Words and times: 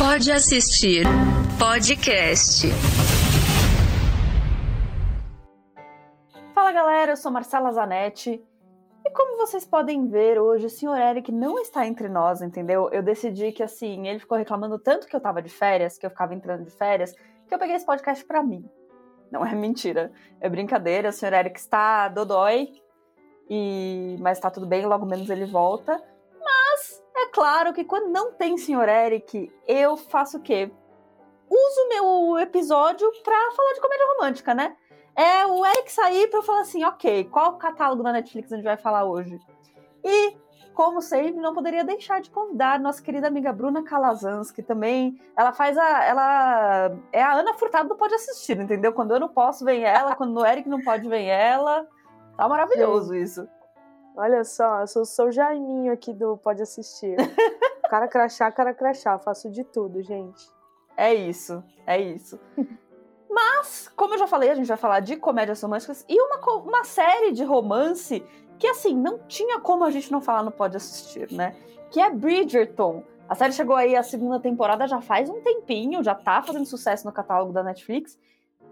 Pode 0.00 0.32
assistir 0.32 1.04
podcast. 1.58 2.66
Fala 6.54 6.72
galera, 6.72 7.12
eu 7.12 7.16
sou 7.18 7.30
Marcela 7.30 7.70
Zanetti. 7.70 8.42
E 9.04 9.10
como 9.10 9.36
vocês 9.36 9.66
podem 9.66 10.08
ver 10.08 10.40
hoje, 10.40 10.64
o 10.64 10.70
senhor 10.70 10.96
Eric 10.96 11.30
não 11.30 11.58
está 11.58 11.86
entre 11.86 12.08
nós, 12.08 12.40
entendeu? 12.40 12.88
Eu 12.90 13.02
decidi 13.02 13.52
que 13.52 13.62
assim, 13.62 14.08
ele 14.08 14.18
ficou 14.18 14.38
reclamando 14.38 14.78
tanto 14.78 15.06
que 15.06 15.14
eu 15.14 15.20
tava 15.20 15.42
de 15.42 15.50
férias, 15.50 15.98
que 15.98 16.06
eu 16.06 16.10
ficava 16.10 16.34
entrando 16.34 16.64
de 16.64 16.70
férias, 16.70 17.12
que 17.46 17.54
eu 17.54 17.58
peguei 17.58 17.76
esse 17.76 17.84
podcast 17.84 18.24
para 18.24 18.42
mim. 18.42 18.64
Não 19.30 19.44
é 19.44 19.54
mentira, 19.54 20.10
é 20.40 20.48
brincadeira. 20.48 21.10
O 21.10 21.12
senhor 21.12 21.34
Eric 21.34 21.60
está 21.60 22.08
dodói, 22.08 22.72
e 23.50 24.16
mas 24.18 24.40
tá 24.40 24.50
tudo 24.50 24.66
bem, 24.66 24.86
logo 24.86 25.04
menos 25.04 25.28
ele 25.28 25.44
volta. 25.44 26.02
É 27.20 27.26
claro 27.28 27.74
que 27.74 27.84
quando 27.84 28.08
não 28.08 28.32
tem 28.32 28.56
senhor 28.56 28.88
Eric, 28.88 29.52
eu 29.68 29.94
faço 29.96 30.38
o 30.38 30.40
quê? 30.40 30.72
Uso 31.50 31.88
meu 31.88 32.38
episódio 32.38 33.10
pra 33.22 33.50
falar 33.54 33.74
de 33.74 33.80
comédia 33.80 34.06
romântica, 34.14 34.54
né? 34.54 34.74
É 35.14 35.44
o 35.46 35.66
Eric 35.66 35.92
sair 35.92 36.28
pra 36.28 36.38
eu 36.38 36.42
falar 36.42 36.60
assim, 36.60 36.82
ok, 36.82 37.24
qual 37.24 37.52
o 37.52 37.58
catálogo 37.58 38.02
da 38.02 38.12
Netflix 38.12 38.50
a 38.50 38.56
gente 38.56 38.64
vai 38.64 38.78
falar 38.78 39.04
hoje? 39.04 39.38
E, 40.02 40.34
como 40.72 41.02
sempre, 41.02 41.42
não 41.42 41.52
poderia 41.52 41.84
deixar 41.84 42.22
de 42.22 42.30
convidar 42.30 42.80
nossa 42.80 43.02
querida 43.02 43.26
amiga 43.26 43.52
Bruna 43.52 43.82
Calazans, 43.82 44.50
que 44.50 44.62
também, 44.62 45.20
ela 45.36 45.52
faz 45.52 45.76
a, 45.76 46.04
ela 46.04 46.96
é 47.12 47.22
a 47.22 47.34
Ana 47.34 47.52
Furtado 47.52 47.90
do 47.90 47.96
Pode 47.96 48.14
Assistir, 48.14 48.58
entendeu? 48.58 48.94
Quando 48.94 49.12
eu 49.12 49.20
não 49.20 49.28
posso, 49.28 49.62
vem 49.62 49.84
ela, 49.84 50.16
quando 50.16 50.38
o 50.38 50.46
Eric 50.46 50.66
não 50.68 50.80
pode, 50.80 51.06
vem 51.06 51.28
ela. 51.28 51.86
Tá 52.34 52.48
maravilhoso 52.48 53.14
isso. 53.14 53.46
Olha 54.20 54.44
só, 54.44 54.82
eu 54.82 54.86
sou, 54.86 55.06
sou 55.06 55.28
o 55.28 55.32
Jaiminho 55.32 55.90
aqui 55.90 56.12
do 56.12 56.36
Pode 56.36 56.60
Assistir. 56.60 57.16
cara 57.88 58.06
crachá, 58.06 58.52
cara 58.52 58.74
crachá, 58.74 59.18
faço 59.18 59.50
de 59.50 59.64
tudo, 59.64 60.02
gente. 60.02 60.46
É 60.94 61.14
isso, 61.14 61.64
é 61.86 61.98
isso. 61.98 62.38
Mas, 63.30 63.90
como 63.96 64.12
eu 64.12 64.18
já 64.18 64.26
falei, 64.26 64.50
a 64.50 64.54
gente 64.54 64.66
vai 64.66 64.76
falar 64.76 65.00
de 65.00 65.16
comédias 65.16 65.62
românticas 65.62 66.04
e 66.06 66.20
uma, 66.20 66.38
uma 66.58 66.84
série 66.84 67.32
de 67.32 67.44
romance 67.44 68.22
que, 68.58 68.66
assim, 68.66 68.94
não 68.94 69.20
tinha 69.20 69.58
como 69.58 69.84
a 69.84 69.90
gente 69.90 70.12
não 70.12 70.20
falar 70.20 70.42
no 70.42 70.50
Pode 70.50 70.76
Assistir, 70.76 71.32
né? 71.32 71.56
Que 71.90 71.98
é 71.98 72.10
Bridgerton. 72.10 73.02
A 73.26 73.34
série 73.34 73.54
chegou 73.54 73.74
aí 73.74 73.96
a 73.96 74.02
segunda 74.02 74.38
temporada 74.38 74.86
já 74.86 75.00
faz 75.00 75.30
um 75.30 75.40
tempinho, 75.40 76.04
já 76.04 76.14
tá 76.14 76.42
fazendo 76.42 76.66
sucesso 76.66 77.06
no 77.06 77.12
catálogo 77.12 77.54
da 77.54 77.62
Netflix. 77.62 78.18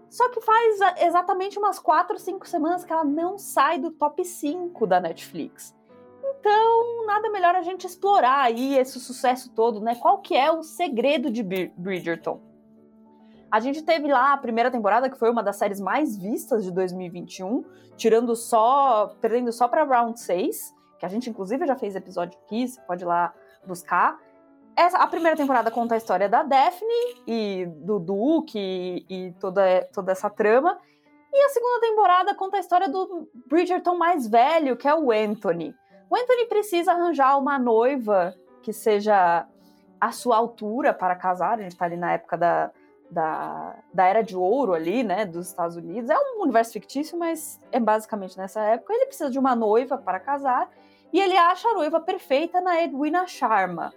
Só 0.09 0.29
que 0.29 0.41
faz 0.41 0.79
exatamente 1.01 1.59
umas 1.59 1.77
4, 1.79 2.17
5 2.17 2.47
semanas 2.47 2.83
que 2.83 2.91
ela 2.91 3.03
não 3.03 3.37
sai 3.37 3.77
do 3.77 3.91
top 3.91 4.25
5 4.25 4.87
da 4.87 4.99
Netflix. 4.99 5.75
Então, 6.23 7.05
nada 7.05 7.29
melhor 7.29 7.55
a 7.55 7.61
gente 7.61 7.85
explorar 7.85 8.41
aí 8.41 8.77
esse 8.77 8.99
sucesso 8.99 9.51
todo, 9.53 9.79
né? 9.79 9.95
Qual 9.95 10.19
que 10.19 10.35
é 10.35 10.51
o 10.51 10.63
segredo 10.63 11.29
de 11.29 11.43
Bridgerton? 11.43 12.41
A 13.51 13.59
gente 13.59 13.81
teve 13.83 14.07
lá 14.07 14.33
a 14.33 14.37
primeira 14.37 14.69
temporada, 14.69 15.09
que 15.09 15.17
foi 15.17 15.29
uma 15.29 15.43
das 15.43 15.57
séries 15.57 15.79
mais 15.79 16.15
vistas 16.15 16.63
de 16.63 16.71
2021, 16.71 17.65
tirando 17.97 18.35
só, 18.35 19.15
perdendo 19.19 19.51
só 19.51 19.67
para 19.67 19.83
Round 19.83 20.19
6, 20.19 20.75
que 20.99 21.05
a 21.05 21.09
gente 21.09 21.29
inclusive 21.29 21.65
já 21.65 21.75
fez 21.75 21.95
episódio 21.95 22.39
aqui, 22.45 22.67
você 22.67 22.79
pode 22.81 23.03
ir 23.03 23.07
lá 23.07 23.33
buscar. 23.65 24.19
Essa, 24.79 24.99
a 24.99 25.07
primeira 25.07 25.35
temporada 25.35 25.69
conta 25.69 25.95
a 25.95 25.97
história 25.97 26.29
da 26.29 26.41
Daphne 26.41 27.21
e 27.27 27.65
do 27.65 27.99
Duke 27.99 28.57
e, 28.57 29.05
e 29.09 29.31
toda, 29.33 29.61
toda 29.93 30.13
essa 30.13 30.29
trama. 30.29 30.79
E 31.33 31.37
a 31.37 31.49
segunda 31.49 31.81
temporada 31.81 32.33
conta 32.33 32.55
a 32.55 32.61
história 32.61 32.87
do 32.87 33.29
Bridgerton 33.49 33.97
mais 33.97 34.25
velho, 34.25 34.77
que 34.77 34.87
é 34.87 34.95
o 34.95 35.11
Anthony. 35.11 35.75
O 36.09 36.15
Anthony 36.15 36.45
precisa 36.45 36.93
arranjar 36.93 37.37
uma 37.37 37.59
noiva 37.59 38.33
que 38.63 38.71
seja 38.71 39.45
à 39.99 40.11
sua 40.13 40.37
altura 40.37 40.93
para 40.93 41.13
casar. 41.13 41.59
A 41.59 41.61
gente 41.61 41.73
está 41.73 41.83
ali 41.83 41.97
na 41.97 42.13
época 42.13 42.37
da, 42.37 42.71
da, 43.11 43.75
da 43.93 44.05
era 44.05 44.23
de 44.23 44.37
ouro 44.37 44.73
ali, 44.73 45.03
né, 45.03 45.25
dos 45.25 45.47
Estados 45.47 45.75
Unidos. 45.75 46.09
É 46.09 46.17
um 46.17 46.41
universo 46.43 46.71
fictício, 46.71 47.19
mas 47.19 47.59
é 47.69 47.81
basicamente 47.81 48.37
nessa 48.37 48.61
época. 48.61 48.93
Ele 48.93 49.07
precisa 49.07 49.29
de 49.29 49.37
uma 49.37 49.57
noiva 49.57 49.97
para 49.97 50.21
casar 50.21 50.69
e 51.11 51.19
ele 51.19 51.35
acha 51.35 51.67
a 51.67 51.73
noiva 51.73 51.99
perfeita 51.99 52.61
na 52.61 52.81
Edwina 52.81 53.27
Sharma. 53.27 53.93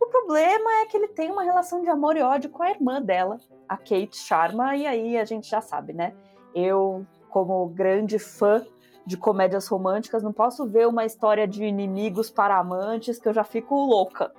O 0.00 0.06
problema 0.06 0.80
é 0.80 0.86
que 0.86 0.96
ele 0.96 1.08
tem 1.08 1.30
uma 1.30 1.42
relação 1.42 1.82
de 1.82 1.90
amor 1.90 2.16
e 2.16 2.22
ódio 2.22 2.48
com 2.50 2.62
a 2.62 2.70
irmã 2.70 3.02
dela, 3.02 3.38
a 3.68 3.76
Kate 3.76 4.16
Sharma, 4.16 4.74
e 4.74 4.86
aí 4.86 5.18
a 5.18 5.24
gente 5.24 5.48
já 5.48 5.60
sabe, 5.60 5.92
né? 5.92 6.14
Eu, 6.54 7.06
como 7.28 7.66
grande 7.66 8.18
fã 8.18 8.64
de 9.04 9.16
comédias 9.16 9.68
românticas, 9.68 10.22
não 10.22 10.32
posso 10.32 10.66
ver 10.66 10.86
uma 10.86 11.04
história 11.04 11.46
de 11.46 11.64
inimigos 11.64 12.30
para 12.30 12.58
amantes 12.58 13.18
que 13.18 13.28
eu 13.28 13.32
já 13.32 13.44
fico 13.44 13.74
louca. 13.74 14.32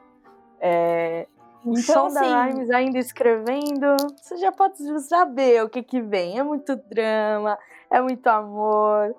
É, 0.60 1.28
o 1.64 1.78
então, 1.78 2.12
da 2.12 2.46
assim, 2.46 2.72
ainda 2.74 2.98
escrevendo, 2.98 3.96
você 4.20 4.38
já 4.38 4.52
pode 4.52 4.78
saber 5.02 5.64
o 5.64 5.70
que 5.70 5.84
que 5.84 6.02
vem. 6.02 6.40
É 6.40 6.44
muito 6.44 6.76
drama, 6.76 7.58
é 7.90 8.02
muito 8.02 8.26
amor. 8.28 9.16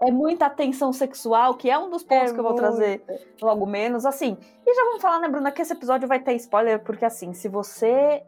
É 0.00 0.10
muita 0.10 0.48
tensão 0.48 0.92
sexual, 0.92 1.54
que 1.54 1.70
é 1.70 1.78
um 1.78 1.90
dos 1.90 2.02
pontos 2.02 2.30
é 2.30 2.34
que 2.34 2.40
eu 2.40 2.44
vou 2.44 2.52
muito. 2.52 2.62
trazer 2.62 3.02
logo 3.40 3.66
menos. 3.66 4.06
Assim, 4.06 4.36
e 4.66 4.74
já 4.74 4.84
vamos 4.84 5.02
falar, 5.02 5.20
né, 5.20 5.28
Bruna, 5.28 5.50
que 5.50 5.62
esse 5.62 5.72
episódio 5.72 6.08
vai 6.08 6.20
ter 6.20 6.34
spoiler, 6.34 6.82
porque 6.82 7.04
assim, 7.04 7.32
se 7.32 7.48
você 7.48 8.22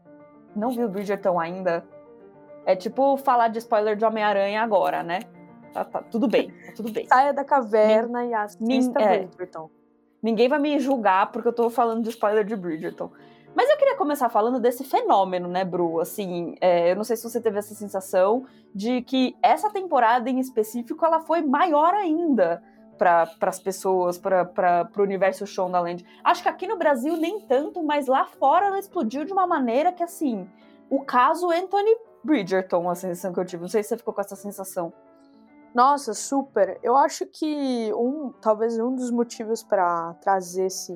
não 0.54 0.70
viu 0.70 0.88
Bridgerton 0.88 1.38
ainda, 1.40 1.84
é 2.66 2.76
tipo 2.76 3.16
falar 3.16 3.48
de 3.48 3.58
spoiler 3.58 3.96
de 3.96 4.04
Homem-Aranha 4.04 4.62
agora, 4.62 5.02
né? 5.02 5.20
Tá, 5.72 5.84
tá, 5.84 6.02
tudo 6.02 6.28
bem, 6.28 6.50
tá 6.66 6.72
tudo 6.76 6.92
bem. 6.92 7.06
Saia 7.08 7.32
da 7.32 7.44
caverna 7.44 8.24
e 8.26 8.34
assista 8.34 9.00
é, 9.00 9.18
Bridgerton. 9.20 9.70
Ninguém 10.22 10.48
vai 10.48 10.58
me 10.58 10.78
julgar 10.78 11.32
porque 11.32 11.48
eu 11.48 11.52
tô 11.52 11.70
falando 11.70 12.02
de 12.02 12.10
spoiler 12.10 12.44
de 12.44 12.54
Bridgerton. 12.54 13.10
Mas 13.54 13.68
eu 13.68 13.76
queria 13.76 13.96
começar 13.96 14.28
falando 14.28 14.58
desse 14.58 14.82
fenômeno, 14.82 15.46
né, 15.46 15.64
Bru? 15.64 16.00
Assim, 16.00 16.54
é, 16.60 16.90
eu 16.90 16.96
não 16.96 17.04
sei 17.04 17.16
se 17.16 17.22
você 17.22 17.40
teve 17.40 17.58
essa 17.58 17.74
sensação 17.74 18.46
de 18.74 19.02
que 19.02 19.36
essa 19.42 19.70
temporada 19.70 20.30
em 20.30 20.38
específico 20.38 21.04
ela 21.04 21.20
foi 21.20 21.42
maior 21.42 21.92
ainda 21.94 22.62
para 22.96 23.28
as 23.42 23.58
pessoas, 23.58 24.16
para 24.16 24.88
o 24.96 25.02
universo 25.02 25.46
Shondaland. 25.46 26.04
Acho 26.22 26.42
que 26.42 26.48
aqui 26.48 26.66
no 26.66 26.78
Brasil 26.78 27.16
nem 27.16 27.40
tanto, 27.40 27.82
mas 27.82 28.06
lá 28.06 28.24
fora 28.24 28.66
ela 28.66 28.78
explodiu 28.78 29.24
de 29.24 29.32
uma 29.32 29.46
maneira 29.46 29.92
que, 29.92 30.02
assim, 30.02 30.48
o 30.88 31.04
caso 31.04 31.50
Anthony 31.50 31.94
Bridgerton, 32.24 32.88
a 32.88 32.94
sensação 32.94 33.32
que 33.32 33.40
eu 33.40 33.44
tive. 33.44 33.62
Não 33.62 33.69
sei 33.69 33.82
se 33.82 33.90
você 33.90 33.96
ficou 33.96 34.14
com 34.14 34.20
essa 34.20 34.36
sensação. 34.36 34.92
Nossa, 35.74 36.14
super. 36.14 36.78
Eu 36.82 36.96
acho 36.96 37.26
que 37.26 37.92
um, 37.94 38.32
talvez 38.40 38.78
um 38.78 38.94
dos 38.94 39.10
motivos 39.10 39.62
para 39.62 40.14
trazer 40.20 40.66
esse, 40.66 40.94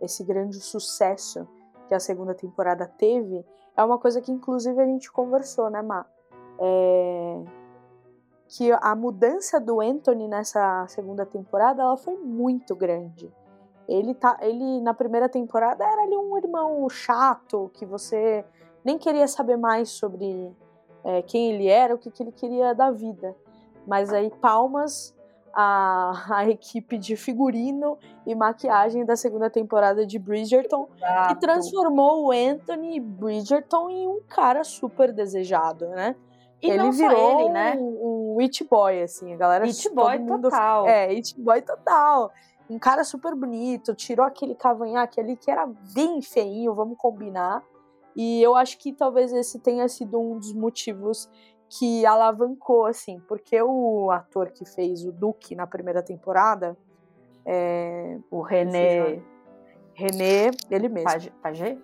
esse 0.00 0.24
grande 0.24 0.60
sucesso 0.60 1.46
que 1.88 1.94
a 1.94 2.00
segunda 2.00 2.34
temporada 2.34 2.86
teve 2.86 3.44
é 3.76 3.82
uma 3.82 3.98
coisa 3.98 4.20
que 4.20 4.30
inclusive 4.30 4.80
a 4.80 4.84
gente 4.84 5.10
conversou, 5.10 5.70
né, 5.70 5.82
Má? 5.82 6.04
É... 6.60 7.44
Que 8.48 8.72
a 8.72 8.94
mudança 8.94 9.60
do 9.60 9.80
Anthony 9.80 10.26
nessa 10.26 10.86
segunda 10.88 11.26
temporada 11.26 11.82
ela 11.82 11.96
foi 11.96 12.16
muito 12.16 12.74
grande. 12.74 13.32
Ele 13.86 14.14
tá, 14.14 14.38
ele 14.40 14.80
na 14.80 14.94
primeira 14.94 15.28
temporada 15.28 15.84
era 15.84 16.02
ali 16.02 16.16
um 16.16 16.36
irmão 16.36 16.88
chato 16.88 17.70
que 17.74 17.84
você 17.84 18.44
nem 18.84 18.98
queria 18.98 19.26
saber 19.26 19.56
mais 19.56 19.90
sobre 19.90 20.54
é, 21.04 21.22
quem 21.22 21.52
ele 21.52 21.68
era, 21.68 21.94
o 21.94 21.98
que, 21.98 22.10
que 22.10 22.22
ele 22.22 22.32
queria 22.32 22.74
da 22.74 22.90
vida. 22.90 23.34
Mas 23.86 24.12
aí, 24.12 24.30
palmas 24.30 25.14
a, 25.60 26.36
a, 26.36 26.48
equipe 26.48 26.96
de 26.96 27.16
figurino 27.16 27.98
e 28.24 28.32
maquiagem 28.32 29.04
da 29.04 29.16
segunda 29.16 29.50
temporada 29.50 30.06
de 30.06 30.16
Bridgerton, 30.16 30.88
Exato. 30.96 31.34
que 31.34 31.40
transformou 31.40 32.26
o 32.26 32.30
Anthony 32.30 33.00
Bridgerton 33.00 33.90
em 33.90 34.06
um 34.06 34.20
cara 34.28 34.62
super 34.62 35.12
desejado, 35.12 35.88
né? 35.88 36.14
E 36.62 36.70
ele 36.70 36.88
virou 36.92 37.40
ele, 37.40 37.48
né? 37.48 37.76
um, 37.76 38.36
um 38.36 38.40
it 38.40 38.62
boy, 38.70 39.02
assim, 39.02 39.34
a 39.34 39.36
galera... 39.36 39.64
It 39.64 39.90
boy 39.90 40.18
mundo, 40.20 40.42
total. 40.42 40.86
É, 40.86 41.06
it 41.10 41.34
boy 41.36 41.60
total. 41.60 42.30
Um 42.70 42.78
cara 42.78 43.02
super 43.02 43.34
bonito, 43.34 43.96
tirou 43.96 44.24
aquele 44.24 44.54
cavanhaque 44.54 45.20
ali 45.20 45.36
que 45.36 45.50
era 45.50 45.68
bem 45.92 46.22
feinho, 46.22 46.72
vamos 46.72 46.96
combinar. 46.96 47.64
E 48.14 48.40
eu 48.40 48.54
acho 48.54 48.78
que 48.78 48.92
talvez 48.92 49.32
esse 49.32 49.58
tenha 49.58 49.88
sido 49.88 50.20
um 50.20 50.38
dos 50.38 50.52
motivos 50.52 51.28
que 51.68 52.06
alavancou, 52.06 52.86
assim, 52.86 53.20
porque 53.28 53.60
o 53.62 54.10
ator 54.10 54.50
que 54.50 54.64
fez 54.64 55.04
o 55.04 55.12
Duque 55.12 55.54
na 55.54 55.66
primeira 55.66 56.02
temporada, 56.02 56.76
é, 57.44 58.18
o 58.30 58.40
René. 58.40 59.20
René, 59.94 60.50
ele 60.70 60.88
mesmo. 60.88 61.32
Pagé? 61.42 61.76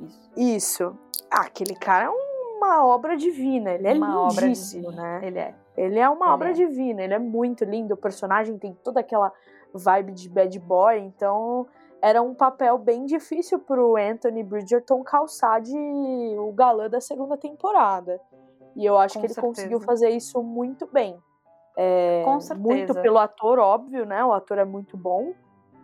Isso. 0.00 0.30
Isso. 0.36 0.98
Ah, 1.30 1.42
aquele 1.42 1.74
cara 1.74 2.06
é 2.06 2.10
uma 2.10 2.84
obra 2.84 3.16
divina, 3.16 3.72
ele 3.72 3.86
é 3.86 3.92
uma 3.94 4.28
lindíssimo, 4.28 4.88
obra 4.88 5.02
né? 5.02 5.20
Ele 5.22 5.38
é. 5.38 5.54
Ele 5.76 5.98
é 5.98 6.08
uma 6.08 6.26
ele 6.26 6.34
obra 6.34 6.50
é. 6.50 6.52
divina, 6.52 7.02
ele 7.02 7.14
é 7.14 7.18
muito 7.18 7.64
lindo, 7.64 7.94
o 7.94 7.96
personagem 7.96 8.58
tem 8.58 8.74
toda 8.82 9.00
aquela 9.00 9.32
vibe 9.72 10.12
de 10.12 10.28
bad 10.28 10.58
boy, 10.58 10.98
então 10.98 11.66
era 12.02 12.20
um 12.20 12.34
papel 12.34 12.76
bem 12.78 13.04
difícil 13.04 13.58
pro 13.58 13.96
Anthony 13.96 14.42
Bridgerton 14.42 15.02
calçar 15.04 15.60
de 15.60 15.76
o 16.38 16.52
galã 16.52 16.88
da 16.88 17.00
segunda 17.00 17.36
temporada. 17.36 18.20
E 18.76 18.84
eu 18.84 18.98
acho 18.98 19.14
Com 19.14 19.20
que 19.20 19.26
ele 19.26 19.34
certeza. 19.34 19.54
conseguiu 19.54 19.80
fazer 19.80 20.10
isso 20.10 20.42
muito 20.42 20.88
bem. 20.92 21.18
É, 21.76 22.22
Com 22.24 22.40
certeza. 22.40 22.68
Muito 22.68 22.94
pelo 22.94 23.18
ator, 23.18 23.58
óbvio, 23.58 24.04
né? 24.04 24.24
O 24.24 24.32
ator 24.32 24.58
é 24.58 24.64
muito 24.64 24.96
bom. 24.96 25.32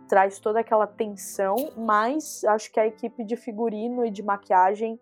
traz 0.07 0.39
toda 0.39 0.61
aquela 0.61 0.87
tensão, 0.87 1.55
mas 1.75 2.43
acho 2.45 2.71
que 2.71 2.79
a 2.79 2.87
equipe 2.87 3.25
de 3.25 3.35
figurino 3.35 4.05
e 4.05 4.09
de 4.09 4.23
maquiagem 4.23 4.97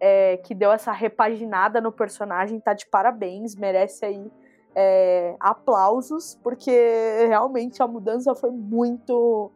é, 0.00 0.36
que 0.38 0.52
deu 0.54 0.72
essa 0.72 0.90
repaginada 0.90 1.80
no 1.80 1.92
personagem 1.92 2.58
tá 2.58 2.72
de 2.74 2.84
parabéns, 2.86 3.54
merece 3.54 4.04
aí 4.04 4.30
é, 4.74 5.36
aplausos, 5.38 6.38
porque 6.42 6.72
realmente 7.28 7.80
a 7.82 7.86
mudança 7.86 8.34
foi 8.34 8.50
muito, 8.50 9.50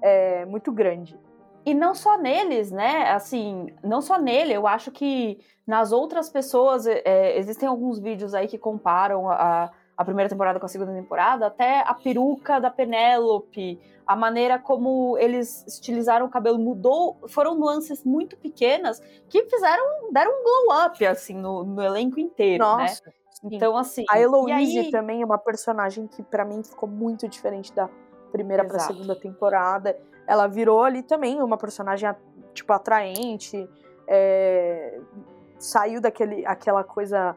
é, 0.00 0.46
muito 0.46 0.72
grande. 0.72 1.18
E 1.66 1.74
não 1.74 1.96
só 1.96 2.16
neles, 2.16 2.70
né? 2.70 3.10
Assim, 3.10 3.74
não 3.82 4.00
só 4.00 4.18
nele, 4.20 4.52
eu 4.52 4.68
acho 4.68 4.92
que 4.92 5.40
nas 5.66 5.90
outras 5.90 6.30
pessoas, 6.30 6.86
é, 6.86 7.36
existem 7.36 7.68
alguns 7.68 7.98
vídeos 7.98 8.34
aí 8.34 8.46
que 8.46 8.56
comparam 8.56 9.28
a, 9.28 9.72
a 9.96 10.04
primeira 10.04 10.30
temporada 10.30 10.60
com 10.60 10.66
a 10.66 10.68
segunda 10.68 10.92
temporada, 10.92 11.48
até 11.48 11.80
a 11.80 11.92
peruca 11.92 12.60
da 12.60 12.70
Penélope, 12.70 13.80
a 14.06 14.14
maneira 14.14 14.60
como 14.60 15.18
eles 15.18 15.66
estilizaram 15.66 16.26
o 16.26 16.30
cabelo 16.30 16.56
mudou, 16.56 17.18
foram 17.26 17.56
nuances 17.56 18.04
muito 18.04 18.36
pequenas 18.36 19.02
que 19.28 19.42
fizeram, 19.46 20.12
deram 20.12 20.30
um 20.30 20.44
glow 20.44 20.86
up, 20.86 21.04
assim, 21.04 21.34
no, 21.34 21.64
no 21.64 21.82
elenco 21.82 22.20
inteiro, 22.20 22.64
né? 22.76 22.82
Nossa. 22.82 23.02
né? 23.06 23.12
Então, 23.42 23.76
assim. 23.76 24.04
A 24.08 24.20
Heloise 24.20 24.78
aí... 24.78 24.90
também 24.90 25.22
é 25.22 25.24
uma 25.24 25.38
personagem 25.38 26.06
que, 26.06 26.22
para 26.22 26.44
mim, 26.44 26.62
ficou 26.62 26.88
muito 26.88 27.28
diferente 27.28 27.72
da 27.72 27.88
primeira 28.36 28.64
para 28.64 28.78
segunda 28.80 29.16
temporada. 29.16 29.96
Ela 30.26 30.46
virou 30.46 30.82
ali 30.82 31.02
também 31.02 31.42
uma 31.42 31.56
personagem, 31.56 32.14
tipo, 32.52 32.72
atraente. 32.72 33.68
É... 34.06 35.00
Saiu 35.58 36.00
daquele 36.00 36.44
aquela 36.44 36.84
coisa 36.84 37.34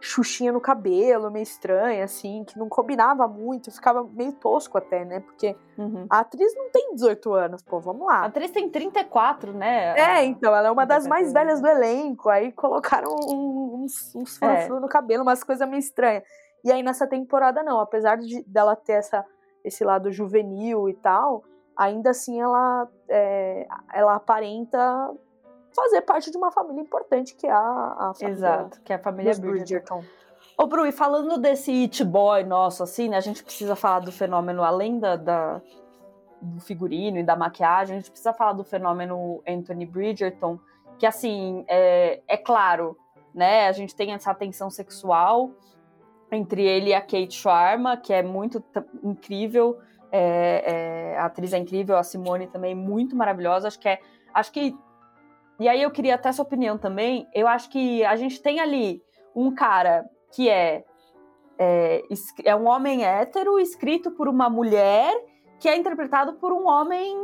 xuxinha 0.00 0.52
no 0.52 0.60
cabelo, 0.60 1.30
meio 1.30 1.42
estranha, 1.42 2.04
assim, 2.04 2.44
que 2.44 2.58
não 2.58 2.68
combinava 2.68 3.26
muito, 3.26 3.70
ficava 3.70 4.04
meio 4.04 4.32
tosco 4.32 4.78
até, 4.78 5.04
né? 5.04 5.20
Porque 5.20 5.56
uhum. 5.76 6.06
a 6.08 6.20
atriz 6.20 6.54
não 6.54 6.70
tem 6.70 6.94
18 6.94 7.32
anos, 7.34 7.62
pô, 7.62 7.80
vamos 7.80 8.06
lá. 8.06 8.18
A 8.18 8.24
atriz 8.26 8.50
tem 8.50 8.68
34, 8.70 9.52
né? 9.52 9.98
É, 9.98 10.24
então, 10.24 10.54
ela 10.54 10.68
é 10.68 10.70
uma 10.70 10.86
das 10.86 11.06
mais 11.06 11.32
velhas 11.32 11.60
do 11.60 11.66
elenco, 11.66 12.28
aí 12.28 12.52
colocaram 12.52 13.12
uns, 13.12 14.14
uns 14.14 14.40
é. 14.40 14.68
no 14.68 14.88
cabelo, 14.88 15.22
umas 15.22 15.42
coisas 15.42 15.68
meio 15.68 15.80
estranhas. 15.80 16.22
E 16.64 16.72
aí 16.72 16.82
nessa 16.82 17.06
temporada 17.06 17.62
não, 17.62 17.80
apesar 17.80 18.16
de 18.16 18.42
dela 18.42 18.74
ter 18.76 18.94
essa, 18.94 19.24
esse 19.64 19.84
lado 19.84 20.10
juvenil 20.10 20.88
e 20.88 20.94
tal, 20.94 21.44
ainda 21.76 22.10
assim 22.10 22.40
ela, 22.40 22.88
é, 23.08 23.66
ela 23.92 24.14
aparenta 24.16 25.14
fazer 25.74 26.00
parte 26.02 26.30
de 26.30 26.36
uma 26.36 26.50
família 26.50 26.80
importante 26.82 27.34
que 27.36 27.46
é 27.46 27.52
a, 27.52 27.58
a 27.58 28.14
família. 28.14 28.32
Exato, 28.32 28.80
que 28.82 28.92
é 28.92 28.96
a 28.96 28.98
família 28.98 29.34
Bridgerton. 29.36 30.02
Ô, 30.56 30.66
Bru, 30.66 30.86
e 30.86 30.92
falando 30.92 31.38
desse 31.38 31.70
It 31.70 32.04
Boy 32.04 32.42
nosso, 32.42 32.82
assim, 32.82 33.08
né? 33.08 33.16
A 33.16 33.20
gente 33.20 33.44
precisa 33.44 33.76
falar 33.76 34.00
do 34.00 34.10
fenômeno, 34.10 34.64
além 34.64 34.98
da, 34.98 35.14
da, 35.14 35.62
do 36.42 36.60
figurino 36.60 37.18
e 37.18 37.22
da 37.22 37.36
maquiagem, 37.36 37.96
a 37.96 38.00
gente 38.00 38.10
precisa 38.10 38.32
falar 38.32 38.54
do 38.54 38.64
fenômeno 38.64 39.40
Anthony 39.46 39.86
Bridgerton, 39.86 40.58
que, 40.98 41.06
assim, 41.06 41.64
é, 41.68 42.20
é 42.26 42.36
claro, 42.36 42.98
né? 43.32 43.68
A 43.68 43.72
gente 43.72 43.94
tem 43.94 44.12
essa 44.12 44.34
tensão 44.34 44.68
sexual 44.68 45.52
entre 46.30 46.62
ele 46.62 46.90
e 46.90 46.94
a 46.94 47.00
Kate 47.00 47.32
Sharma, 47.32 47.96
que 47.96 48.12
é 48.12 48.22
muito 48.22 48.62
incrível. 49.02 49.78
É, 50.10 51.12
é, 51.14 51.18
a 51.18 51.26
atriz 51.26 51.52
é 51.52 51.58
incrível, 51.58 51.96
a 51.96 52.02
Simone 52.02 52.46
também 52.46 52.74
muito 52.74 53.16
maravilhosa. 53.16 53.68
Acho 53.68 53.78
que 53.78 53.88
é, 53.88 53.98
acho 54.34 54.52
que 54.52 54.74
e 55.60 55.68
aí 55.68 55.82
eu 55.82 55.90
queria 55.90 56.14
até 56.14 56.30
sua 56.30 56.44
opinião 56.44 56.78
também. 56.78 57.26
Eu 57.34 57.48
acho 57.48 57.68
que 57.68 58.04
a 58.04 58.14
gente 58.14 58.40
tem 58.40 58.60
ali 58.60 59.02
um 59.34 59.52
cara 59.52 60.08
que 60.32 60.48
é, 60.48 60.84
é, 61.58 62.04
é 62.44 62.54
um 62.54 62.68
homem 62.68 63.04
hétero 63.04 63.58
escrito 63.58 64.10
por 64.12 64.28
uma 64.28 64.48
mulher 64.48 65.12
que 65.58 65.68
é 65.68 65.76
interpretado 65.76 66.34
por 66.34 66.52
um 66.52 66.68
homem 66.68 67.16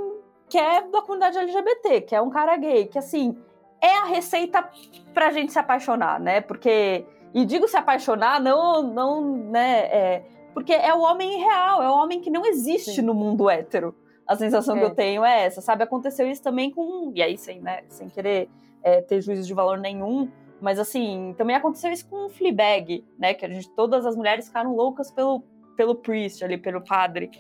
que 0.48 0.58
é 0.58 0.82
da 0.82 1.00
comunidade 1.00 1.38
LGBT, 1.38 2.00
que 2.02 2.14
é 2.14 2.20
um 2.20 2.30
cara 2.30 2.56
gay, 2.56 2.86
que 2.86 2.98
assim 2.98 3.36
é 3.80 3.98
a 3.98 4.04
receita 4.04 4.68
pra 5.12 5.30
gente 5.30 5.52
se 5.52 5.58
apaixonar, 5.58 6.18
né? 6.18 6.40
Porque 6.40 7.06
e 7.34 7.44
digo 7.44 7.68
se 7.68 7.76
apaixonar 7.76 8.40
não 8.40 8.82
não 8.82 9.36
né 9.50 9.80
é, 9.86 10.22
porque 10.54 10.72
é 10.72 10.94
o 10.94 11.00
homem 11.00 11.38
real, 11.40 11.82
é 11.82 11.90
o 11.90 11.94
homem 11.94 12.20
que 12.20 12.30
não 12.30 12.46
existe 12.46 12.96
Sim. 12.96 13.02
no 13.02 13.12
mundo 13.12 13.50
hétero 13.50 13.94
a 14.26 14.36
sensação 14.36 14.76
é. 14.76 14.78
que 14.80 14.84
eu 14.86 14.94
tenho 14.94 15.24
é 15.24 15.44
essa, 15.44 15.60
sabe? 15.60 15.82
Aconteceu 15.82 16.26
isso 16.26 16.42
também 16.42 16.70
com. 16.70 17.12
E 17.14 17.22
aí, 17.22 17.36
sem, 17.36 17.60
né, 17.60 17.82
sem 17.88 18.08
querer 18.08 18.48
é, 18.82 19.00
ter 19.00 19.20
juízo 19.20 19.46
de 19.46 19.54
valor 19.54 19.78
nenhum, 19.78 20.30
mas 20.60 20.78
assim, 20.78 21.34
também 21.36 21.54
aconteceu 21.54 21.92
isso 21.92 22.08
com 22.08 22.26
o 22.26 22.28
Fleabag, 22.28 23.04
né? 23.18 23.34
Que 23.34 23.44
a 23.44 23.48
gente, 23.48 23.68
todas 23.70 24.06
as 24.06 24.16
mulheres 24.16 24.46
ficaram 24.46 24.74
loucas 24.74 25.10
pelo, 25.10 25.42
pelo 25.76 25.94
priest 25.94 26.42
ali, 26.44 26.56
pelo 26.56 26.80
padre. 26.80 27.30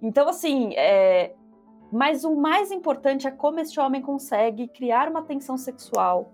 Então, 0.00 0.28
assim, 0.28 0.74
é... 0.74 1.32
mas 1.92 2.24
o 2.24 2.34
mais 2.34 2.72
importante 2.72 3.26
é 3.26 3.30
como 3.30 3.60
este 3.60 3.78
homem 3.78 4.02
consegue 4.02 4.66
criar 4.68 5.08
uma 5.08 5.22
tensão 5.22 5.56
sexual 5.56 6.32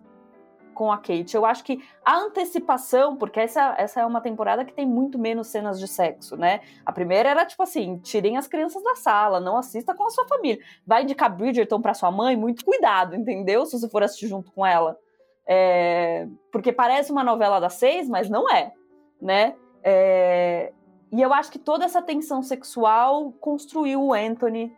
com 0.78 0.92
a 0.92 0.96
Kate. 0.96 1.34
Eu 1.34 1.44
acho 1.44 1.64
que 1.64 1.82
a 2.04 2.16
antecipação, 2.18 3.16
porque 3.16 3.40
essa, 3.40 3.74
essa 3.76 4.00
é 4.00 4.06
uma 4.06 4.20
temporada 4.20 4.64
que 4.64 4.72
tem 4.72 4.86
muito 4.86 5.18
menos 5.18 5.48
cenas 5.48 5.80
de 5.80 5.88
sexo, 5.88 6.36
né? 6.36 6.60
A 6.86 6.92
primeira 6.92 7.28
era 7.28 7.44
tipo 7.44 7.60
assim: 7.64 7.98
tirem 7.98 8.36
as 8.36 8.46
crianças 8.46 8.80
da 8.84 8.94
sala, 8.94 9.40
não 9.40 9.56
assista 9.56 9.92
com 9.92 10.06
a 10.06 10.10
sua 10.10 10.24
família. 10.28 10.62
Vai 10.86 11.02
indicar 11.02 11.36
Bridgerton 11.36 11.82
para 11.82 11.94
sua 11.94 12.12
mãe, 12.12 12.36
muito 12.36 12.64
cuidado, 12.64 13.16
entendeu? 13.16 13.66
Se 13.66 13.76
você 13.76 13.88
for 13.88 14.04
assistir 14.04 14.28
junto 14.28 14.52
com 14.52 14.64
ela. 14.64 14.96
É... 15.44 16.28
Porque 16.52 16.72
parece 16.72 17.10
uma 17.10 17.24
novela 17.24 17.58
das 17.58 17.72
seis, 17.72 18.08
mas 18.08 18.30
não 18.30 18.48
é, 18.48 18.72
né? 19.20 19.56
É... 19.82 20.72
E 21.10 21.20
eu 21.20 21.32
acho 21.32 21.50
que 21.50 21.58
toda 21.58 21.86
essa 21.86 22.00
tensão 22.00 22.40
sexual 22.40 23.32
construiu 23.40 24.00
o 24.00 24.14
Anthony 24.14 24.72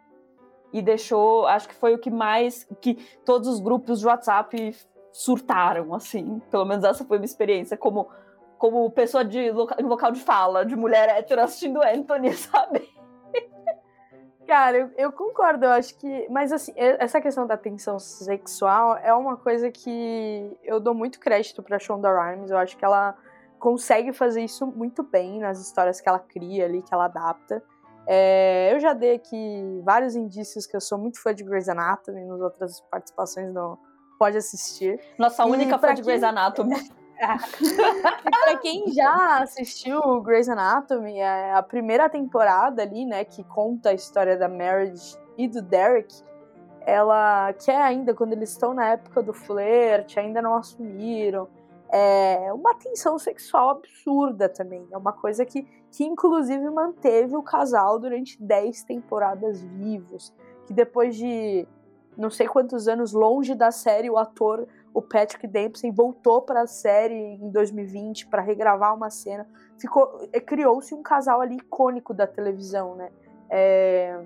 e 0.73 0.81
deixou, 0.81 1.47
acho 1.47 1.69
que 1.69 1.75
foi 1.75 1.93
o 1.94 1.99
que 1.99 2.11
mais 2.11 2.67
que 2.81 2.94
todos 3.23 3.49
os 3.49 3.61
grupos 3.61 4.00
de 4.00 4.06
WhatsApp 4.06 4.75
surtaram, 5.12 5.95
assim. 5.95 6.41
Pelo 6.51 6.65
menos 6.65 6.85
essa 6.85 7.05
foi 7.05 7.17
a 7.17 7.21
minha 7.21 7.27
experiência 7.27 7.77
como, 7.77 8.09
como 8.59 8.91
pessoa 8.91 9.25
de 9.25 9.51
loca, 9.51 9.77
em 9.81 9.85
local 9.85 10.12
de 10.12 10.21
fala, 10.21 10.65
de 10.65 10.77
mulher 10.77 11.09
hétero 11.09 11.43
assistindo 11.43 11.83
Anthony, 11.85 12.33
sabe? 12.33 12.89
Cara, 14.47 14.79
eu, 14.79 14.91
eu, 14.97 15.12
concordo, 15.12 15.65
eu 15.65 15.71
acho 15.71 15.97
que. 15.97 16.27
Mas 16.29 16.51
assim, 16.51 16.73
essa 16.77 17.21
questão 17.21 17.47
da 17.47 17.57
tensão 17.57 18.01
sexual 18.01 18.97
é 18.97 19.15
uma 19.15 19.37
coisa 19.37 19.71
que 19.71 20.59
eu 20.65 20.81
dou 20.81 20.93
muito 20.93 21.21
crédito 21.21 21.62
pra 21.62 21.79
Shonda 21.79 22.11
Rhimes. 22.12 22.51
Eu 22.51 22.59
acho 22.59 22.77
que 22.77 22.85
ela 22.85 23.17
consegue 23.61 24.12
fazer 24.12 24.43
isso 24.43 24.67
muito 24.67 25.05
bem 25.05 25.39
nas 25.39 25.61
histórias 25.61 26.01
que 26.01 26.09
ela 26.09 26.19
cria 26.19 26.65
ali, 26.65 26.83
que 26.83 26.93
ela 26.93 27.05
adapta. 27.05 27.62
É, 28.09 28.75
eu 28.75 28.81
já 28.81 28.93
dei 28.93 29.15
aqui 29.15 29.81
vários 29.85 30.17
indícios 30.17 30.67
que 30.67 30.75
eu 30.75 30.81
sou 30.81 30.99
muito 30.99 31.23
fã 31.23 31.33
de 31.33 31.45
Grey's 31.45 31.69
Anatomy 31.69 32.25
nas 32.25 32.41
outras 32.41 32.81
participações 32.91 33.53
no, 33.53 33.79
pode 34.21 34.37
assistir. 34.37 35.01
Nossa 35.17 35.47
única 35.47 35.79
fã 35.79 35.95
de 35.95 36.03
Grey's 36.03 36.23
Anatomy. 36.23 36.77
pra 37.19 38.59
quem 38.59 38.93
já 38.93 39.43
assistiu 39.43 40.21
Grey's 40.21 40.47
Anatomy, 40.47 41.19
é 41.19 41.55
a 41.55 41.62
primeira 41.62 42.07
temporada 42.07 42.83
ali, 42.83 43.07
né, 43.07 43.25
que 43.25 43.43
conta 43.45 43.89
a 43.89 43.95
história 43.95 44.37
da 44.37 44.47
Marriage 44.47 45.17
e 45.39 45.49
do 45.49 45.62
Derek, 45.62 46.15
ela 46.83 47.53
quer 47.55 47.81
ainda, 47.81 48.12
quando 48.12 48.35
eles 48.35 48.50
estão 48.50 48.75
na 48.75 48.91
época 48.91 49.23
do 49.23 49.33
flerte, 49.33 50.21
ainda 50.21 50.43
não 50.43 50.55
assumiram, 50.55 51.49
é 51.91 52.53
uma 52.53 52.75
tensão 52.75 53.19
sexual 53.19 53.71
absurda 53.71 54.49
também. 54.49 54.87
É 54.93 54.97
uma 54.97 55.12
coisa 55.12 55.45
que, 55.45 55.67
que 55.91 56.05
inclusive 56.05 56.69
manteve 56.71 57.37
o 57.37 57.43
casal 57.43 57.99
durante 57.99 58.41
10 58.41 58.85
temporadas 58.85 59.61
vivos. 59.62 60.33
Que 60.67 60.73
depois 60.73 61.17
de 61.17 61.67
não 62.17 62.31
sei 62.31 62.47
quantos 62.47 62.88
anos 62.88 63.12
longe 63.12 63.55
da 63.55 63.71
série, 63.71 64.11
o 64.11 64.19
ator, 64.19 64.67
o 64.93 65.00
Patrick 65.00 65.47
Dempsey, 65.47 65.90
voltou 65.90 66.43
para 66.43 66.62
a 66.62 66.67
série 66.67 67.14
em 67.14 67.50
2020 67.50 68.26
para 68.26 68.43
regravar 68.43 68.95
uma 68.95 69.11
cena. 69.11 69.49
Ficou, 69.79 70.29
eh, 70.33 70.40
criou-se 70.40 70.95
um 70.95 71.02
casal 71.02 71.40
ali 71.40 71.57
icônico 71.57 72.12
da 72.12 72.26
televisão, 72.26 72.95
né? 72.97 73.11
É, 73.49 74.21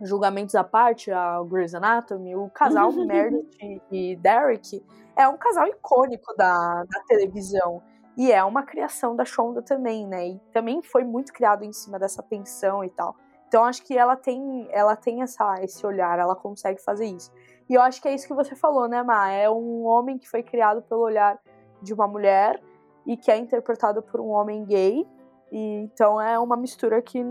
julgamentos 0.00 0.54
à 0.54 0.62
parte, 0.62 1.10
a 1.10 1.42
Grey's 1.42 1.74
Anatomy, 1.74 2.36
o 2.36 2.48
casal 2.50 2.92
Meredith 3.06 3.82
e 3.90 4.16
Derek 4.16 4.84
é 5.16 5.26
um 5.26 5.36
casal 5.36 5.66
icônico 5.66 6.34
da, 6.36 6.84
da 6.84 7.00
televisão. 7.08 7.82
E 8.16 8.32
é 8.32 8.42
uma 8.44 8.62
criação 8.62 9.14
da 9.14 9.24
Shonda 9.24 9.60
também, 9.60 10.06
né? 10.06 10.28
E 10.28 10.40
também 10.52 10.82
foi 10.82 11.04
muito 11.04 11.32
criado 11.32 11.64
em 11.64 11.72
cima 11.72 11.98
dessa 11.98 12.22
tensão 12.22 12.82
e 12.82 12.88
tal. 12.88 13.14
Então 13.48 13.64
acho 13.64 13.82
que 13.82 13.96
ela 13.96 14.16
tem, 14.16 14.68
ela 14.70 14.96
tem 14.96 15.22
essa, 15.22 15.62
esse 15.62 15.86
olhar, 15.86 16.18
ela 16.18 16.34
consegue 16.34 16.80
fazer 16.82 17.06
isso. 17.06 17.32
E 17.68 17.74
eu 17.74 17.82
acho 17.82 18.00
que 18.00 18.08
é 18.08 18.14
isso 18.14 18.26
que 18.26 18.34
você 18.34 18.54
falou, 18.54 18.88
né, 18.88 19.02
Ma? 19.02 19.30
É 19.30 19.50
um 19.50 19.84
homem 19.84 20.18
que 20.18 20.28
foi 20.28 20.42
criado 20.42 20.82
pelo 20.82 21.00
olhar 21.00 21.38
de 21.82 21.92
uma 21.92 22.06
mulher 22.06 22.60
e 23.04 23.16
que 23.16 23.30
é 23.30 23.36
interpretado 23.36 24.02
por 24.02 24.20
um 24.20 24.28
homem 24.28 24.64
gay. 24.64 25.06
E 25.50 25.58
então 25.80 26.20
é 26.20 26.38
uma 26.38 26.56
mistura 26.56 27.00
que 27.00 27.24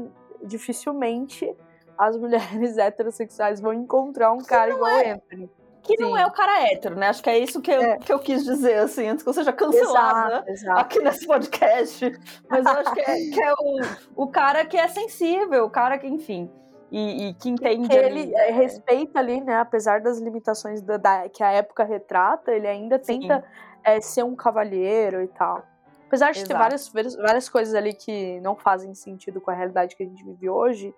dificilmente 0.44 1.56
as 1.98 2.16
mulheres 2.18 2.78
heterossexuais 2.78 3.60
vão 3.60 3.74
encontrar 3.74 4.32
um 4.32 4.40
cara 4.40 4.72
igual 4.72 4.90
é. 4.90 5.12
Anthony 5.12 5.50
que 5.86 5.96
Sim. 5.98 6.04
não 6.04 6.18
é 6.18 6.26
o 6.26 6.32
cara 6.32 6.70
hétero, 6.72 6.96
né? 6.96 7.08
Acho 7.10 7.22
que 7.24 7.30
é 7.30 7.38
isso 7.38 7.62
que 7.62 7.72
eu, 7.72 7.82
é. 7.82 7.98
que 7.98 8.12
eu 8.12 8.20
quis 8.20 8.44
dizer, 8.44 8.80
assim, 8.80 9.08
antes 9.08 9.24
que 9.24 9.30
eu 9.30 9.34
seja 9.34 9.54
cancelada 9.54 10.38
exato, 10.48 10.50
exato. 10.52 10.80
aqui 10.80 11.00
nesse 11.00 11.26
podcast. 11.28 12.12
Mas 12.50 12.66
eu 12.66 12.72
acho 12.72 12.94
que 12.94 13.02
é, 13.02 13.06
que 13.32 13.42
é 13.42 13.54
o, 13.54 14.24
o 14.24 14.28
cara 14.28 14.66
que 14.66 14.78
é 14.78 14.88
sensível, 14.88 15.66
o 15.66 15.70
cara 15.70 15.98
que, 15.98 16.08
enfim. 16.08 16.50
e, 16.92 17.30
e 17.30 17.34
que 17.36 17.50
entende. 17.50 17.88
Que 17.88 17.98
ali, 17.98 18.22
ele 18.22 18.36
é, 18.36 18.52
respeita 18.52 19.20
ali, 19.20 19.40
né? 19.42 19.56
Apesar 19.58 20.02
das 20.02 20.18
limitações 20.20 20.82
da, 20.82 20.98
da- 20.98 21.30
que 21.30 21.44
a 21.44 21.52
época 21.52 21.84
retrata, 21.84 22.52
ele 22.52 22.68
ainda 22.68 22.98
tenta 23.00 23.44
é, 23.84 24.02
ser 24.02 24.24
um 24.24 24.36
cavalheiro 24.36 25.22
e 25.22 25.28
tal. 25.28 25.64
Apesar 26.08 26.32
de 26.32 26.40
ter 26.40 26.46
Exato. 26.46 26.60
várias, 26.60 26.88
várias- 26.90 27.16
várias 27.16 27.50
coisas 27.50 27.74
ali 27.76 27.94
que 27.94 28.40
não 28.42 28.56
fazem 28.56 28.94
sentido 28.94 29.42
com 29.42 29.52
a 29.52 29.54
realidade 29.54 29.96
que 29.96 30.04
a 30.04 30.06
gente 30.06 30.24
vive 30.24 30.50
hoje. 30.50 30.94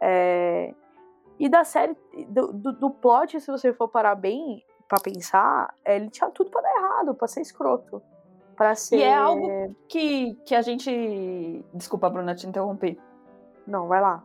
é, 0.00 0.72
E 1.38 1.48
da 1.48 1.64
série, 1.64 1.96
do, 2.28 2.52
do, 2.52 2.72
do 2.72 2.90
plot, 2.90 3.40
se 3.40 3.50
você 3.50 3.72
for 3.72 3.88
parar 3.88 4.14
bem 4.14 4.64
pra 4.88 4.98
pensar, 5.00 5.72
é, 5.84 5.96
ele 5.96 6.10
tinha 6.10 6.28
tudo 6.30 6.50
pra 6.50 6.60
dar 6.60 6.74
errado, 6.76 7.14
pra 7.14 7.28
ser 7.28 7.40
escroto. 7.42 8.02
Pra 8.56 8.74
ser. 8.74 8.96
E 8.98 9.02
é 9.02 9.14
algo 9.14 9.76
que, 9.88 10.34
que 10.44 10.54
a 10.54 10.62
gente. 10.62 11.64
Desculpa, 11.72 12.10
Bruna, 12.10 12.34
te 12.34 12.46
interrompi. 12.46 12.98
Não, 13.66 13.86
vai 13.86 14.00
lá. 14.00 14.24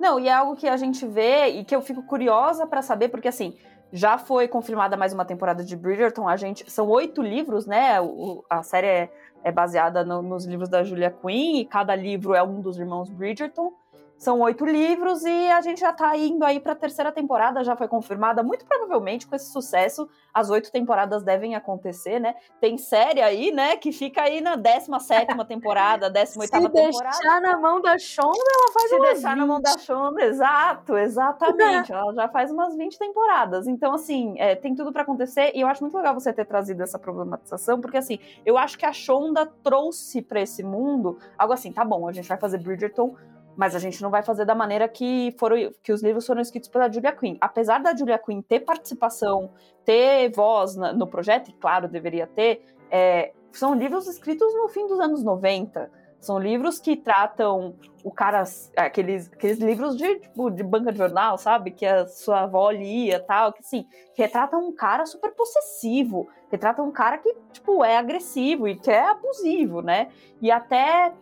Não, 0.00 0.18
e 0.18 0.26
é 0.28 0.32
algo 0.32 0.56
que 0.56 0.66
a 0.68 0.76
gente 0.76 1.06
vê 1.06 1.46
e 1.48 1.64
que 1.64 1.74
eu 1.76 1.80
fico 1.80 2.02
curiosa 2.02 2.66
pra 2.66 2.82
saber, 2.82 3.10
porque 3.10 3.28
assim, 3.28 3.56
já 3.92 4.18
foi 4.18 4.48
confirmada 4.48 4.96
mais 4.96 5.12
uma 5.12 5.24
temporada 5.24 5.62
de 5.62 5.76
Bridgerton, 5.76 6.26
a 6.26 6.36
gente. 6.36 6.68
São 6.68 6.88
oito 6.88 7.22
livros, 7.22 7.64
né? 7.64 8.00
O- 8.00 8.44
a 8.50 8.60
série 8.64 8.88
é, 8.88 9.12
é 9.44 9.52
baseada 9.52 10.04
no- 10.04 10.20
nos 10.20 10.44
livros 10.46 10.68
da 10.68 10.82
Julia 10.82 11.12
Quinn, 11.12 11.58
e 11.60 11.64
cada 11.64 11.94
livro 11.94 12.34
é 12.34 12.42
um 12.42 12.60
dos 12.60 12.76
irmãos 12.76 13.08
Bridgerton. 13.08 13.72
São 14.16 14.40
oito 14.40 14.64
livros 14.64 15.24
e 15.24 15.50
a 15.50 15.60
gente 15.60 15.80
já 15.80 15.92
tá 15.92 16.16
indo 16.16 16.44
aí 16.44 16.60
pra 16.60 16.74
terceira 16.74 17.12
temporada, 17.12 17.64
já 17.64 17.76
foi 17.76 17.88
confirmada. 17.88 18.42
Muito 18.42 18.64
provavelmente, 18.64 19.26
com 19.26 19.34
esse 19.36 19.50
sucesso, 19.50 20.08
as 20.32 20.50
oito 20.50 20.70
temporadas 20.70 21.22
devem 21.22 21.54
acontecer, 21.54 22.18
né? 22.20 22.34
Tem 22.60 22.78
série 22.78 23.20
aí, 23.20 23.52
né, 23.52 23.76
que 23.76 23.92
fica 23.92 24.22
aí 24.22 24.40
na 24.40 24.56
17 24.56 25.26
temporada, 25.46 26.08
18 26.08 26.40
Se 26.46 26.50
temporada. 26.50 26.80
deixar 26.80 27.40
na 27.40 27.56
mão 27.58 27.80
da 27.80 27.98
Shonda, 27.98 28.38
ela 28.38 28.72
faz 28.72 28.88
Se 28.88 28.96
umas 28.96 29.12
deixar 29.12 29.36
na 29.36 29.46
mão 29.46 29.60
da 29.60 29.78
Shonda, 29.78 30.24
exato, 30.24 30.96
exatamente. 30.96 31.92
Ela 31.92 32.14
já 32.14 32.28
faz 32.28 32.50
umas 32.50 32.76
20 32.76 32.98
temporadas. 32.98 33.66
Então, 33.66 33.94
assim, 33.94 34.34
é, 34.38 34.54
tem 34.54 34.74
tudo 34.74 34.92
pra 34.92 35.02
acontecer. 35.02 35.52
E 35.54 35.60
eu 35.60 35.68
acho 35.68 35.82
muito 35.82 35.96
legal 35.96 36.14
você 36.14 36.32
ter 36.32 36.44
trazido 36.44 36.82
essa 36.82 36.98
problematização, 36.98 37.80
porque, 37.80 37.96
assim, 37.96 38.18
eu 38.44 38.56
acho 38.56 38.78
que 38.78 38.86
a 38.86 38.92
Shonda 38.92 39.46
trouxe 39.62 40.22
pra 40.22 40.40
esse 40.40 40.62
mundo 40.62 41.18
algo 41.38 41.52
assim, 41.52 41.72
tá 41.72 41.84
bom, 41.84 42.08
a 42.08 42.12
gente 42.12 42.28
vai 42.28 42.38
fazer 42.38 42.58
Bridgerton, 42.58 43.14
mas 43.56 43.74
a 43.74 43.78
gente 43.78 44.02
não 44.02 44.10
vai 44.10 44.22
fazer 44.22 44.44
da 44.44 44.54
maneira 44.54 44.88
que 44.88 45.34
foram 45.38 45.56
que 45.82 45.92
os 45.92 46.02
livros 46.02 46.26
foram 46.26 46.40
escritos 46.40 46.68
pela 46.68 46.90
Julia 46.90 47.12
Quinn. 47.12 47.36
Apesar 47.40 47.80
da 47.82 47.94
Julia 47.94 48.18
Quinn 48.18 48.42
ter 48.42 48.60
participação, 48.60 49.50
ter 49.84 50.30
voz 50.30 50.76
na- 50.76 50.92
no 50.92 51.06
projeto, 51.06 51.50
e 51.50 51.52
claro, 51.52 51.88
deveria 51.88 52.26
ter, 52.26 52.64
é, 52.90 53.32
são 53.52 53.74
livros 53.74 54.06
escritos 54.06 54.52
no 54.54 54.68
fim 54.68 54.86
dos 54.86 54.98
anos 55.00 55.22
90. 55.22 55.90
São 56.20 56.38
livros 56.38 56.78
que 56.78 56.96
tratam 56.96 57.74
o 58.02 58.10
cara, 58.10 58.42
aqueles, 58.76 59.30
aqueles 59.30 59.58
livros 59.58 59.94
de, 59.94 60.20
tipo, 60.20 60.50
de 60.50 60.62
banca 60.62 60.90
de 60.90 60.96
jornal, 60.96 61.36
sabe? 61.36 61.70
Que 61.70 61.84
a 61.84 62.06
sua 62.06 62.44
avó 62.44 62.70
lia 62.70 63.20
tal, 63.20 63.52
que 63.52 63.60
assim, 63.60 63.86
retratam 64.16 64.66
um 64.66 64.72
cara 64.72 65.04
super 65.04 65.32
possessivo, 65.32 66.26
retratam 66.50 66.86
um 66.86 66.90
cara 66.90 67.18
que, 67.18 67.34
tipo, 67.52 67.84
é 67.84 67.98
agressivo 67.98 68.66
e 68.66 68.74
que 68.76 68.90
é 68.90 69.06
abusivo, 69.06 69.82
né? 69.82 70.08
E 70.40 70.50
até 70.50 71.12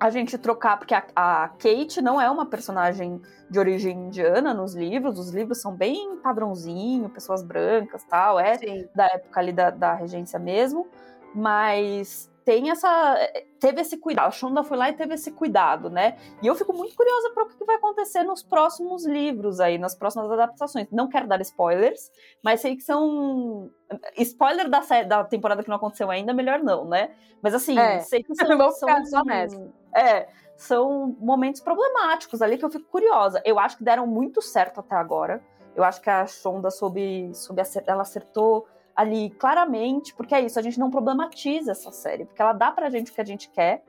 a 0.00 0.08
gente 0.08 0.38
trocar, 0.38 0.78
porque 0.78 0.94
a, 0.94 1.04
a 1.14 1.48
Kate 1.48 2.00
não 2.00 2.18
é 2.18 2.30
uma 2.30 2.46
personagem 2.46 3.20
de 3.50 3.58
origem 3.58 4.06
indiana 4.06 4.54
nos 4.54 4.74
livros, 4.74 5.18
os 5.18 5.30
livros 5.30 5.60
são 5.60 5.76
bem 5.76 6.16
padrãozinho, 6.22 7.10
pessoas 7.10 7.42
brancas 7.42 8.02
tal, 8.04 8.40
é 8.40 8.56
Sim. 8.56 8.88
da 8.94 9.04
época 9.04 9.38
ali 9.38 9.52
da, 9.52 9.68
da 9.68 9.92
regência 9.92 10.38
mesmo, 10.38 10.88
mas 11.34 12.30
tem 12.44 12.70
essa. 12.70 13.16
Teve 13.60 13.82
esse 13.82 13.98
cuidado. 13.98 14.28
A 14.28 14.30
Shonda 14.30 14.64
foi 14.64 14.76
lá 14.76 14.88
e 14.88 14.94
teve 14.94 15.14
esse 15.14 15.30
cuidado, 15.30 15.90
né? 15.90 16.16
E 16.42 16.46
eu 16.46 16.54
fico 16.54 16.72
muito 16.72 16.96
curiosa 16.96 17.30
para 17.34 17.44
o 17.44 17.48
que 17.48 17.64
vai 17.64 17.76
acontecer 17.76 18.22
nos 18.22 18.42
próximos 18.42 19.04
livros 19.06 19.60
aí, 19.60 19.76
nas 19.76 19.94
próximas 19.94 20.30
adaptações. 20.30 20.88
Não 20.90 21.08
quero 21.08 21.28
dar 21.28 21.40
spoilers, 21.42 22.10
mas 22.42 22.60
sei 22.60 22.76
que 22.76 22.82
são. 22.82 23.70
Spoiler 24.16 24.68
da, 24.68 24.80
da 25.06 25.24
temporada 25.24 25.62
que 25.62 25.68
não 25.68 25.76
aconteceu 25.76 26.10
ainda, 26.10 26.32
melhor 26.32 26.60
não, 26.60 26.86
né? 26.86 27.10
Mas 27.42 27.54
assim, 27.54 27.78
É. 27.78 28.00
sei 28.00 28.22
que 28.22 28.34
são. 28.34 28.48
Vamos 28.56 28.78
são 28.78 28.88
ficar 28.88 29.24
nessa. 29.24 29.79
É, 29.94 30.28
são 30.56 31.16
momentos 31.18 31.60
problemáticos 31.60 32.42
ali 32.42 32.58
que 32.58 32.64
eu 32.64 32.70
fico 32.70 32.84
curiosa. 32.90 33.40
Eu 33.44 33.58
acho 33.58 33.78
que 33.78 33.84
deram 33.84 34.06
muito 34.06 34.42
certo 34.42 34.80
até 34.80 34.94
agora. 34.94 35.42
Eu 35.74 35.84
acho 35.84 36.00
que 36.00 36.10
a 36.10 36.26
Shonda 36.26 36.70
soube, 36.70 37.30
soube 37.34 37.62
acer- 37.62 37.84
ela 37.86 38.02
acertou 38.02 38.66
ali 38.94 39.30
claramente, 39.30 40.14
porque 40.14 40.34
é 40.34 40.40
isso, 40.40 40.58
a 40.58 40.62
gente 40.62 40.78
não 40.78 40.90
problematiza 40.90 41.72
essa 41.72 41.90
série, 41.90 42.26
porque 42.26 42.42
ela 42.42 42.52
dá 42.52 42.70
pra 42.70 42.90
gente 42.90 43.10
o 43.10 43.14
que 43.14 43.20
a 43.20 43.24
gente 43.24 43.48
quer, 43.48 43.82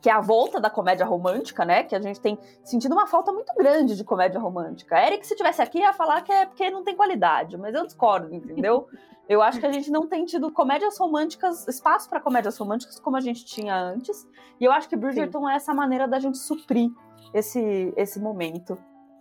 que 0.00 0.08
é 0.08 0.12
a 0.12 0.20
volta 0.20 0.60
da 0.60 0.70
comédia 0.70 1.04
romântica, 1.04 1.64
né? 1.64 1.82
Que 1.82 1.94
a 1.94 2.00
gente 2.00 2.20
tem 2.20 2.38
sentido 2.62 2.92
uma 2.92 3.06
falta 3.06 3.32
muito 3.32 3.52
grande 3.54 3.96
de 3.96 4.04
comédia 4.04 4.40
romântica. 4.40 5.00
Eric, 5.00 5.26
se 5.26 5.34
tivesse 5.34 5.60
aqui, 5.60 5.78
ia 5.78 5.92
falar 5.92 6.22
que 6.22 6.32
é 6.32 6.46
porque 6.46 6.70
não 6.70 6.84
tem 6.84 6.94
qualidade, 6.94 7.56
mas 7.56 7.74
eu 7.74 7.84
discordo, 7.84 8.34
entendeu? 8.34 8.86
Eu 9.28 9.42
acho 9.42 9.60
que 9.60 9.66
a 9.66 9.72
gente 9.72 9.90
não 9.90 10.06
tem 10.06 10.24
tido 10.24 10.50
comédias 10.50 10.96
românticas, 10.96 11.68
espaço 11.68 12.08
para 12.08 12.18
comédias 12.18 12.56
românticas 12.56 12.98
como 12.98 13.14
a 13.14 13.20
gente 13.20 13.44
tinha 13.44 13.76
antes. 13.76 14.26
E 14.58 14.64
eu 14.64 14.72
acho 14.72 14.88
que 14.88 14.96
Bridgerton 14.96 15.46
é 15.46 15.54
essa 15.54 15.74
maneira 15.74 16.08
da 16.08 16.18
gente 16.18 16.38
suprir 16.38 16.90
esse, 17.34 17.92
esse 17.94 18.18
momento, 18.18 18.78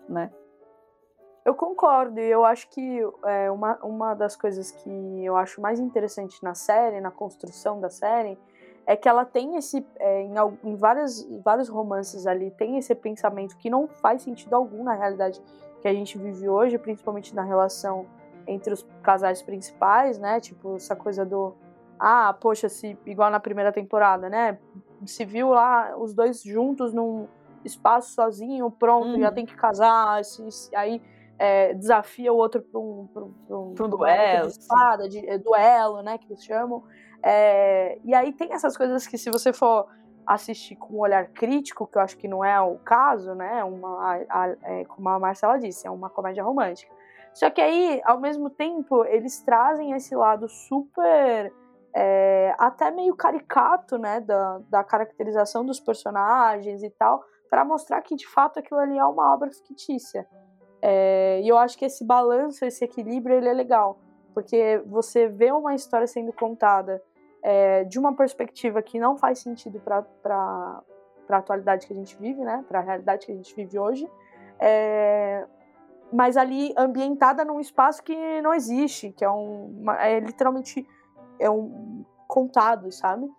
né? 0.08 0.32
Eu 1.44 1.54
concordo, 1.54 2.20
e 2.20 2.30
eu 2.30 2.46
acho 2.46 2.70
que 2.70 3.00
é, 3.26 3.52
uma, 3.52 3.78
uma 3.84 4.14
das 4.14 4.36
coisas 4.36 4.72
que 4.72 5.26
eu 5.26 5.36
acho 5.36 5.62
mais 5.62 5.78
interessante 5.78 6.42
na 6.42 6.54
série, 6.54 7.02
na 7.02 7.12
construção 7.12 7.80
da 7.80 7.90
série, 7.90 8.38
é 8.88 8.96
que 8.96 9.08
ela 9.08 9.26
tem 9.26 9.56
esse. 9.58 9.86
é, 10.00 10.22
em, 10.24 10.34
em 10.64 10.76
várias, 10.76 11.24
vários 11.44 11.68
romances 11.70 12.26
ali, 12.26 12.50
tem 12.52 12.78
esse 12.78 12.96
pensamento 12.96 13.56
que 13.58 13.70
não 13.70 13.88
faz 13.88 14.22
sentido 14.24 14.56
algum 14.56 14.84
na 14.84 14.94
realidade 14.94 15.40
que 15.82 15.88
a 15.88 15.94
gente 15.94 16.18
vive 16.18 16.48
hoje, 16.50 16.78
principalmente 16.80 17.36
na 17.36 17.44
relação 17.44 18.06
entre 18.48 18.74
os 18.74 18.88
casais 19.04 19.42
principais, 19.42 20.18
né? 20.18 20.40
Tipo, 20.40 20.78
essa 20.78 20.96
coisa 20.96 21.26
do. 21.26 21.54
Ah, 22.00 22.34
poxa, 22.40 22.70
se, 22.70 22.98
igual 23.06 23.30
na 23.30 23.40
primeira 23.40 23.72
temporada, 23.74 24.30
né? 24.30 24.58
Se 25.06 25.26
viu 25.26 25.50
lá 25.50 25.96
os 25.98 26.14
dois 26.14 26.42
juntos 26.42 26.94
num 26.94 27.28
espaço 27.66 28.14
sozinho, 28.14 28.72
pronto, 28.72 29.10
Uhum. 29.10 29.20
já 29.20 29.32
tem 29.32 29.46
que 29.46 29.56
casar, 29.56 30.24
se- 30.24 30.50
se- 30.52 30.76
aí 30.76 31.02
é, 31.40 31.74
desafia 31.74 32.32
o 32.32 32.38
outro 32.38 32.62
para 32.62 32.80
um, 32.80 33.08
pra 33.14 33.24
um, 33.24 33.32
pra 33.48 33.58
um, 33.58 33.74
Pra 33.76 33.86
um 33.86 33.90
duelo, 33.90 34.48
de 34.48 34.54
espada, 34.54 35.10
de, 35.10 35.28
é, 35.30 35.38
duelo, 35.38 36.02
né, 36.02 36.18
que 36.18 36.26
eles 36.32 36.44
chamam. 36.44 36.84
É, 37.30 38.00
e 38.06 38.16
aí 38.16 38.32
tem 38.32 38.54
essas 38.54 38.78
coisas 38.78 39.06
que 39.06 39.18
se 39.18 39.30
você 39.30 39.52
for 39.52 39.86
assistir 40.26 40.78
com 40.78 40.94
um 40.94 41.00
olhar 41.00 41.28
crítico, 41.28 41.86
que 41.86 41.98
eu 41.98 42.02
acho 42.02 42.18
que 42.18 42.26
não 42.26 42.44
é 42.44 42.58
o 42.62 42.78
caso, 42.78 43.36
né, 43.36 43.62
uma, 43.66 43.90
a- 44.14 44.26
a- 44.30 44.56
é, 44.64 44.86
como 44.86 45.10
a 45.10 45.20
Marcela 45.20 45.60
disse, 45.60 45.86
é 45.86 45.92
uma 45.92 46.10
comédia 46.10 46.42
romântica. 46.42 46.90
Só 47.34 47.50
que 47.50 47.60
aí, 47.60 48.02
ao 48.06 48.18
mesmo 48.18 48.50
tempo, 48.50 49.04
eles 49.04 49.42
trazem 49.42 49.92
esse 49.92 50.16
lado 50.16 50.48
super 50.48 51.54
é, 51.94 52.56
até 52.58 52.92
meio 52.92 53.14
caricato, 53.14 53.98
né, 53.98 54.22
da, 54.22 54.62
da 54.70 54.84
caracterização 54.84 55.66
dos 55.66 55.82
personagens 55.82 56.82
e 56.82 56.90
tal, 56.92 57.22
para 57.50 57.66
mostrar 57.66 58.02
que 58.04 58.16
de 58.16 58.26
fato 58.28 58.58
aquilo 58.60 58.80
ali 58.80 58.98
é 58.98 59.04
uma 59.04 59.34
obra 59.34 59.50
fictícia. 59.52 60.26
É, 60.82 61.42
e 61.44 61.48
eu 61.50 61.58
acho 61.58 61.78
que 61.78 61.84
esse 61.86 62.06
balanço, 62.06 62.64
esse 62.64 62.86
equilíbrio, 62.86 63.36
ele 63.36 63.50
é 63.50 63.54
legal, 63.54 63.98
porque 64.34 64.82
você 64.86 65.28
vê 65.28 65.52
uma 65.52 65.76
história 65.76 66.08
sendo 66.08 66.32
contada 66.32 67.02
é, 67.50 67.86
de 67.86 67.98
uma 67.98 68.14
perspectiva 68.14 68.82
que 68.82 69.00
não 69.00 69.16
faz 69.16 69.40
sentido 69.40 69.80
para 69.80 70.04
a 71.30 71.38
atualidade 71.38 71.88
que 71.88 71.94
a 71.94 71.96
gente 71.96 72.18
vive, 72.18 72.42
né, 72.44 72.66
para 72.68 72.80
a 72.80 72.82
realidade 72.82 73.26
que 73.26 73.32
a 73.32 73.36
gente 73.36 73.56
vive 73.56 73.80
hoje, 73.80 74.06
é, 74.60 75.46
mas 76.12 76.36
ali 76.36 76.74
ambientada 76.76 77.46
num 77.46 77.62
espaço 77.62 78.04
que 78.04 78.42
não 78.42 78.54
existe, 78.54 79.14
que 79.14 79.24
é 79.24 79.32
um, 79.32 79.86
é 79.98 80.20
literalmente 80.20 80.86
é 81.40 81.50
um 81.50 82.04
contado, 82.28 82.92
sabe? 82.92 83.32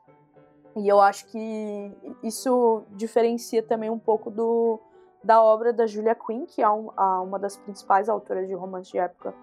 E 0.74 0.88
eu 0.88 1.00
acho 1.02 1.26
que 1.26 1.92
isso 2.22 2.84
diferencia 2.92 3.62
também 3.62 3.90
um 3.90 3.98
pouco 3.98 4.30
do, 4.30 4.80
da 5.22 5.42
obra 5.42 5.70
da 5.70 5.86
Julia 5.86 6.14
Quinn, 6.14 6.46
que 6.46 6.62
é 6.62 6.70
um- 6.70 6.90
a- 6.96 7.20
uma 7.20 7.38
das 7.38 7.58
principais 7.58 8.08
autoras 8.08 8.48
de 8.48 8.54
romance 8.54 8.90
de 8.90 8.98
época 8.98 9.34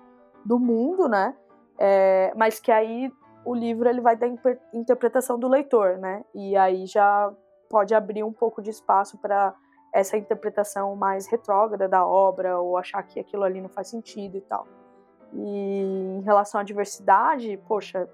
do 0.43 0.57
mundo, 0.57 1.07
né? 1.07 1.35
É, 1.77 2.33
mas 2.35 2.59
que 2.59 2.71
aí 2.71 3.11
o 3.45 3.53
livro 3.53 3.87
ele 3.87 4.01
vai 4.01 4.15
da 4.15 4.27
interpretação 4.73 5.37
do 5.37 5.47
leitor, 5.47 5.97
né? 5.97 6.25
E 6.33 6.57
aí 6.57 6.85
já 6.87 7.31
pode 7.69 7.93
abrir 7.93 8.23
um 8.23 8.33
pouco 8.33 8.61
de 8.61 8.71
espaço 8.71 9.17
para 9.19 9.53
essa 9.93 10.17
interpretação 10.17 10.95
mais 10.95 11.27
retrógrada 11.27 11.87
da 11.87 12.05
obra 12.05 12.59
ou 12.59 12.77
achar 12.77 13.01
que 13.03 13.19
aquilo 13.19 13.43
ali 13.43 13.61
não 13.61 13.69
faz 13.69 13.87
sentido 13.87 14.35
e 14.37 14.41
tal. 14.41 14.67
E 15.31 16.17
em 16.17 16.21
relação 16.21 16.59
à 16.59 16.63
diversidade, 16.63 17.57
poxa, 17.67 18.09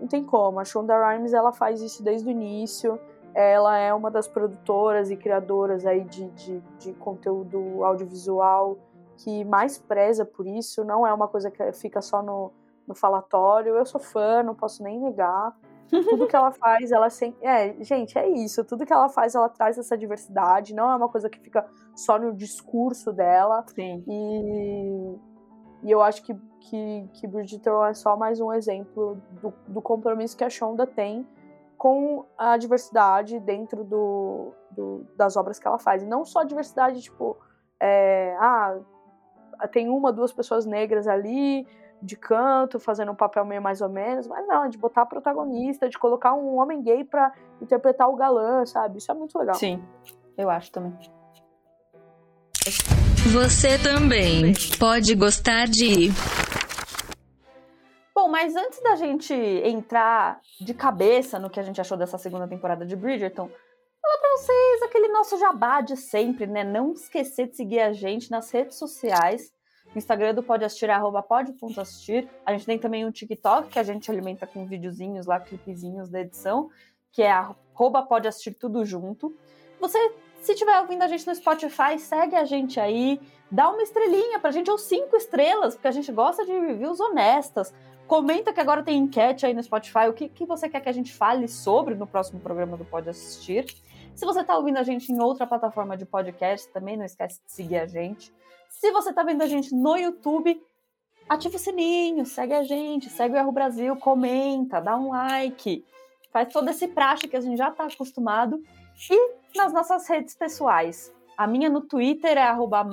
não 0.00 0.08
tem 0.08 0.24
como. 0.24 0.58
A 0.58 0.64
Shonda 0.64 0.94
Rhimes 0.98 1.32
ela 1.32 1.52
faz 1.52 1.80
isso 1.80 2.02
desde 2.02 2.28
o 2.28 2.30
início. 2.30 2.98
Ela 3.32 3.78
é 3.78 3.92
uma 3.94 4.10
das 4.10 4.28
produtoras 4.28 5.10
e 5.10 5.16
criadoras 5.16 5.86
aí 5.86 6.04
de, 6.04 6.28
de, 6.30 6.60
de 6.78 6.92
conteúdo 6.94 7.84
audiovisual 7.84 8.76
que 9.16 9.44
mais 9.44 9.78
preza 9.78 10.24
por 10.24 10.46
isso. 10.46 10.84
Não 10.84 11.06
é 11.06 11.12
uma 11.12 11.28
coisa 11.28 11.50
que 11.50 11.72
fica 11.72 12.00
só 12.00 12.22
no, 12.22 12.52
no 12.86 12.94
falatório. 12.94 13.74
Eu 13.74 13.86
sou 13.86 14.00
fã, 14.00 14.42
não 14.42 14.54
posso 14.54 14.82
nem 14.82 15.00
negar. 15.00 15.56
Tudo 15.90 16.26
que 16.26 16.34
ela 16.34 16.50
faz, 16.50 16.90
ela 16.90 17.10
sempre. 17.10 17.46
É, 17.46 17.74
gente, 17.82 18.18
é 18.18 18.28
isso. 18.28 18.64
Tudo 18.64 18.86
que 18.86 18.92
ela 18.92 19.08
faz, 19.08 19.34
ela 19.34 19.48
traz 19.48 19.78
essa 19.78 19.96
diversidade. 19.96 20.74
Não 20.74 20.90
é 20.90 20.96
uma 20.96 21.08
coisa 21.08 21.28
que 21.28 21.38
fica 21.38 21.66
só 21.94 22.18
no 22.18 22.32
discurso 22.32 23.12
dela. 23.12 23.64
Sim. 23.74 24.02
E, 24.08 25.18
e 25.84 25.90
eu 25.90 26.00
acho 26.00 26.22
que, 26.22 26.34
que, 26.60 27.08
que 27.12 27.26
Bridgerton 27.26 27.84
é 27.84 27.94
só 27.94 28.16
mais 28.16 28.40
um 28.40 28.52
exemplo 28.52 29.20
do, 29.40 29.52
do 29.68 29.82
compromisso 29.82 30.36
que 30.36 30.44
a 30.44 30.50
Shonda 30.50 30.86
tem 30.86 31.26
com 31.76 32.24
a 32.38 32.56
diversidade 32.56 33.38
dentro 33.40 33.84
do, 33.84 34.52
do, 34.70 35.06
das 35.16 35.36
obras 35.36 35.58
que 35.58 35.68
ela 35.68 35.78
faz. 35.78 36.02
E 36.02 36.06
não 36.06 36.24
só 36.24 36.40
a 36.40 36.44
diversidade, 36.44 37.02
tipo, 37.02 37.36
é, 37.78 38.34
ah, 38.40 38.78
tem 39.70 39.90
uma, 39.90 40.12
duas 40.12 40.32
pessoas 40.32 40.64
negras 40.64 41.06
ali 41.06 41.66
de 42.02 42.16
canto, 42.16 42.78
fazendo 42.78 43.12
um 43.12 43.14
papel 43.14 43.44
meio 43.44 43.62
mais 43.62 43.80
ou 43.80 43.88
menos, 43.88 44.26
mas 44.26 44.46
não, 44.46 44.68
de 44.68 44.76
botar 44.76 45.02
a 45.02 45.06
protagonista, 45.06 45.88
de 45.88 45.98
colocar 45.98 46.34
um 46.34 46.58
homem 46.58 46.82
gay 46.82 47.04
pra 47.04 47.32
interpretar 47.60 48.08
o 48.08 48.16
galã, 48.16 48.64
sabe? 48.66 48.98
Isso 48.98 49.10
é 49.10 49.14
muito 49.14 49.38
legal. 49.38 49.54
Sim, 49.54 49.82
eu 50.36 50.50
acho 50.50 50.70
também. 50.70 50.92
Você 53.32 53.78
também 53.78 54.52
pode 54.78 55.14
gostar 55.14 55.66
de. 55.66 56.10
Bom, 58.14 58.28
mas 58.28 58.54
antes 58.54 58.80
da 58.80 58.96
gente 58.96 59.34
entrar 59.34 60.40
de 60.60 60.72
cabeça 60.72 61.38
no 61.38 61.50
que 61.50 61.58
a 61.58 61.62
gente 61.62 61.80
achou 61.80 61.96
dessa 61.96 62.16
segunda 62.16 62.46
temporada 62.46 62.86
de 62.86 62.94
Bridgerton, 62.94 63.50
falar 64.00 64.18
pra 64.18 64.30
vocês 64.36 64.82
aquele 64.82 65.08
nosso 65.08 65.38
jabá 65.38 65.80
de 65.80 65.96
sempre, 65.96 66.46
né? 66.46 66.62
Não 66.62 66.92
esquecer 66.92 67.48
de 67.48 67.56
seguir 67.56 67.80
a 67.80 67.92
gente 67.92 68.30
nas 68.30 68.50
redes 68.50 68.78
sociais. 68.78 69.52
O 69.94 69.98
Instagram 69.98 70.34
do 70.34 70.42
Pode 70.42 70.64
Assistir 70.64 70.90
é 70.90 70.92
arroba 70.92 71.22
pode.assistir. 71.22 72.28
A 72.44 72.52
gente 72.52 72.66
tem 72.66 72.78
também 72.78 73.06
um 73.06 73.12
TikTok 73.12 73.68
que 73.68 73.78
a 73.78 73.82
gente 73.84 74.10
alimenta 74.10 74.44
com 74.44 74.66
videozinhos 74.66 75.24
lá, 75.24 75.38
clipezinhos 75.38 76.08
da 76.08 76.20
edição, 76.20 76.68
que 77.12 77.22
é 77.22 77.30
arroba 77.30 78.02
Pode 78.02 78.26
Assistir 78.26 78.54
Tudo 78.54 78.84
Junto. 78.84 79.32
Você, 79.80 79.98
se 80.40 80.52
estiver 80.52 80.80
ouvindo 80.80 81.02
a 81.02 81.06
gente 81.06 81.24
no 81.26 81.34
Spotify, 81.34 81.96
segue 81.98 82.34
a 82.34 82.44
gente 82.44 82.80
aí, 82.80 83.20
dá 83.48 83.70
uma 83.70 83.82
estrelinha 83.82 84.40
pra 84.40 84.50
gente, 84.50 84.68
ou 84.68 84.78
cinco 84.78 85.16
estrelas, 85.16 85.74
porque 85.74 85.86
a 85.86 85.92
gente 85.92 86.10
gosta 86.10 86.44
de 86.44 86.50
reviews 86.50 86.98
honestas. 86.98 87.72
Comenta 88.08 88.52
que 88.52 88.60
agora 88.60 88.82
tem 88.82 88.98
enquete 88.98 89.46
aí 89.46 89.54
no 89.54 89.62
Spotify, 89.62 90.08
o 90.08 90.12
que, 90.12 90.28
que 90.28 90.44
você 90.44 90.68
quer 90.68 90.80
que 90.80 90.88
a 90.88 90.92
gente 90.92 91.12
fale 91.12 91.46
sobre 91.46 91.94
no 91.94 92.06
próximo 92.06 92.40
programa 92.40 92.76
do 92.76 92.84
Pode 92.84 93.08
Assistir. 93.08 93.64
Se 94.14 94.24
você 94.24 94.40
está 94.42 94.56
ouvindo 94.56 94.78
a 94.78 94.84
gente 94.84 95.12
em 95.12 95.20
outra 95.20 95.44
plataforma 95.46 95.96
de 95.96 96.06
podcast, 96.06 96.68
também 96.72 96.96
não 96.96 97.04
esquece 97.04 97.40
de 97.44 97.52
seguir 97.52 97.78
a 97.78 97.86
gente. 97.86 98.32
Se 98.70 98.92
você 98.92 99.10
está 99.10 99.24
vendo 99.24 99.42
a 99.42 99.46
gente 99.46 99.74
no 99.74 99.96
YouTube, 99.96 100.60
ativa 101.28 101.56
o 101.56 101.58
sininho, 101.58 102.24
segue 102.24 102.54
a 102.54 102.62
gente, 102.62 103.10
segue 103.10 103.34
o 103.34 103.38
Erro 103.38 103.50
Brasil, 103.50 103.96
comenta, 103.96 104.80
dá 104.80 104.96
um 104.96 105.10
like, 105.10 105.84
faz 106.32 106.52
todo 106.52 106.68
esse 106.68 106.86
praxe 106.86 107.26
que 107.26 107.36
a 107.36 107.40
gente 107.40 107.56
já 107.58 107.70
está 107.70 107.86
acostumado. 107.86 108.62
E 109.10 109.34
nas 109.56 109.72
nossas 109.72 110.08
redes 110.08 110.34
pessoais. 110.34 111.12
A 111.36 111.48
minha 111.48 111.68
no 111.68 111.80
Twitter 111.80 112.38
é 112.38 112.42
arroba 112.42 112.86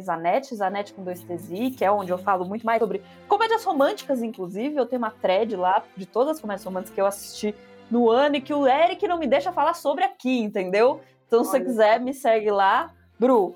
Zanete, 0.00 0.54
Zanete 0.54 0.94
com 0.94 1.02
dois 1.02 1.20
TZ, 1.24 1.76
que 1.76 1.84
é 1.84 1.90
onde 1.90 2.12
eu 2.12 2.18
falo 2.18 2.44
muito 2.44 2.64
mais 2.64 2.78
sobre 2.78 3.02
comédias 3.26 3.64
românticas, 3.64 4.22
inclusive. 4.22 4.76
Eu 4.76 4.86
tenho 4.86 5.02
uma 5.02 5.10
thread 5.10 5.56
lá 5.56 5.82
de 5.96 6.06
todas 6.06 6.36
as 6.36 6.40
comédias 6.40 6.64
românticas 6.64 6.94
que 6.94 7.00
eu 7.00 7.06
assisti 7.06 7.52
no 7.92 8.10
ano 8.10 8.36
e 8.36 8.40
que 8.40 8.54
o 8.54 8.66
Eric 8.66 9.06
não 9.06 9.18
me 9.18 9.26
deixa 9.26 9.52
falar 9.52 9.74
sobre 9.74 10.02
aqui, 10.02 10.40
entendeu? 10.40 11.02
Então, 11.26 11.44
se 11.44 11.50
você 11.50 11.60
quiser, 11.60 12.00
me 12.00 12.14
segue 12.14 12.50
lá. 12.50 12.90
Bru, 13.18 13.54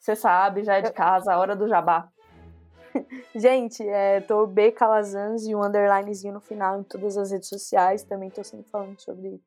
você 0.00 0.16
sabe, 0.16 0.64
já 0.64 0.78
é 0.78 0.80
de 0.80 0.90
casa, 0.90 1.34
a 1.34 1.38
hora 1.38 1.54
do 1.54 1.68
jabá. 1.68 2.08
Gente, 3.36 3.86
é, 3.86 4.22
tô 4.22 4.46
B 4.46 4.72
Calazans 4.72 5.46
e 5.46 5.54
um 5.54 5.62
underlinezinho 5.62 6.32
no 6.32 6.40
final 6.40 6.80
em 6.80 6.82
todas 6.82 7.18
as 7.18 7.30
redes 7.30 7.48
sociais. 7.48 8.02
Também 8.02 8.30
tô 8.30 8.42
sempre 8.42 8.70
falando 8.70 8.98
sobre 8.98 9.38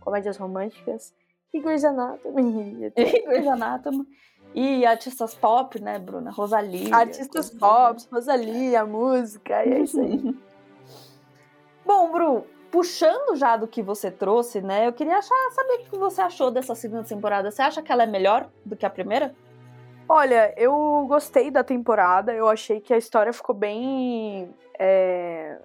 comédias 0.00 0.36
românticas. 0.36 1.14
E 1.54 1.60
Grey's 1.60 1.84
Anatomy. 1.84 2.92
E 2.96 3.22
Grey's 3.22 3.46
Anatomy. 3.46 4.06
E 4.54 4.84
artistas 4.84 5.34
pop, 5.34 5.80
né, 5.80 5.98
Bruna? 5.98 6.30
Rosalia. 6.30 6.94
Artistas 6.94 7.48
pop, 7.48 7.98
Rosalia, 8.12 8.84
música, 8.84 9.64
e 9.64 9.72
é 9.72 9.80
isso 9.80 9.98
aí. 9.98 10.36
Bom, 11.84 12.12
Bru, 12.12 12.46
puxando 12.76 13.34
já 13.36 13.56
do 13.56 13.66
que 13.66 13.82
você 13.82 14.10
trouxe, 14.10 14.60
né? 14.60 14.86
Eu 14.86 14.92
queria 14.92 15.16
achar, 15.16 15.34
saber 15.52 15.76
o 15.76 15.78
que 15.88 15.96
você 15.96 16.20
achou 16.20 16.50
dessa 16.50 16.74
segunda 16.74 17.04
temporada. 17.04 17.50
Você 17.50 17.62
acha 17.62 17.80
que 17.80 17.90
ela 17.90 18.02
é 18.02 18.06
melhor 18.06 18.50
do 18.66 18.76
que 18.76 18.84
a 18.84 18.90
primeira? 18.90 19.34
Olha, 20.06 20.52
eu 20.58 21.06
gostei 21.08 21.50
da 21.50 21.64
temporada. 21.64 22.34
Eu 22.34 22.46
achei 22.46 22.78
que 22.78 22.92
a 22.92 22.98
história 22.98 23.32
ficou 23.32 23.54
bem. 23.54 24.54
É... 24.78 25.58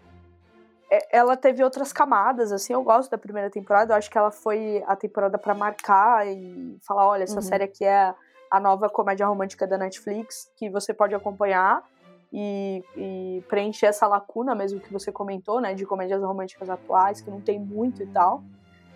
Ela 1.12 1.36
teve 1.36 1.62
outras 1.62 1.92
camadas, 1.92 2.50
assim. 2.54 2.72
Eu 2.72 2.82
gosto 2.82 3.12
da 3.12 3.18
primeira 3.18 3.50
temporada. 3.50 3.92
Eu 3.92 3.98
acho 3.98 4.10
que 4.10 4.18
ela 4.18 4.32
foi 4.32 4.82
a 4.88 4.96
temporada 4.96 5.38
para 5.38 5.54
marcar 5.54 6.26
e 6.26 6.78
falar: 6.82 7.06
olha, 7.06 7.24
essa 7.24 7.36
uhum. 7.36 7.42
série 7.42 7.66
aqui 7.66 7.84
é 7.84 8.16
a 8.50 8.58
nova 8.58 8.90
comédia 8.90 9.28
romântica 9.28 9.68
da 9.68 9.78
Netflix 9.78 10.50
que 10.56 10.70
você 10.70 10.94
pode 10.94 11.14
acompanhar 11.14 11.84
e, 12.32 12.84
e, 12.96 13.44
preencher 13.50 13.88
essa 13.88 14.08
lacuna 14.08 14.56
mesmo 14.56 14.80
que 14.80 14.92
você 14.92 15.12
comentou, 15.12 15.60
né, 15.60 15.74
de 15.74 15.86
comédias 15.86 16.22
românticas 16.22 16.70
atuais, 16.70 17.22
que 17.22 17.30
não 17.30 17.42
tem 17.42 17.60
muito 17.60 18.02
e 18.02 18.08
tal. 18.08 18.44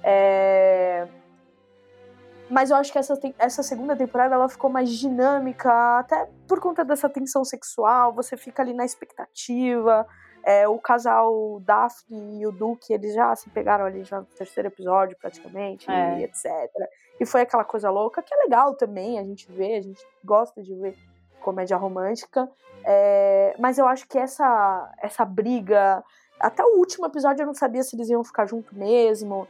É... 0.03 1.07
Mas 2.49 2.69
eu 2.69 2.77
acho 2.77 2.91
que 2.91 2.99
essa, 2.99 3.19
essa 3.39 3.63
segunda 3.63 3.95
temporada 3.95 4.35
ela 4.35 4.47
ficou 4.47 4.69
mais 4.69 4.89
dinâmica, 4.89 5.99
até 5.99 6.29
por 6.47 6.59
conta 6.59 6.85
dessa 6.85 7.09
tensão 7.09 7.43
sexual, 7.43 8.13
você 8.13 8.37
fica 8.37 8.61
ali 8.61 8.73
na 8.73 8.85
expectativa. 8.85 10.07
É, 10.43 10.67
o 10.67 10.77
casal 10.77 11.59
Daphne 11.61 12.41
e 12.41 12.45
o 12.45 12.51
Duke, 12.51 12.93
eles 12.93 13.15
já 13.15 13.35
se 13.35 13.49
pegaram 13.49 13.83
ali 13.83 14.03
já 14.03 14.19
no 14.19 14.27
terceiro 14.27 14.67
episódio, 14.67 15.17
praticamente, 15.19 15.89
é. 15.89 16.19
e 16.19 16.23
etc. 16.23 16.45
E 17.19 17.25
foi 17.25 17.41
aquela 17.41 17.63
coisa 17.63 17.89
louca, 17.89 18.21
que 18.21 18.31
é 18.31 18.37
legal 18.43 18.75
também 18.75 19.17
a 19.17 19.23
gente 19.23 19.51
vê, 19.51 19.77
a 19.77 19.81
gente 19.81 20.05
gosta 20.23 20.61
de 20.61 20.75
ver 20.75 20.95
comédia 21.45 21.77
romântica. 21.77 22.49
É, 22.83 23.55
mas 23.59 23.77
eu 23.77 23.87
acho 23.87 24.07
que 24.07 24.17
essa, 24.17 24.91
essa 24.99 25.23
briga. 25.23 26.03
Até 26.39 26.63
o 26.63 26.79
último 26.79 27.05
episódio 27.05 27.43
eu 27.43 27.47
não 27.47 27.53
sabia 27.53 27.83
se 27.83 27.95
eles 27.95 28.09
iam 28.09 28.23
ficar 28.23 28.47
junto 28.47 28.75
mesmo. 28.75 29.47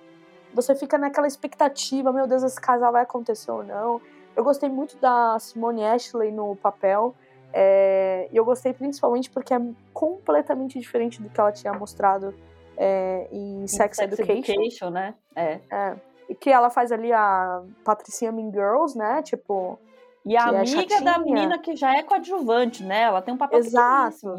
Você 0.54 0.76
fica 0.76 0.98
naquela 0.98 1.26
expectativa, 1.28 2.12
meu 2.12 2.28
Deus, 2.28 2.44
esse 2.44 2.60
casal 2.60 2.92
vai 2.92 3.04
acontecer 3.04 3.50
ou 3.50 3.64
não. 3.64 4.02
Eu 4.36 4.44
gostei 4.44 4.70
muito 4.70 4.98
da 4.98 5.38
Simone 5.40 5.86
Ashley 5.86 6.32
no 6.32 6.56
papel. 6.58 7.16
É, 7.54 8.28
e 8.32 8.36
eu 8.36 8.44
gostei 8.44 8.74
principalmente 8.74 9.30
porque 9.30 9.54
é 9.54 9.62
completamente 9.94 10.78
diferente 10.78 11.22
do 11.22 11.30
que 11.30 11.40
ela 11.40 11.54
tinha 11.54 11.74
mostrado 11.74 12.34
é, 12.76 13.28
em, 13.32 13.66
Sex, 13.68 13.96
Sex 13.98 14.20
Education. 14.20 14.54
Education 14.54 14.90
né? 14.90 15.16
É. 15.36 15.60
é. 15.72 15.96
E 16.28 16.36
que 16.36 16.50
ela 16.50 16.70
faz 16.70 16.92
ali 16.92 17.14
a 17.14 17.64
Patricia 17.84 18.32
Mean 18.32 18.52
Girls, 18.52 18.98
né? 18.98 19.22
Tipo, 19.22 19.80
e 20.26 20.36
a 20.36 20.52
é 20.52 20.60
amiga 20.60 20.96
é 20.96 21.02
da 21.02 21.20
menina 21.20 21.60
que 21.60 21.76
já 21.76 21.96
é 21.96 22.02
coadjuvante, 22.02 22.84
né? 22.84 23.04
Ela 23.04 23.22
tem 23.22 23.34
um 23.34 23.38
papel 23.38 23.60
Exato. 23.60 24.36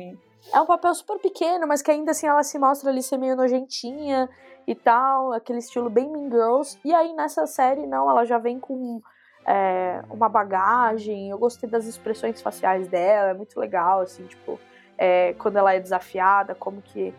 É 0.53 0.61
um 0.61 0.66
papel 0.66 0.94
super 0.94 1.18
pequeno, 1.18 1.66
mas 1.66 1.83
que 1.83 1.90
ainda 1.90 2.11
assim 2.11 2.27
ela 2.27 2.42
se 2.42 2.59
mostra 2.59 2.90
ali 2.90 3.03
ser 3.03 3.18
meio 3.18 3.37
nojentinha 3.37 4.29
e 4.66 4.75
tal, 4.75 5.33
aquele 5.33 5.61
estilo 5.61 5.88
bem 5.88 6.11
Mean 6.11 6.31
Girls. 6.31 6.79
E 6.85 6.92
aí 6.92 7.12
nessa 7.14 7.46
série, 7.46 7.87
não, 7.87 8.11
ela 8.11 8.25
já 8.25 8.38
vem 8.38 8.59
com 8.59 9.01
é, 9.46 10.03
uma 10.11 10.29
bagagem. 10.29 11.31
Eu 11.31 11.38
gostei 11.38 11.70
das 11.70 11.87
expressões 11.87 12.42
faciais 12.42 12.88
dela, 12.88 13.31
é 13.31 13.35
muito 13.35 13.59
legal, 13.59 14.01
assim, 14.01 14.27
tipo, 14.27 14.59
é, 14.99 15.35
quando 15.35 15.57
ela 15.57 15.72
é 15.72 15.81
desafiada, 15.81 16.55
como 16.55 16.83
que. 16.83 17.14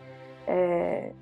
É, 0.46 1.12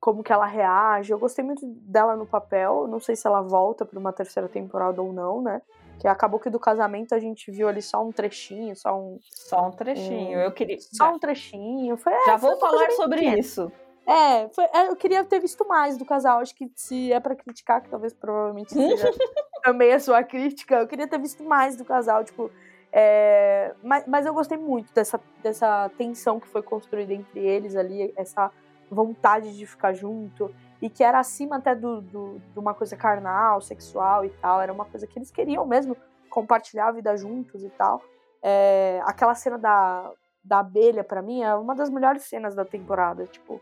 como 0.00 0.22
que 0.22 0.32
ela 0.32 0.44
reage. 0.44 1.12
Eu 1.12 1.18
gostei 1.18 1.42
muito 1.44 1.66
dela 1.66 2.14
no 2.14 2.26
papel. 2.26 2.86
Não 2.86 3.00
sei 3.00 3.16
se 3.16 3.26
ela 3.26 3.40
volta 3.40 3.86
para 3.86 3.98
uma 3.98 4.12
terceira 4.12 4.48
temporada 4.48 5.00
ou 5.00 5.12
não, 5.12 5.40
né? 5.40 5.62
Que 5.98 6.08
acabou 6.08 6.38
que 6.40 6.50
do 6.50 6.58
casamento 6.58 7.14
a 7.14 7.18
gente 7.18 7.50
viu 7.50 7.68
ali 7.68 7.80
só 7.80 8.04
um 8.04 8.12
trechinho, 8.12 8.74
só 8.76 8.98
um. 8.98 9.18
Só 9.30 9.68
um 9.68 9.70
trechinho. 9.70 10.38
Um, 10.38 10.42
eu 10.42 10.52
queria. 10.52 10.76
Só 10.80 11.12
um 11.12 11.18
trechinho. 11.18 11.96
Foi, 11.96 12.12
Já 12.26 12.34
é, 12.34 12.36
vou 12.36 12.56
falar 12.58 12.90
sobre 12.90 13.20
pequena. 13.20 13.38
isso. 13.38 13.72
É, 14.06 14.48
foi, 14.50 14.64
é, 14.64 14.88
eu 14.88 14.96
queria 14.96 15.24
ter 15.24 15.40
visto 15.40 15.66
mais 15.66 15.96
do 15.96 16.04
casal. 16.04 16.40
Acho 16.40 16.54
que 16.54 16.70
se 16.74 17.12
é 17.12 17.18
para 17.18 17.34
criticar, 17.34 17.80
que 17.82 17.88
talvez 17.88 18.12
provavelmente 18.12 18.72
seja 18.72 19.10
também 19.64 19.92
a 19.92 20.00
sua 20.00 20.22
crítica, 20.22 20.76
eu 20.76 20.86
queria 20.86 21.08
ter 21.08 21.18
visto 21.18 21.42
mais 21.42 21.76
do 21.76 21.84
casal, 21.84 22.22
tipo. 22.24 22.50
É, 22.96 23.74
mas, 23.82 24.04
mas 24.06 24.24
eu 24.24 24.32
gostei 24.32 24.56
muito 24.56 24.92
dessa, 24.94 25.20
dessa 25.42 25.90
tensão 25.98 26.38
que 26.38 26.46
foi 26.46 26.62
construída 26.62 27.12
entre 27.12 27.40
eles 27.40 27.74
ali, 27.74 28.12
essa 28.16 28.52
vontade 28.88 29.56
de 29.56 29.66
ficar 29.66 29.92
junto 29.92 30.54
e 30.80 30.90
que 30.90 31.02
era 31.02 31.18
acima 31.18 31.56
até 31.56 31.74
do, 31.74 32.00
do, 32.00 32.40
de 32.52 32.58
uma 32.58 32.74
coisa 32.74 32.96
carnal, 32.96 33.60
sexual 33.60 34.24
e 34.24 34.30
tal. 34.30 34.60
Era 34.60 34.72
uma 34.72 34.84
coisa 34.84 35.06
que 35.06 35.18
eles 35.18 35.30
queriam 35.30 35.66
mesmo 35.66 35.96
compartilhar 36.28 36.88
a 36.88 36.92
vida 36.92 37.16
juntos 37.16 37.62
e 37.62 37.70
tal. 37.70 38.02
É, 38.42 39.00
aquela 39.04 39.34
cena 39.34 39.56
da, 39.56 40.10
da 40.44 40.58
abelha, 40.58 41.02
para 41.02 41.22
mim, 41.22 41.42
é 41.42 41.54
uma 41.54 41.74
das 41.74 41.88
melhores 41.88 42.24
cenas 42.24 42.54
da 42.54 42.64
temporada, 42.64 43.26
tipo. 43.26 43.60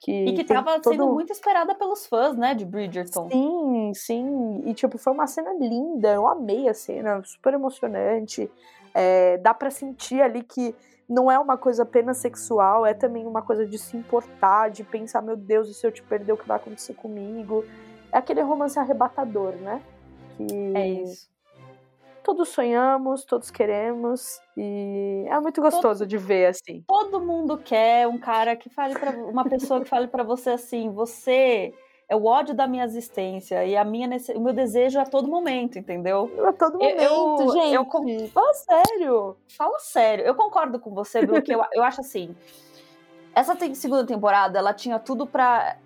Que 0.00 0.24
e 0.26 0.34
que 0.34 0.44
tava 0.44 0.80
todo... 0.80 0.92
sendo 0.92 1.06
muito 1.14 1.32
esperada 1.32 1.74
pelos 1.74 2.06
fãs, 2.06 2.36
né, 2.36 2.54
de 2.54 2.64
Bridgerton. 2.64 3.30
Sim, 3.30 3.92
sim. 3.94 4.62
E, 4.66 4.74
tipo, 4.74 4.98
foi 4.98 5.12
uma 5.12 5.26
cena 5.26 5.54
linda. 5.54 6.12
Eu 6.12 6.26
amei 6.26 6.68
a 6.68 6.74
cena, 6.74 7.22
super 7.24 7.54
emocionante. 7.54 8.50
É, 8.94 9.38
dá 9.38 9.52
para 9.52 9.70
sentir 9.70 10.22
ali 10.22 10.42
que 10.42 10.74
não 11.08 11.30
é 11.30 11.38
uma 11.38 11.56
coisa 11.56 11.82
apenas 11.82 12.18
sexual, 12.18 12.86
é 12.86 12.94
também 12.94 13.26
uma 13.26 13.42
coisa 13.42 13.66
de 13.66 13.78
se 13.78 13.96
importar, 13.96 14.70
de 14.70 14.82
pensar, 14.84 15.20
meu 15.20 15.36
Deus, 15.36 15.68
e 15.68 15.74
se 15.74 15.86
eu 15.86 15.92
te 15.92 16.02
perder, 16.02 16.32
o 16.32 16.36
que 16.36 16.48
vai 16.48 16.56
acontecer 16.56 16.94
comigo? 16.94 17.64
É 18.10 18.18
aquele 18.18 18.40
romance 18.40 18.78
arrebatador, 18.78 19.52
né? 19.56 19.82
Que 20.36 20.72
é 20.74 20.88
isso. 20.88 21.28
Todos 22.22 22.48
sonhamos, 22.48 23.22
todos 23.24 23.50
queremos, 23.50 24.40
e 24.56 25.26
é 25.28 25.38
muito 25.40 25.60
gostoso 25.60 26.00
todo, 26.00 26.08
de 26.08 26.16
ver, 26.16 26.46
assim. 26.46 26.82
Todo 26.88 27.20
mundo 27.20 27.58
quer 27.58 28.08
um 28.08 28.16
cara 28.16 28.56
que 28.56 28.70
fale 28.70 28.98
para 28.98 29.10
uma 29.10 29.44
pessoa 29.44 29.82
que 29.82 29.90
fale 29.90 30.08
para 30.08 30.22
você 30.22 30.50
assim, 30.50 30.90
você 30.90 31.74
é 32.14 32.16
o 32.16 32.24
ódio 32.24 32.54
da 32.54 32.66
minha 32.66 32.84
existência 32.84 33.64
e 33.64 33.76
a 33.76 33.84
minha 33.84 34.08
o 34.34 34.40
meu 34.40 34.52
desejo 34.52 35.00
a 35.00 35.04
todo 35.04 35.26
momento, 35.26 35.78
entendeu? 35.78 36.30
A 36.46 36.52
todo 36.52 36.78
momento, 36.78 37.02
eu, 37.02 37.52
gente. 37.52 37.74
Eu, 37.74 38.28
fala 38.28 38.54
sério. 38.54 39.36
Fala 39.48 39.78
sério. 39.80 40.24
Eu 40.24 40.34
concordo 40.34 40.78
com 40.78 40.90
você, 40.94 41.26
Bru, 41.26 41.42
que 41.42 41.52
eu, 41.52 41.62
eu 41.72 41.82
acho 41.82 42.00
assim. 42.00 42.34
Essa 43.34 43.56
segunda 43.74 44.06
temporada, 44.06 44.58
ela 44.58 44.72
tinha 44.72 44.98
tudo 44.98 45.26
para 45.26 45.76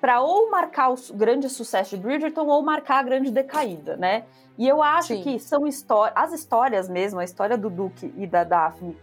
para 0.00 0.22
ou 0.22 0.50
marcar 0.50 0.90
o 0.90 0.96
grande 1.12 1.50
sucesso 1.50 1.94
de 1.94 2.02
Bridgerton 2.02 2.46
ou 2.46 2.62
marcar 2.62 3.00
a 3.00 3.02
grande 3.02 3.30
decaída, 3.30 3.98
né? 3.98 4.24
E 4.56 4.66
eu 4.66 4.82
acho 4.82 5.08
Sim. 5.08 5.22
que 5.22 5.38
são 5.38 5.66
histórias, 5.66 6.16
as 6.16 6.32
histórias 6.32 6.88
mesmo, 6.88 7.20
a 7.20 7.24
história 7.24 7.58
do 7.58 7.68
Duke 7.68 8.10
e 8.16 8.26
da 8.26 8.42
Daphne 8.42 8.96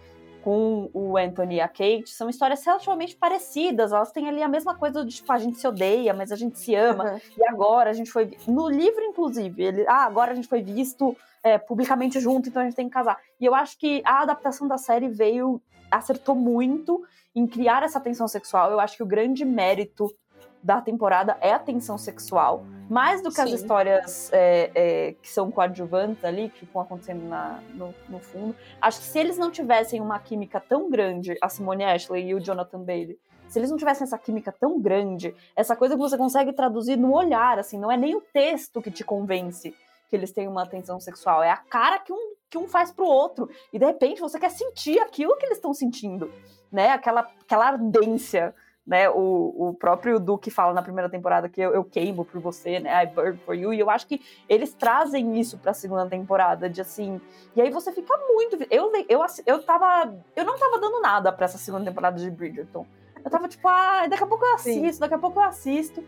com 0.48 0.90
o 0.94 1.18
Anthony 1.18 1.56
e 1.56 1.60
a 1.60 1.68
Kate 1.68 2.10
são 2.10 2.30
histórias 2.30 2.64
relativamente 2.64 3.18
parecidas. 3.18 3.92
Elas 3.92 4.14
têm 4.14 4.30
ali 4.30 4.42
a 4.42 4.48
mesma 4.48 4.74
coisa 4.74 5.04
de 5.04 5.14
tipo, 5.14 5.30
a 5.34 5.38
gente 5.38 5.58
se 5.58 5.68
odeia, 5.68 6.14
mas 6.14 6.32
a 6.32 6.38
gente 6.38 6.58
se 6.58 6.74
ama. 6.74 7.04
Uhum. 7.12 7.20
E 7.38 7.46
agora 7.50 7.90
a 7.90 7.94
gente 7.94 8.10
foi. 8.10 8.32
No 8.48 8.70
livro, 8.70 9.04
inclusive, 9.04 9.62
ele. 9.62 9.86
Ah, 9.90 10.06
agora 10.06 10.32
a 10.32 10.36
gente 10.36 10.48
foi 10.48 10.62
visto 10.62 11.18
é, 11.44 11.58
publicamente 11.58 12.18
junto, 12.22 12.48
então 12.48 12.62
a 12.62 12.66
gente 12.66 12.76
tem 12.76 12.88
que 12.88 12.94
casar. 12.94 13.20
E 13.42 13.46
eu 13.46 13.54
acho 13.54 13.78
que 13.78 14.02
a 14.06 14.22
adaptação 14.22 14.70
da 14.70 14.78
série 14.78 15.10
veio. 15.10 15.62
acertou 15.92 16.34
muito 16.34 17.04
em 17.36 17.46
criar 17.46 17.84
essa 17.84 18.00
tensão 18.00 18.26
sexual. 18.26 18.72
Eu 18.72 18.80
acho 18.80 18.96
que 18.96 19.04
o 19.04 19.06
grande 19.06 19.44
mérito 19.44 20.16
da 20.62 20.82
temporada 20.82 21.38
é 21.42 21.54
a 21.54 21.60
tensão 21.60 21.98
sexual, 21.98 22.66
mais 22.90 23.22
do 23.22 23.30
que 23.30 23.36
Sim. 23.36 23.42
as 23.44 23.52
histórias 23.52 24.30
é, 24.34 24.72
é, 24.74 25.16
que 25.22 25.30
são 25.30 25.52
coadjuvantes 25.52 26.24
ali, 26.24 26.50
que 26.50 26.66
ficam 26.66 26.82
acontecendo 26.82 27.28
na, 27.28 27.60
no, 27.74 27.94
no, 28.10 28.20
fundo. 28.20 28.56
Acho 28.82 29.00
que 29.00 29.06
se 29.06 29.20
eles 29.20 29.38
não 29.38 29.52
tivessem 29.52 30.02
uma 30.02 30.20
química 30.20 30.60
tão 30.60 30.90
grande, 30.90 31.36
a 31.42 31.50
Simone 31.50 31.84
Ashley 31.84 32.30
e 32.30 32.36
o 32.36 32.40
Jonathan 32.40 32.84
Bailey, 32.84 33.20
se 33.48 33.60
eles 33.60 33.70
não 33.70 33.78
tivessem 33.78 34.04
essa 34.04 34.18
química 34.18 34.52
tão 34.52 34.80
grande, 34.80 35.34
essa 35.56 35.76
coisa 35.76 35.96
que 35.96 36.02
você 36.02 36.18
consegue 36.18 36.52
traduzir 36.52 36.98
no 36.98 37.14
olhar, 37.14 37.60
assim, 37.60 37.80
não 37.80 37.92
é 37.92 37.98
nem 37.98 38.16
o 38.16 38.22
texto 38.22 38.82
que 38.82 38.92
te 38.92 39.04
convence 39.04 39.74
que 40.10 40.16
eles 40.16 40.32
têm 40.32 40.48
uma 40.48 40.66
tensão 40.66 41.00
sexual, 41.00 41.44
é 41.44 41.50
a 41.50 41.58
cara 41.58 42.00
que 42.00 42.14
um, 42.14 42.34
que 42.50 42.58
um 42.58 42.68
faz 42.68 42.92
pro 42.92 43.06
outro. 43.06 43.50
E 43.72 43.80
de 43.80 43.86
repente 43.86 44.22
você 44.22 44.40
quer 44.40 44.52
sentir 44.52 45.00
aquilo 45.00 45.36
que 45.38 45.46
eles 45.46 45.58
estão 45.58 45.74
sentindo, 45.74 46.32
né? 46.72 46.92
Aquela, 46.92 47.22
aquela 47.42 47.68
ardência 47.68 48.56
né, 48.88 49.10
o, 49.10 49.54
o 49.58 49.74
próprio 49.74 50.18
Duke 50.18 50.50
fala 50.50 50.74
na 50.74 50.82
primeira 50.82 51.10
temporada 51.10 51.50
que 51.50 51.60
eu, 51.60 51.74
eu, 51.74 51.84
queimo 51.84 52.24
por 52.24 52.40
você, 52.40 52.80
né, 52.80 53.04
I 53.04 53.08
burn 53.08 53.38
for 53.46 53.54
you, 53.54 53.74
e 53.74 53.80
eu 53.80 53.90
acho 53.90 54.08
que 54.08 54.22
eles 54.48 54.74
trazem 54.74 55.38
isso 55.38 55.58
pra 55.58 55.74
segunda 55.74 56.08
temporada, 56.08 56.70
de 56.70 56.80
assim, 56.80 57.20
e 57.54 57.62
aí 57.62 57.70
você 57.70 57.92
fica 57.92 58.18
muito, 58.30 58.58
eu, 58.72 58.90
eu, 59.10 59.22
eu 59.46 59.62
tava, 59.62 60.16
eu 60.34 60.46
não 60.46 60.58
tava 60.58 60.80
dando 60.80 61.02
nada 61.02 61.34
pra 61.34 61.44
essa 61.44 61.58
segunda 61.58 61.84
temporada 61.84 62.18
de 62.18 62.32
Bridgerton, 62.32 62.88
eu 63.26 63.30
tava 63.30 63.50
tipo, 63.50 63.68
ah, 63.68 64.08
daqui 64.08 64.24
a 64.24 64.28
pouco 64.28 64.46
eu 64.46 64.54
assisto, 64.54 64.94
Sim. 64.94 65.00
daqui 65.02 65.14
a 65.14 65.20
pouco 65.20 65.38
eu 65.38 65.44
assisto, 65.44 66.02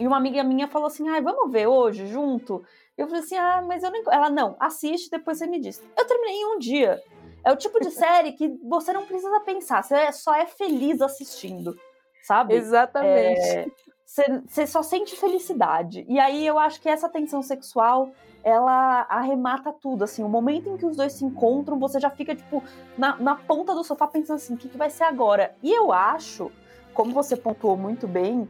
e 0.00 0.04
uma 0.04 0.16
amiga 0.16 0.42
minha 0.42 0.66
falou 0.66 0.88
assim, 0.88 1.08
ah, 1.08 1.20
vamos 1.20 1.52
ver 1.52 1.68
hoje, 1.68 2.08
junto, 2.08 2.64
eu 2.98 3.06
falei 3.06 3.22
assim, 3.22 3.36
ah, 3.36 3.62
mas 3.64 3.84
eu 3.84 3.92
não, 3.92 4.12
ela, 4.12 4.28
não, 4.28 4.56
assiste, 4.58 5.08
depois 5.08 5.38
você 5.38 5.46
me 5.46 5.60
diz, 5.60 5.80
eu 5.96 6.04
terminei 6.04 6.34
em 6.34 6.46
um 6.46 6.58
dia, 6.58 7.00
é 7.44 7.52
o 7.52 7.56
tipo 7.56 7.78
de 7.78 7.92
série 7.94 8.32
que 8.32 8.48
você 8.64 8.92
não 8.92 9.06
precisa 9.06 9.38
pensar, 9.38 9.84
você 9.84 10.10
só 10.10 10.34
é 10.34 10.46
feliz 10.46 11.00
assistindo 11.00 11.78
sabe? 12.22 12.54
Exatamente. 12.54 13.72
Você 14.04 14.62
é, 14.62 14.66
só 14.66 14.82
sente 14.82 15.16
felicidade. 15.16 16.04
E 16.08 16.18
aí 16.18 16.46
eu 16.46 16.58
acho 16.58 16.80
que 16.80 16.88
essa 16.88 17.08
tensão 17.08 17.42
sexual 17.42 18.10
ela 18.44 19.06
arremata 19.08 19.72
tudo, 19.72 20.02
assim, 20.02 20.22
o 20.22 20.28
momento 20.28 20.68
em 20.68 20.76
que 20.76 20.84
os 20.84 20.96
dois 20.96 21.12
se 21.12 21.24
encontram, 21.24 21.78
você 21.78 22.00
já 22.00 22.10
fica, 22.10 22.34
tipo, 22.34 22.62
na, 22.98 23.16
na 23.16 23.36
ponta 23.36 23.74
do 23.74 23.84
sofá 23.84 24.06
pensando 24.06 24.36
assim, 24.36 24.54
o 24.54 24.56
que, 24.56 24.68
que 24.68 24.76
vai 24.76 24.90
ser 24.90 25.04
agora? 25.04 25.54
E 25.62 25.70
eu 25.70 25.92
acho, 25.92 26.50
como 26.92 27.12
você 27.12 27.36
pontuou 27.36 27.76
muito 27.76 28.08
bem, 28.08 28.48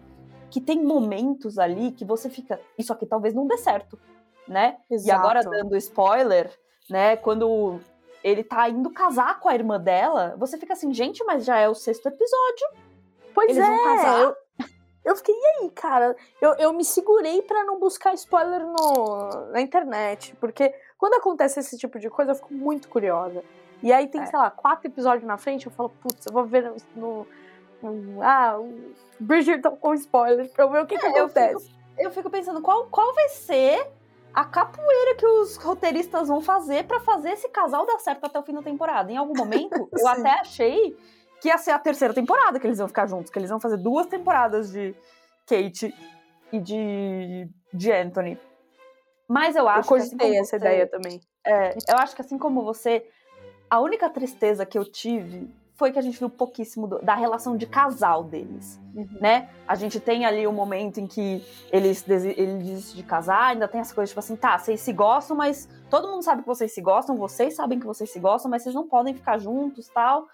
que 0.50 0.60
tem 0.60 0.82
momentos 0.82 1.58
ali 1.58 1.92
que 1.92 2.04
você 2.04 2.30
fica, 2.30 2.60
isso 2.78 2.92
aqui 2.92 3.06
talvez 3.06 3.34
não 3.34 3.46
dê 3.46 3.58
certo, 3.58 3.98
né? 4.48 4.78
Exato. 4.90 5.08
E 5.08 5.10
agora, 5.10 5.40
dando 5.42 5.76
spoiler, 5.76 6.50
né, 6.88 7.16
quando 7.16 7.78
ele 8.24 8.42
tá 8.42 8.68
indo 8.68 8.90
casar 8.90 9.40
com 9.40 9.48
a 9.48 9.54
irmã 9.54 9.78
dela, 9.78 10.34
você 10.38 10.56
fica 10.56 10.72
assim, 10.72 10.92
gente, 10.92 11.24
mas 11.24 11.44
já 11.44 11.58
é 11.58 11.68
o 11.68 11.74
sexto 11.74 12.06
episódio. 12.06 12.66
Pois 13.34 13.50
Eles 13.50 13.62
é, 13.62 13.66
vão 13.66 13.84
casar. 13.84 14.20
Eu, 14.20 14.36
eu 15.04 15.16
fiquei, 15.16 15.34
e 15.34 15.46
aí, 15.46 15.70
cara? 15.70 16.16
Eu, 16.40 16.54
eu 16.54 16.72
me 16.72 16.84
segurei 16.84 17.42
para 17.42 17.64
não 17.64 17.78
buscar 17.78 18.14
spoiler 18.14 18.64
no, 18.64 19.50
na 19.50 19.60
internet, 19.60 20.36
porque 20.40 20.72
quando 20.96 21.14
acontece 21.14 21.58
esse 21.60 21.76
tipo 21.76 21.98
de 21.98 22.08
coisa, 22.08 22.32
eu 22.32 22.36
fico 22.36 22.54
muito 22.54 22.88
curiosa. 22.88 23.42
E 23.82 23.92
aí 23.92 24.06
tem, 24.06 24.22
é. 24.22 24.26
sei 24.26 24.38
lá, 24.38 24.50
quatro 24.50 24.86
episódios 24.86 25.26
na 25.26 25.36
frente, 25.36 25.66
eu 25.66 25.72
falo, 25.72 25.88
putz, 25.88 26.24
eu 26.26 26.32
vou 26.32 26.44
ver 26.44 26.72
no. 26.94 27.26
no 27.82 28.22
ah, 28.22 28.58
o 28.60 28.92
Bridgerton 29.18 29.76
com 29.76 29.92
spoiler 29.94 30.48
pra 30.50 30.64
eu 30.64 30.70
ver 30.70 30.82
o 30.82 30.86
que, 30.86 30.94
é, 30.94 30.98
que 30.98 31.06
acontece. 31.06 31.54
Eu 31.54 31.60
fico, 31.60 31.74
eu 31.98 32.10
fico, 32.12 32.30
pensando, 32.30 32.62
qual, 32.62 32.86
qual 32.86 33.12
vai 33.12 33.28
ser 33.30 33.84
a 34.32 34.44
capoeira 34.44 35.16
que 35.16 35.26
os 35.26 35.56
roteiristas 35.56 36.28
vão 36.28 36.40
fazer 36.40 36.86
para 36.86 37.00
fazer 37.00 37.30
esse 37.30 37.48
casal 37.48 37.84
dar 37.84 37.98
certo 37.98 38.24
até 38.24 38.38
o 38.38 38.42
fim 38.42 38.54
da 38.54 38.62
temporada? 38.62 39.10
Em 39.10 39.16
algum 39.16 39.34
momento, 39.36 39.88
eu 39.98 40.06
até 40.06 40.30
achei 40.30 40.96
que 41.42 41.48
ia 41.48 41.58
ser 41.58 41.72
a 41.72 41.78
terceira 41.78 42.14
temporada 42.14 42.60
que 42.60 42.66
eles 42.68 42.78
iam 42.78 42.86
ficar 42.86 43.08
juntos, 43.08 43.28
que 43.28 43.36
eles 43.36 43.50
iam 43.50 43.58
fazer 43.58 43.76
duas 43.76 44.06
temporadas 44.06 44.70
de 44.70 44.94
Kate 45.44 45.92
e 46.52 46.60
de, 46.60 47.48
de 47.74 47.90
Anthony. 47.90 48.38
Mas 49.28 49.56
eu 49.56 49.68
acho 49.68 49.92
eu 49.92 49.96
que. 49.96 50.02
Assim 50.02 50.36
essa 50.36 50.50
você, 50.50 50.56
ideia 50.56 50.86
também. 50.86 51.20
É, 51.44 51.76
eu 51.88 51.96
acho 51.98 52.14
que 52.14 52.22
assim 52.22 52.38
como 52.38 52.62
você, 52.62 53.04
a 53.68 53.80
única 53.80 54.08
tristeza 54.08 54.64
que 54.64 54.78
eu 54.78 54.84
tive 54.84 55.52
foi 55.74 55.90
que 55.90 55.98
a 55.98 56.02
gente 56.02 56.16
viu 56.16 56.30
pouquíssimo 56.30 56.86
do, 56.86 57.00
da 57.00 57.16
relação 57.16 57.56
de 57.56 57.66
casal 57.66 58.22
deles, 58.22 58.78
uhum. 58.94 59.18
né? 59.20 59.48
A 59.66 59.74
gente 59.74 59.98
tem 59.98 60.24
ali 60.24 60.46
o 60.46 60.50
um 60.50 60.52
momento 60.52 61.00
em 61.00 61.08
que 61.08 61.44
eles 61.72 62.08
ele 62.08 62.54
desiste 62.58 62.94
de 62.94 63.02
casar, 63.02 63.46
ainda 63.46 63.66
tem 63.66 63.80
essa 63.80 63.92
coisa 63.92 64.08
tipo 64.08 64.20
assim, 64.20 64.36
tá, 64.36 64.56
vocês 64.58 64.80
se 64.80 64.92
gostam, 64.92 65.36
mas 65.36 65.68
todo 65.90 66.06
mundo 66.06 66.22
sabe 66.22 66.42
que 66.42 66.46
vocês 66.46 66.72
se 66.72 66.80
gostam, 66.80 67.16
vocês 67.16 67.56
sabem 67.56 67.80
que 67.80 67.86
vocês 67.86 68.12
se 68.12 68.20
gostam, 68.20 68.48
mas 68.48 68.62
vocês 68.62 68.76
não 68.76 68.86
podem 68.86 69.12
ficar 69.12 69.38
juntos, 69.38 69.88
tal. 69.88 70.28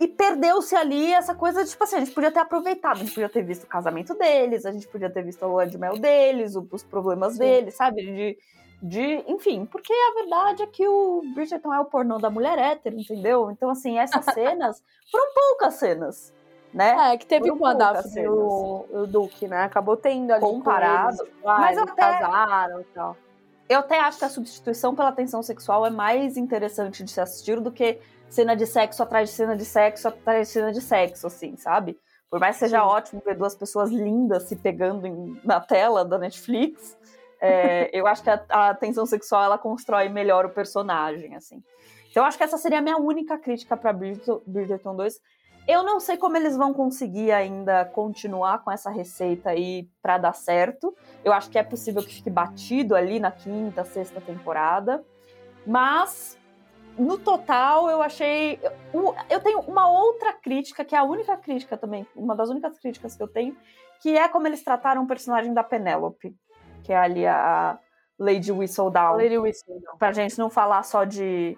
E 0.00 0.06
perdeu-se 0.06 0.76
ali 0.76 1.12
essa 1.12 1.34
coisa 1.34 1.64
de, 1.64 1.70
tipo 1.70 1.82
assim, 1.82 1.96
a 1.96 1.98
gente 2.00 2.12
podia 2.12 2.30
ter 2.30 2.38
aproveitado, 2.38 2.96
a 2.96 3.00
gente 3.00 3.12
podia 3.12 3.28
ter 3.28 3.42
visto 3.42 3.64
o 3.64 3.66
casamento 3.66 4.14
deles, 4.14 4.64
a 4.64 4.70
gente 4.70 4.86
podia 4.86 5.10
ter 5.10 5.22
visto 5.22 5.42
a 5.42 5.46
lua 5.46 5.66
de 5.66 5.76
mel 5.76 5.98
deles, 5.98 6.54
os 6.54 6.84
problemas 6.84 7.32
Sim. 7.32 7.40
deles, 7.40 7.74
sabe? 7.74 8.02
De, 8.02 8.38
de. 8.80 9.24
Enfim, 9.26 9.66
porque 9.66 9.92
a 9.92 10.14
verdade 10.20 10.62
é 10.62 10.66
que 10.66 10.86
o 10.86 11.22
Bridgerton 11.34 11.74
é 11.74 11.80
o 11.80 11.84
pornô 11.84 12.18
da 12.18 12.30
mulher 12.30 12.58
hétero, 12.58 12.96
entendeu? 12.96 13.50
Então, 13.50 13.70
assim, 13.70 13.98
essas 13.98 14.24
cenas 14.32 14.82
foram 15.10 15.34
poucas 15.34 15.74
cenas. 15.74 16.32
Né? 16.72 17.14
É, 17.14 17.16
que 17.16 17.24
teve 17.24 17.50
uma 17.50 17.74
Daphne 17.74 18.24
e 18.24 18.28
o, 18.28 18.84
o 18.92 19.06
Duke, 19.06 19.48
né? 19.48 19.62
Acabou 19.62 19.96
tendo 19.96 20.30
ali 20.32 20.42
comparado. 20.42 21.22
Eles, 21.22 21.34
mas 21.42 21.78
até 21.78 22.18
casaram 22.18 22.80
e 22.82 22.84
tal. 22.84 23.16
Eu 23.68 23.80
até 23.80 23.98
acho 24.00 24.18
que 24.18 24.24
a 24.26 24.28
substituição 24.28 24.94
pela 24.94 25.10
tensão 25.10 25.42
sexual 25.42 25.86
é 25.86 25.90
mais 25.90 26.36
interessante 26.36 27.02
de 27.02 27.10
se 27.10 27.20
assistir 27.20 27.58
do 27.58 27.72
que 27.72 27.98
cena 28.28 28.54
de 28.54 28.66
sexo 28.66 29.02
atrás 29.02 29.30
de 29.30 29.34
cena 29.34 29.56
de 29.56 29.64
sexo 29.64 30.08
atrás 30.08 30.48
de 30.48 30.52
cena 30.52 30.72
de 30.72 30.80
sexo, 30.80 31.26
assim, 31.26 31.56
sabe? 31.56 31.98
Por 32.30 32.38
mais 32.38 32.56
que 32.56 32.60
seja 32.60 32.80
Sim. 32.80 32.86
ótimo 32.86 33.22
ver 33.24 33.36
duas 33.36 33.54
pessoas 33.54 33.90
lindas 33.90 34.44
se 34.44 34.56
pegando 34.56 35.06
em, 35.06 35.40
na 35.44 35.60
tela 35.60 36.04
da 36.04 36.18
Netflix, 36.18 36.96
é, 37.40 37.90
eu 37.96 38.06
acho 38.06 38.22
que 38.22 38.30
a, 38.30 38.44
a, 38.50 38.74
tensão 38.74 39.06
sexual 39.06 39.44
ela 39.44 39.58
constrói 39.58 40.08
melhor 40.08 40.44
o 40.44 40.50
personagem, 40.50 41.34
assim. 41.34 41.62
Então 42.10 42.22
eu 42.22 42.26
acho 42.26 42.36
que 42.36 42.44
essa 42.44 42.58
seria 42.58 42.78
a 42.78 42.82
minha 42.82 42.98
única 42.98 43.38
crítica 43.38 43.76
para 43.76 43.92
Bridgerton, 43.92 44.42
Bridgerton 44.46 44.94
2. 44.96 45.20
Eu 45.66 45.82
não 45.82 46.00
sei 46.00 46.16
como 46.16 46.36
eles 46.36 46.56
vão 46.56 46.72
conseguir 46.72 47.30
ainda 47.30 47.84
continuar 47.84 48.64
com 48.64 48.70
essa 48.70 48.90
receita 48.90 49.50
aí 49.50 49.86
para 50.00 50.16
dar 50.16 50.32
certo. 50.32 50.94
Eu 51.22 51.30
acho 51.30 51.50
que 51.50 51.58
é 51.58 51.62
possível 51.62 52.02
que 52.02 52.14
fique 52.14 52.30
batido 52.30 52.94
ali 52.94 53.20
na 53.20 53.30
quinta, 53.30 53.84
sexta 53.84 54.18
temporada. 54.18 55.04
Mas 55.66 56.38
no 56.98 57.18
total, 57.18 57.88
eu 57.88 58.02
achei. 58.02 58.58
Eu 59.30 59.40
tenho 59.40 59.60
uma 59.60 59.88
outra 59.88 60.32
crítica, 60.32 60.84
que 60.84 60.94
é 60.94 60.98
a 60.98 61.04
única 61.04 61.36
crítica 61.36 61.76
também, 61.76 62.06
uma 62.14 62.34
das 62.34 62.50
únicas 62.50 62.78
críticas 62.78 63.16
que 63.16 63.22
eu 63.22 63.28
tenho, 63.28 63.56
que 64.00 64.16
é 64.16 64.28
como 64.28 64.46
eles 64.46 64.62
trataram 64.62 65.04
o 65.04 65.06
personagem 65.06 65.54
da 65.54 65.62
Penélope, 65.62 66.34
que 66.82 66.92
é 66.92 66.96
ali 66.96 67.26
a 67.26 67.78
Lady 68.18 68.50
Whistledown. 68.50 69.16
Lady 69.16 69.38
Whistledown. 69.38 69.96
Pra 69.98 70.12
gente 70.12 70.38
não 70.38 70.50
falar 70.50 70.82
só 70.82 71.04
de, 71.04 71.56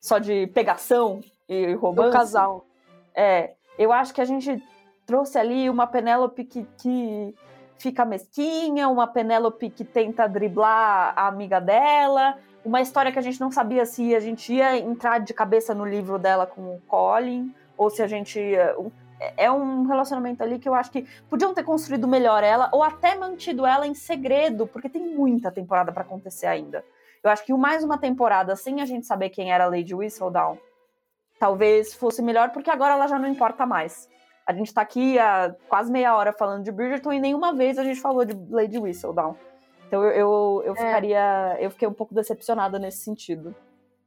só 0.00 0.18
de 0.18 0.48
pegação 0.48 1.20
e 1.48 1.74
romance. 1.74 2.10
Do 2.10 2.12
casal. 2.12 2.66
É, 3.14 3.54
eu 3.78 3.92
acho 3.92 4.12
que 4.12 4.20
a 4.20 4.24
gente 4.24 4.62
trouxe 5.06 5.38
ali 5.38 5.70
uma 5.70 5.86
Penélope 5.86 6.44
que, 6.44 6.64
que 6.78 7.34
fica 7.80 8.04
mesquinha, 8.04 8.88
uma 8.88 9.06
Penélope 9.06 9.70
que 9.70 9.84
tenta 9.84 10.28
driblar 10.28 11.14
a 11.16 11.26
amiga 11.26 11.60
dela, 11.60 12.36
uma 12.64 12.80
história 12.80 13.10
que 13.10 13.18
a 13.18 13.22
gente 13.22 13.40
não 13.40 13.50
sabia 13.50 13.86
se 13.86 14.14
a 14.14 14.20
gente 14.20 14.52
ia 14.52 14.76
entrar 14.78 15.18
de 15.18 15.32
cabeça 15.32 15.74
no 15.74 15.86
livro 15.86 16.18
dela 16.18 16.46
com 16.46 16.74
o 16.74 16.80
Colin, 16.86 17.54
ou 17.76 17.88
se 17.88 18.02
a 18.02 18.06
gente 18.06 18.38
ia. 18.38 18.76
É 19.36 19.50
um 19.50 19.86
relacionamento 19.86 20.42
ali 20.42 20.58
que 20.58 20.68
eu 20.68 20.74
acho 20.74 20.90
que 20.90 21.06
podiam 21.28 21.52
ter 21.52 21.62
construído 21.62 22.08
melhor 22.08 22.42
ela, 22.42 22.70
ou 22.72 22.82
até 22.82 23.14
mantido 23.14 23.66
ela 23.66 23.86
em 23.86 23.94
segredo, 23.94 24.66
porque 24.66 24.88
tem 24.88 25.02
muita 25.14 25.50
temporada 25.50 25.92
para 25.92 26.02
acontecer 26.02 26.46
ainda. 26.46 26.84
Eu 27.22 27.30
acho 27.30 27.44
que 27.44 27.52
mais 27.52 27.84
uma 27.84 27.98
temporada 27.98 28.56
sem 28.56 28.80
a 28.80 28.86
gente 28.86 29.06
saber 29.06 29.28
quem 29.28 29.52
era 29.52 29.66
Lady 29.66 29.94
Whistledown, 29.94 30.58
talvez 31.38 31.92
fosse 31.92 32.22
melhor, 32.22 32.50
porque 32.50 32.70
agora 32.70 32.94
ela 32.94 33.06
já 33.06 33.18
não 33.18 33.28
importa 33.28 33.66
mais. 33.66 34.08
A 34.50 34.52
gente 34.52 34.74
tá 34.74 34.80
aqui 34.80 35.16
há 35.16 35.54
quase 35.68 35.92
meia 35.92 36.16
hora 36.16 36.32
falando 36.32 36.64
de 36.64 36.72
Bridgerton 36.72 37.12
e 37.12 37.20
nenhuma 37.20 37.54
vez 37.54 37.78
a 37.78 37.84
gente 37.84 38.00
falou 38.00 38.24
de 38.24 38.36
Lady 38.50 38.80
Whistledown. 38.80 39.36
Então 39.86 40.02
eu, 40.02 40.10
eu, 40.10 40.62
eu 40.66 40.72
é. 40.72 40.76
ficaria. 40.76 41.56
Eu 41.60 41.70
fiquei 41.70 41.86
um 41.86 41.92
pouco 41.92 42.12
decepcionada 42.12 42.76
nesse 42.76 42.98
sentido. 42.98 43.54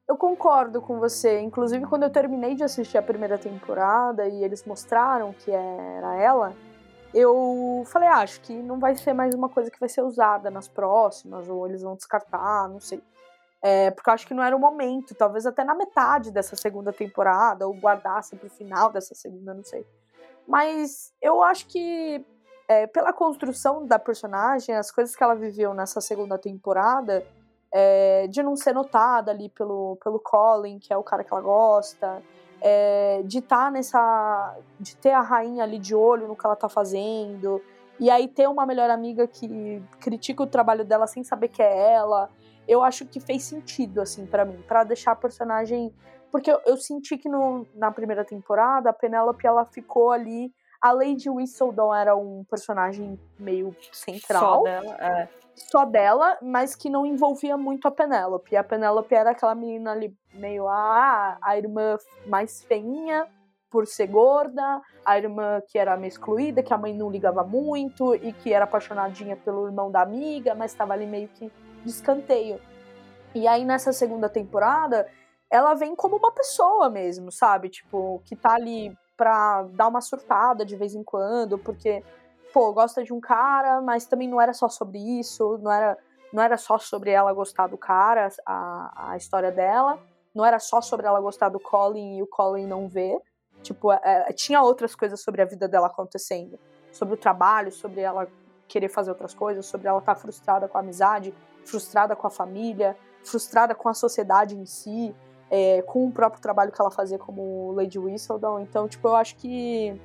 Eu 0.06 0.18
concordo 0.18 0.82
com 0.82 1.00
você. 1.00 1.40
Inclusive, 1.40 1.86
quando 1.86 2.04
eu 2.04 2.10
terminei 2.10 2.56
de 2.56 2.64
assistir 2.64 2.98
a 2.98 3.02
primeira 3.02 3.38
temporada 3.38 4.28
e 4.28 4.44
eles 4.44 4.66
mostraram 4.66 5.32
que 5.32 5.50
era 5.50 6.22
ela, 6.22 6.54
eu 7.14 7.84
falei, 7.86 8.10
ah, 8.10 8.18
acho 8.18 8.42
que 8.42 8.52
não 8.52 8.80
vai 8.80 8.98
ser 8.98 9.14
mais 9.14 9.34
uma 9.34 9.48
coisa 9.48 9.72
que 9.72 9.80
vai 9.80 9.88
ser 9.88 10.02
usada 10.02 10.52
nas 10.52 10.68
próximas, 10.68 11.48
ou 11.48 11.66
eles 11.66 11.84
vão 11.84 11.96
descartar, 11.96 12.68
não 12.68 12.82
sei. 12.82 13.02
É, 13.62 13.92
porque 13.92 14.10
eu 14.10 14.14
acho 14.14 14.28
que 14.28 14.34
não 14.34 14.44
era 14.44 14.54
o 14.54 14.60
momento, 14.60 15.16
talvez 15.16 15.46
até 15.46 15.64
na 15.64 15.74
metade 15.74 16.32
dessa 16.32 16.58
segunda 16.58 16.92
temporada, 16.92 17.66
ou 17.66 17.74
guardasse 17.74 18.36
pro 18.36 18.50
final 18.50 18.92
dessa 18.92 19.16
segunda, 19.16 19.54
não 19.54 19.64
sei. 19.64 19.88
Mas 20.48 21.14
eu 21.22 21.42
acho 21.42 21.68
que 21.68 22.26
é, 22.68 22.88
pela 22.88 23.14
construção 23.14 23.86
da 23.86 24.00
personagem, 24.00 24.76
as 24.76 24.92
coisas 24.92 25.16
que 25.16 25.24
ela 25.24 25.36
viveu 25.36 25.74
nessa 25.74 26.02
segunda 26.02 26.38
temporada, 26.38 27.26
é, 27.74 28.28
de 28.28 28.44
não 28.44 28.56
ser 28.56 28.74
notada 28.74 29.32
ali 29.32 29.50
pelo, 29.50 29.98
pelo 30.04 30.20
Colin, 30.20 30.80
que 30.80 30.94
é 30.94 30.98
o 30.98 31.04
cara 31.04 31.24
que 31.24 31.34
ela 31.34 31.42
gosta, 31.42 32.22
é, 32.62 33.22
de 33.26 33.40
estar 33.40 33.66
tá 33.66 33.72
nessa. 33.72 34.58
de 34.80 34.96
ter 34.96 35.12
a 35.12 35.22
rainha 35.22 35.64
ali 35.64 35.80
de 35.80 35.94
olho 35.94 36.28
no 36.28 36.36
que 36.36 36.46
ela 36.46 36.56
tá 36.56 36.70
fazendo, 36.70 37.62
e 38.00 38.10
aí 38.10 38.28
ter 38.28 38.48
uma 38.48 38.66
melhor 38.66 38.90
amiga 38.90 39.28
que 39.28 39.84
critica 40.00 40.44
o 40.44 40.48
trabalho 40.48 40.86
dela 40.86 41.08
sem 41.08 41.24
saber 41.24 41.50
que 41.50 41.62
é 41.62 41.94
ela. 41.94 42.30
Eu 42.68 42.82
acho 42.82 43.06
que 43.06 43.20
fez 43.20 43.44
sentido, 43.44 44.00
assim, 44.00 44.26
para 44.26 44.46
mim, 44.46 44.64
para 44.68 44.84
deixar 44.84 45.12
a 45.12 45.16
personagem. 45.16 45.94
Porque 46.34 46.52
eu, 46.52 46.60
eu 46.66 46.76
senti 46.78 47.16
que 47.16 47.30
no, 47.30 47.68
na 47.76 47.92
primeira 47.92 48.26
temporada 48.26 48.90
a 48.90 48.94
Penélope 48.94 49.46
ela 49.46 49.64
ficou 49.66 50.12
ali 50.12 50.52
a 50.82 50.92
Lady 50.92 51.30
Whistledown 51.30 51.96
era 51.96 52.14
um 52.14 52.44
personagem 52.50 53.18
meio 53.40 53.74
central. 53.94 54.58
Só 54.58 54.64
dela, 54.64 54.98
é. 55.00 55.30
Só 55.56 55.86
dela, 55.86 56.38
mas 56.42 56.76
que 56.76 56.90
não 56.90 57.06
envolvia 57.06 57.56
muito 57.56 57.88
a 57.88 57.92
Penélope. 57.92 58.58
A 58.58 58.64
Penélope 58.66 59.16
era 59.16 59.32
aquela 59.32 59.56
menina 59.56 59.92
ali 59.92 60.14
meio 60.34 60.68
ah, 60.68 61.38
a 61.42 61.58
irmã 61.58 61.98
mais 62.26 62.64
feinha 62.64 63.26
por 63.72 63.88
ser 63.88 64.08
gorda, 64.08 64.82
a 65.06 65.18
irmã 65.18 65.62
que 65.68 65.80
era 65.80 65.96
meio 65.96 66.10
excluída, 66.10 66.62
que 66.62 66.74
a 66.74 66.78
mãe 66.78 66.94
não 66.94 67.10
ligava 67.10 67.46
muito 67.46 68.14
e 68.16 68.34
que 68.34 68.52
era 68.52 68.66
apaixonadinha 68.66 69.38
pelo 69.38 69.66
irmão 69.66 69.90
da 69.90 70.02
amiga, 70.02 70.54
mas 70.54 70.72
estava 70.72 70.94
ali 70.94 71.06
meio 71.06 71.30
que 71.30 71.50
de 71.84 71.90
escanteio. 71.90 72.60
E 73.34 73.48
aí 73.48 73.64
nessa 73.64 73.94
segunda 73.94 74.28
temporada, 74.28 75.08
ela 75.54 75.76
vem 75.76 75.96
como 75.96 76.18
uma 76.18 76.32
pessoa 76.32 76.90
mesmo, 76.90 77.32
sabe? 77.32 77.70
Tipo, 77.70 78.24
que 78.26 78.36
tá 78.36 78.56
ali 78.56 78.98
pra 79.16 79.62
dar 79.74 79.88
uma 79.88 80.02
surtada 80.02 80.66
de 80.66 80.76
vez 80.76 80.96
em 80.96 81.04
quando, 81.04 81.60
porque, 81.60 82.04
pô, 82.52 82.74
gosta 82.74 83.04
de 83.04 83.14
um 83.14 83.22
cara, 83.22 83.80
mas 83.80 84.08
também 84.08 84.28
não 84.28 84.42
era 84.42 84.52
só 84.52 84.68
sobre 84.68 84.98
isso, 84.98 85.60
não 85.62 85.72
era, 85.72 85.96
não 86.34 86.42
era 86.42 86.58
só 86.58 86.80
sobre 86.80 87.12
ela 87.12 87.32
gostar 87.34 87.68
do 87.68 87.78
cara, 87.78 88.30
a, 88.48 89.12
a 89.12 89.16
história 89.16 89.52
dela, 89.52 90.00
não 90.34 90.44
era 90.44 90.58
só 90.58 90.82
sobre 90.82 91.06
ela 91.06 91.22
gostar 91.22 91.50
do 91.50 91.60
Colin 91.60 92.18
e 92.18 92.24
o 92.24 92.28
Colin 92.28 92.66
não 92.66 92.88
ver. 92.88 93.20
Tipo, 93.62 93.92
é, 93.92 94.00
é 94.04 94.34
tinha 94.34 94.60
outras 94.60 94.96
coisas 94.96 95.22
sobre 95.22 95.44
a 95.44 95.46
vida 95.46 95.68
dela 95.68 95.86
acontecendo. 95.86 96.58
Sobre 96.92 97.14
o 97.14 97.18
trabalho, 97.18 97.72
sobre 97.72 98.02
ela 98.02 98.28
querer 98.68 98.90
fazer 98.90 99.12
outras 99.12 99.36
coisas, 99.36 99.68
sobre 99.68 99.88
ela 99.88 100.00
estar 100.00 100.16
tá 100.16 100.20
frustrada 100.20 100.68
com 100.68 100.80
a 100.80 100.82
amizade, 100.82 101.32
frustrada 101.64 102.16
com 102.16 102.26
a 102.26 102.32
família, 102.32 102.98
frustrada 103.24 103.76
com 103.76 103.88
a 103.88 103.94
sociedade 103.94 104.58
em 104.58 104.66
si 104.66 105.16
é, 105.50 105.82
com 105.84 106.08
o 106.08 106.12
próprio 106.12 106.42
trabalho 106.42 106.72
que 106.72 106.82
ela 106.82 106.92
fazia 106.92 107.18
como 107.18 107.72
Lady 107.74 108.00
Whistledown. 108.00 108.60
Então, 108.60 108.88
tipo, 108.88 109.08
eu 109.08 109.16
acho 109.16 109.36
que. 109.36 110.00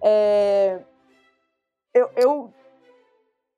É, 0.00 0.80
eu, 1.94 2.10
eu 2.16 2.54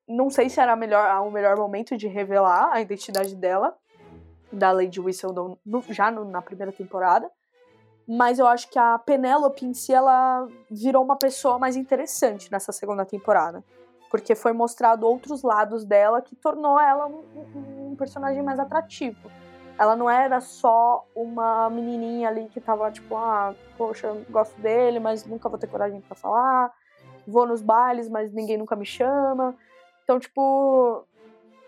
não 0.06 0.28
sei 0.30 0.48
se 0.48 0.60
era 0.60 0.76
melhor, 0.76 1.20
o 1.26 1.30
melhor 1.30 1.56
momento 1.56 1.96
de 1.96 2.06
revelar 2.06 2.70
a 2.72 2.80
identidade 2.80 3.34
dela, 3.34 3.76
da 4.52 4.70
Lady 4.70 5.00
Whistledown, 5.00 5.58
no, 5.64 5.82
já 5.88 6.10
no, 6.10 6.24
na 6.24 6.42
primeira 6.42 6.72
temporada. 6.72 7.30
Mas 8.06 8.38
eu 8.38 8.46
acho 8.46 8.68
que 8.68 8.78
a 8.78 8.98
Penélope 8.98 9.64
em 9.64 9.72
si, 9.72 9.92
ela 9.92 10.46
virou 10.70 11.02
uma 11.02 11.16
pessoa 11.16 11.58
mais 11.58 11.74
interessante 11.74 12.52
nessa 12.52 12.70
segunda 12.70 13.04
temporada. 13.04 13.64
Porque 14.10 14.34
foi 14.34 14.52
mostrado 14.52 15.06
outros 15.06 15.42
lados 15.42 15.84
dela 15.84 16.20
que 16.20 16.36
tornou 16.36 16.78
ela 16.78 17.06
um, 17.06 17.24
um, 17.34 17.90
um 17.92 17.96
personagem 17.96 18.42
mais 18.42 18.60
atrativo. 18.60 19.30
Ela 19.78 19.96
não 19.96 20.08
era 20.08 20.40
só 20.40 21.04
uma 21.14 21.68
menininha 21.68 22.28
ali 22.28 22.48
que 22.48 22.60
tava 22.60 22.90
tipo, 22.92 23.16
ah, 23.16 23.54
poxa, 23.76 24.14
gosto 24.30 24.58
dele, 24.60 25.00
mas 25.00 25.24
nunca 25.24 25.48
vou 25.48 25.58
ter 25.58 25.66
coragem 25.66 26.00
para 26.00 26.14
falar. 26.14 26.72
Vou 27.26 27.46
nos 27.46 27.60
bailes, 27.60 28.08
mas 28.08 28.32
ninguém 28.32 28.56
nunca 28.56 28.76
me 28.76 28.86
chama. 28.86 29.54
Então, 30.04 30.20
tipo, 30.20 31.04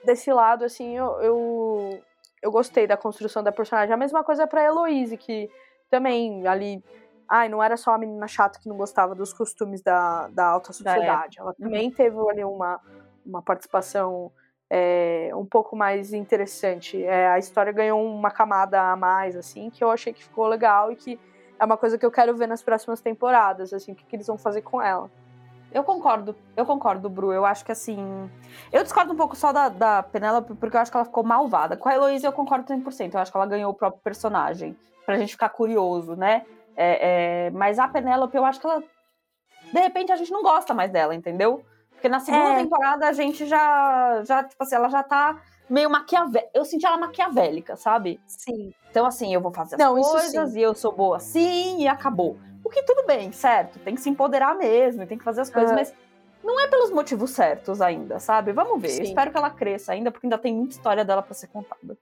desse 0.05 0.33
lado, 0.33 0.65
assim, 0.65 0.97
eu, 0.97 1.21
eu, 1.21 2.03
eu 2.43 2.53
gostei 2.53 2.87
da 2.87 2.97
construção 2.97 3.43
da 3.43 3.51
personagem. 3.51 3.93
A 3.93 3.97
mesma 3.97 4.23
coisa 4.23 4.47
pra 4.47 4.63
Heloise, 4.63 5.17
que 5.17 5.51
também 5.91 6.47
ali. 6.47 6.83
Ai, 7.29 7.49
não 7.49 7.61
era 7.61 7.77
só 7.77 7.93
a 7.93 7.99
menina 7.99 8.29
chata 8.29 8.61
que 8.61 8.69
não 8.69 8.77
gostava 8.77 9.13
dos 9.13 9.33
costumes 9.33 9.83
da, 9.83 10.29
da 10.29 10.47
alta 10.47 10.73
sociedade. 10.73 11.41
Ela 11.41 11.53
também 11.55 11.91
teve 11.91 12.17
ali 12.31 12.45
uma, 12.45 12.81
uma 13.25 13.43
participação 13.43 14.31
é, 14.71 15.31
um 15.35 15.45
pouco 15.45 15.77
mais 15.77 16.13
interessante. 16.13 17.03
É, 17.05 17.29
a 17.29 17.39
história 17.39 17.73
ganhou 17.73 18.05
uma 18.05 18.31
camada 18.31 18.81
a 18.81 18.97
mais, 18.97 19.37
assim, 19.37 19.71
que 19.71 19.83
eu 19.83 19.91
achei 19.91 20.13
que 20.13 20.25
ficou 20.25 20.47
legal 20.47 20.91
e 20.91 20.97
que 20.97 21.19
é 21.59 21.65
uma 21.65 21.77
coisa 21.77 21.97
que 21.97 22.05
eu 22.05 22.11
quero 22.11 22.37
ver 22.37 22.47
nas 22.47 22.63
próximas 22.63 23.01
temporadas, 23.01 23.73
assim, 23.73 23.93
o 23.93 23.95
que, 23.95 24.05
que 24.05 24.17
eles 24.17 24.27
vão 24.27 24.37
fazer 24.37 24.63
com 24.63 24.81
ela. 24.81 25.11
Eu 25.73 25.85
concordo, 25.85 26.35
eu 26.57 26.65
concordo, 26.65 27.11
Bru. 27.11 27.33
Eu 27.33 27.45
acho 27.45 27.65
que 27.65 27.73
assim. 27.73 28.31
Eu 28.73 28.83
discordo 28.83 29.13
um 29.13 29.17
pouco 29.17 29.37
só 29.37 29.53
da, 29.53 29.69
da 29.69 30.03
Penélope, 30.03 30.55
porque 30.55 30.77
eu 30.77 30.81
acho 30.81 30.91
que 30.91 30.97
ela 30.97 31.05
ficou 31.05 31.25
malvada. 31.25 31.77
Com 31.77 31.89
a 31.89 31.95
Heloísa 31.95 32.27
eu 32.27 32.33
concordo 32.33 32.73
100%. 32.73 33.13
Eu 33.13 33.21
acho 33.21 33.31
que 33.31 33.37
ela 33.37 33.47
ganhou 33.47 33.71
o 33.71 33.75
próprio 33.75 34.01
personagem. 34.03 34.77
Pra 35.05 35.19
gente 35.19 35.33
ficar 35.33 35.51
curioso, 35.51 36.17
né? 36.17 36.47
É, 36.77 37.47
é... 37.47 37.51
Mas 37.51 37.79
a 37.79 37.87
Penélope, 37.89 38.37
eu 38.37 38.45
acho 38.45 38.61
que 38.61 38.67
ela. 38.67 38.83
De 39.73 39.81
repente 39.81 40.13
a 40.13 40.17
gente 40.17 40.31
não 40.31 40.43
gosta 40.43 40.73
mais 40.73 40.91
dela, 40.91 41.15
entendeu? 41.15 41.63
Porque 42.07 42.09
na 42.09 42.21
segunda 42.21 42.51
é. 42.51 42.57
temporada 42.63 43.09
a 43.09 43.13
gente 43.13 43.47
já, 43.47 44.23
já, 44.25 44.45
tipo 44.45 44.63
assim, 44.63 44.77
ela 44.77 44.89
já 44.89 45.03
tá 45.03 45.41
meio 45.69 45.91
maquiavélica. 45.91 46.51
Eu 46.55 46.65
senti 46.65 46.87
ela 46.87 46.97
maquiavélica, 46.97 47.77
sabe? 47.77 48.21
Sim. 48.27 48.73
Então, 48.91 49.05
assim, 49.07 49.35
eu 49.35 49.41
vou 49.41 49.53
fazer 49.53 49.75
as 49.75 49.81
Não, 49.81 50.01
coisas 50.01 50.55
e 50.55 50.61
eu 50.61 50.75
sou 50.75 50.93
boa 50.93 51.17
assim 51.17 51.83
e 51.83 51.89
acabou. 51.89 52.39
O 52.65 52.71
que 52.71 52.83
tudo 52.83 53.05
bem, 53.07 53.33
certo? 53.33 53.79
Tem 53.81 53.95
que 53.95 54.01
se 54.01 54.09
empoderar 54.09 54.57
mesmo, 54.57 55.07
tem 55.07 55.19
que 55.19 55.25
fazer 55.25 55.41
as 55.41 55.51
coisas, 55.51 55.73
mas 55.73 55.93
não 56.45 56.61
é 56.61 56.69
pelos 56.69 56.91
motivos 56.91 57.31
certos 57.31 57.81
ainda, 57.81 58.21
sabe? 58.21 58.53
Vamos 58.53 58.81
ver. 58.81 59.03
espero 59.03 59.33
que 59.33 59.37
ela 59.37 59.51
cresça 59.51 59.93
ainda, 59.93 60.11
porque 60.13 60.27
ainda 60.27 60.39
tem 60.39 60.55
muita 60.55 60.77
história 60.77 61.05
dela 61.05 61.23
para 61.23 61.35
ser 61.35 61.49
contada. 61.49 61.99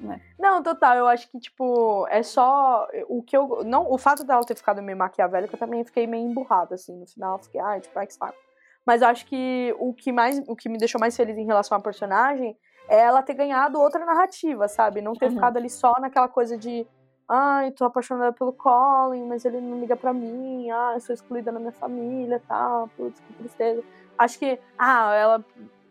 Né? 0.00 0.20
Não, 0.38 0.62
total, 0.62 0.96
eu 0.96 1.06
acho 1.06 1.30
que, 1.30 1.38
tipo, 1.38 2.06
é 2.08 2.22
só. 2.22 2.88
O 3.08 3.22
que 3.22 3.36
eu. 3.36 3.62
Não, 3.64 3.90
o 3.90 3.96
fato 3.96 4.24
dela 4.24 4.44
ter 4.44 4.56
ficado 4.56 4.82
meio 4.82 4.98
maquiavélica, 4.98 5.54
eu 5.54 5.58
também 5.58 5.84
fiquei 5.84 6.06
meio 6.06 6.26
emburrada, 6.26 6.74
assim, 6.74 6.98
no 6.98 7.06
final. 7.06 7.38
Fiquei, 7.38 7.60
ai, 7.60 7.80
tipo, 7.80 7.98
ai 7.98 8.06
que 8.06 8.14
saco. 8.14 8.43
Mas 8.86 9.02
acho 9.02 9.26
que 9.26 9.74
o 9.78 9.94
que 9.94 10.12
mais, 10.12 10.42
o 10.46 10.54
que 10.54 10.68
me 10.68 10.78
deixou 10.78 11.00
mais 11.00 11.16
feliz 11.16 11.36
em 11.36 11.46
relação 11.46 11.76
à 11.76 11.80
personagem 11.80 12.56
é 12.88 13.00
ela 13.00 13.22
ter 13.22 13.34
ganhado 13.34 13.80
outra 13.80 14.04
narrativa, 14.04 14.68
sabe? 14.68 15.00
Não 15.00 15.14
ter 15.14 15.26
uhum. 15.26 15.32
ficado 15.32 15.56
ali 15.56 15.70
só 15.70 15.94
naquela 16.00 16.28
coisa 16.28 16.56
de 16.56 16.86
ai, 17.28 17.70
tô 17.70 17.84
apaixonada 17.84 18.32
pelo 18.32 18.52
Colin, 18.52 19.24
mas 19.26 19.44
ele 19.44 19.60
não 19.60 19.80
liga 19.80 19.96
para 19.96 20.12
mim, 20.12 20.70
ah, 20.70 20.92
eu 20.94 21.00
sou 21.00 21.14
excluída 21.14 21.50
na 21.50 21.58
minha 21.58 21.72
família, 21.72 22.40
tal, 22.46 22.86
tá, 22.86 22.94
putz, 22.96 23.20
que 23.20 23.32
tristeza. 23.34 23.82
Acho 24.18 24.38
que, 24.38 24.58
ah, 24.78 25.14
ela 25.14 25.44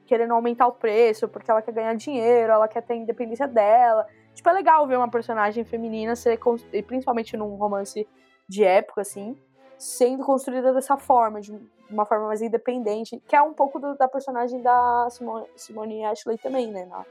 querendo 0.05 0.33
aumentar 0.33 0.67
o 0.67 0.73
preço 0.73 1.27
porque 1.27 1.49
ela 1.49 1.61
quer 1.61 1.71
ganhar 1.71 1.95
dinheiro, 1.95 2.51
ela 2.51 2.67
quer 2.67 2.81
ter 2.81 2.93
a 2.93 2.97
independência 2.97 3.47
dela. 3.47 4.05
Tipo, 4.33 4.49
é 4.49 4.53
legal 4.53 4.85
ver 4.87 4.97
uma 4.97 5.09
personagem 5.09 5.63
feminina 5.63 6.15
ser, 6.15 6.39
principalmente 6.85 7.35
num 7.37 7.55
romance 7.55 8.07
de 8.47 8.63
época, 8.63 9.01
assim, 9.01 9.35
sendo 9.83 10.23
construída 10.23 10.73
dessa 10.73 10.95
forma, 10.95 11.41
de 11.41 11.53
uma 11.89 12.05
forma 12.05 12.27
mais 12.27 12.41
independente, 12.41 13.21
que 13.27 13.35
é 13.35 13.41
um 13.41 13.53
pouco 13.53 13.79
do, 13.79 13.97
da 13.97 14.07
personagem 14.07 14.61
da 14.61 15.09
Simone, 15.09 15.45
Simone 15.57 16.05
Ashley 16.05 16.37
também, 16.37 16.71
né, 16.71 16.85
na, 16.85 17.05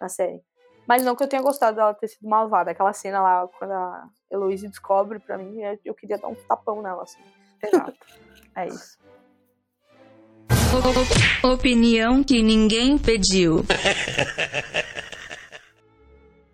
na 0.00 0.08
série. 0.08 0.40
Mas 0.86 1.02
não 1.02 1.16
que 1.16 1.24
eu 1.24 1.28
tenha 1.28 1.42
gostado 1.42 1.76
dela 1.76 1.92
ter 1.94 2.06
sido 2.06 2.28
malvada. 2.28 2.70
Aquela 2.70 2.92
cena 2.92 3.20
lá, 3.20 3.48
quando 3.58 3.72
a 3.72 4.08
Heloise 4.30 4.68
descobre, 4.68 5.18
pra 5.18 5.36
mim, 5.36 5.58
eu 5.84 5.94
queria 5.94 6.16
dar 6.16 6.28
um 6.28 6.34
tapão 6.34 6.80
nela, 6.80 7.02
assim. 7.02 7.20
Exato. 7.60 7.94
é 8.56 8.68
isso. 8.68 8.98
Opinião 11.42 12.22
que 12.22 12.40
ninguém 12.40 12.98
pediu. 12.98 13.64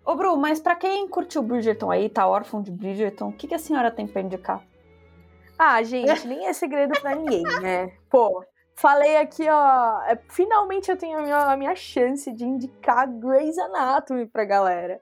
Ô, 0.03 0.15
Bru, 0.15 0.35
mas 0.35 0.59
pra 0.59 0.75
quem 0.75 1.07
curtiu 1.07 1.43
Bridgerton 1.43 1.91
aí, 1.91 2.09
tá 2.09 2.27
órfão 2.27 2.61
de 2.61 2.71
Bridgerton, 2.71 3.29
o 3.29 3.33
que, 3.33 3.47
que 3.47 3.55
a 3.55 3.59
senhora 3.59 3.91
tem 3.91 4.07
pra 4.07 4.21
indicar? 4.21 4.63
Ah, 5.59 5.83
gente, 5.83 6.25
nem 6.25 6.47
é 6.47 6.53
segredo 6.53 6.99
pra 7.01 7.13
ninguém, 7.15 7.43
né? 7.61 7.91
Pô, 8.09 8.43
falei 8.75 9.17
aqui, 9.17 9.45
ó. 9.49 10.01
é, 10.03 10.17
Finalmente 10.29 10.89
eu 10.89 10.95
tenho 10.95 11.19
a 11.19 11.21
minha, 11.21 11.37
a 11.51 11.57
minha 11.57 11.75
chance 11.75 12.31
de 12.31 12.45
indicar 12.45 13.05
Grey's 13.09 13.57
Anatomy 13.57 14.25
pra 14.25 14.45
galera. 14.45 15.01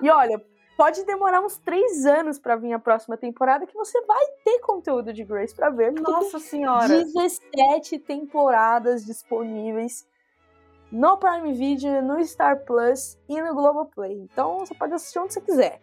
E 0.00 0.08
olha, 0.10 0.42
pode 0.78 1.04
demorar 1.04 1.40
uns 1.42 1.58
três 1.58 2.06
anos 2.06 2.38
pra 2.38 2.56
vir 2.56 2.72
a 2.72 2.78
próxima 2.78 3.18
temporada 3.18 3.66
que 3.66 3.74
você 3.74 4.00
vai 4.06 4.24
ter 4.44 4.60
conteúdo 4.60 5.12
de 5.12 5.24
Grey's 5.24 5.52
pra 5.52 5.68
ver. 5.68 5.92
Nossa 5.92 6.38
senhora! 6.38 6.88
17 6.88 7.98
temporadas 7.98 9.04
disponíveis 9.04 10.06
no 10.90 11.18
Prime 11.18 11.52
Video, 11.52 12.00
no 12.00 12.24
Star 12.24 12.64
Plus 12.64 13.18
e 13.28 13.38
no 13.42 13.54
Globoplay. 13.54 14.14
Então 14.22 14.60
você 14.60 14.74
pode 14.74 14.94
assistir 14.94 15.18
onde 15.18 15.34
você 15.34 15.40
quiser. 15.42 15.82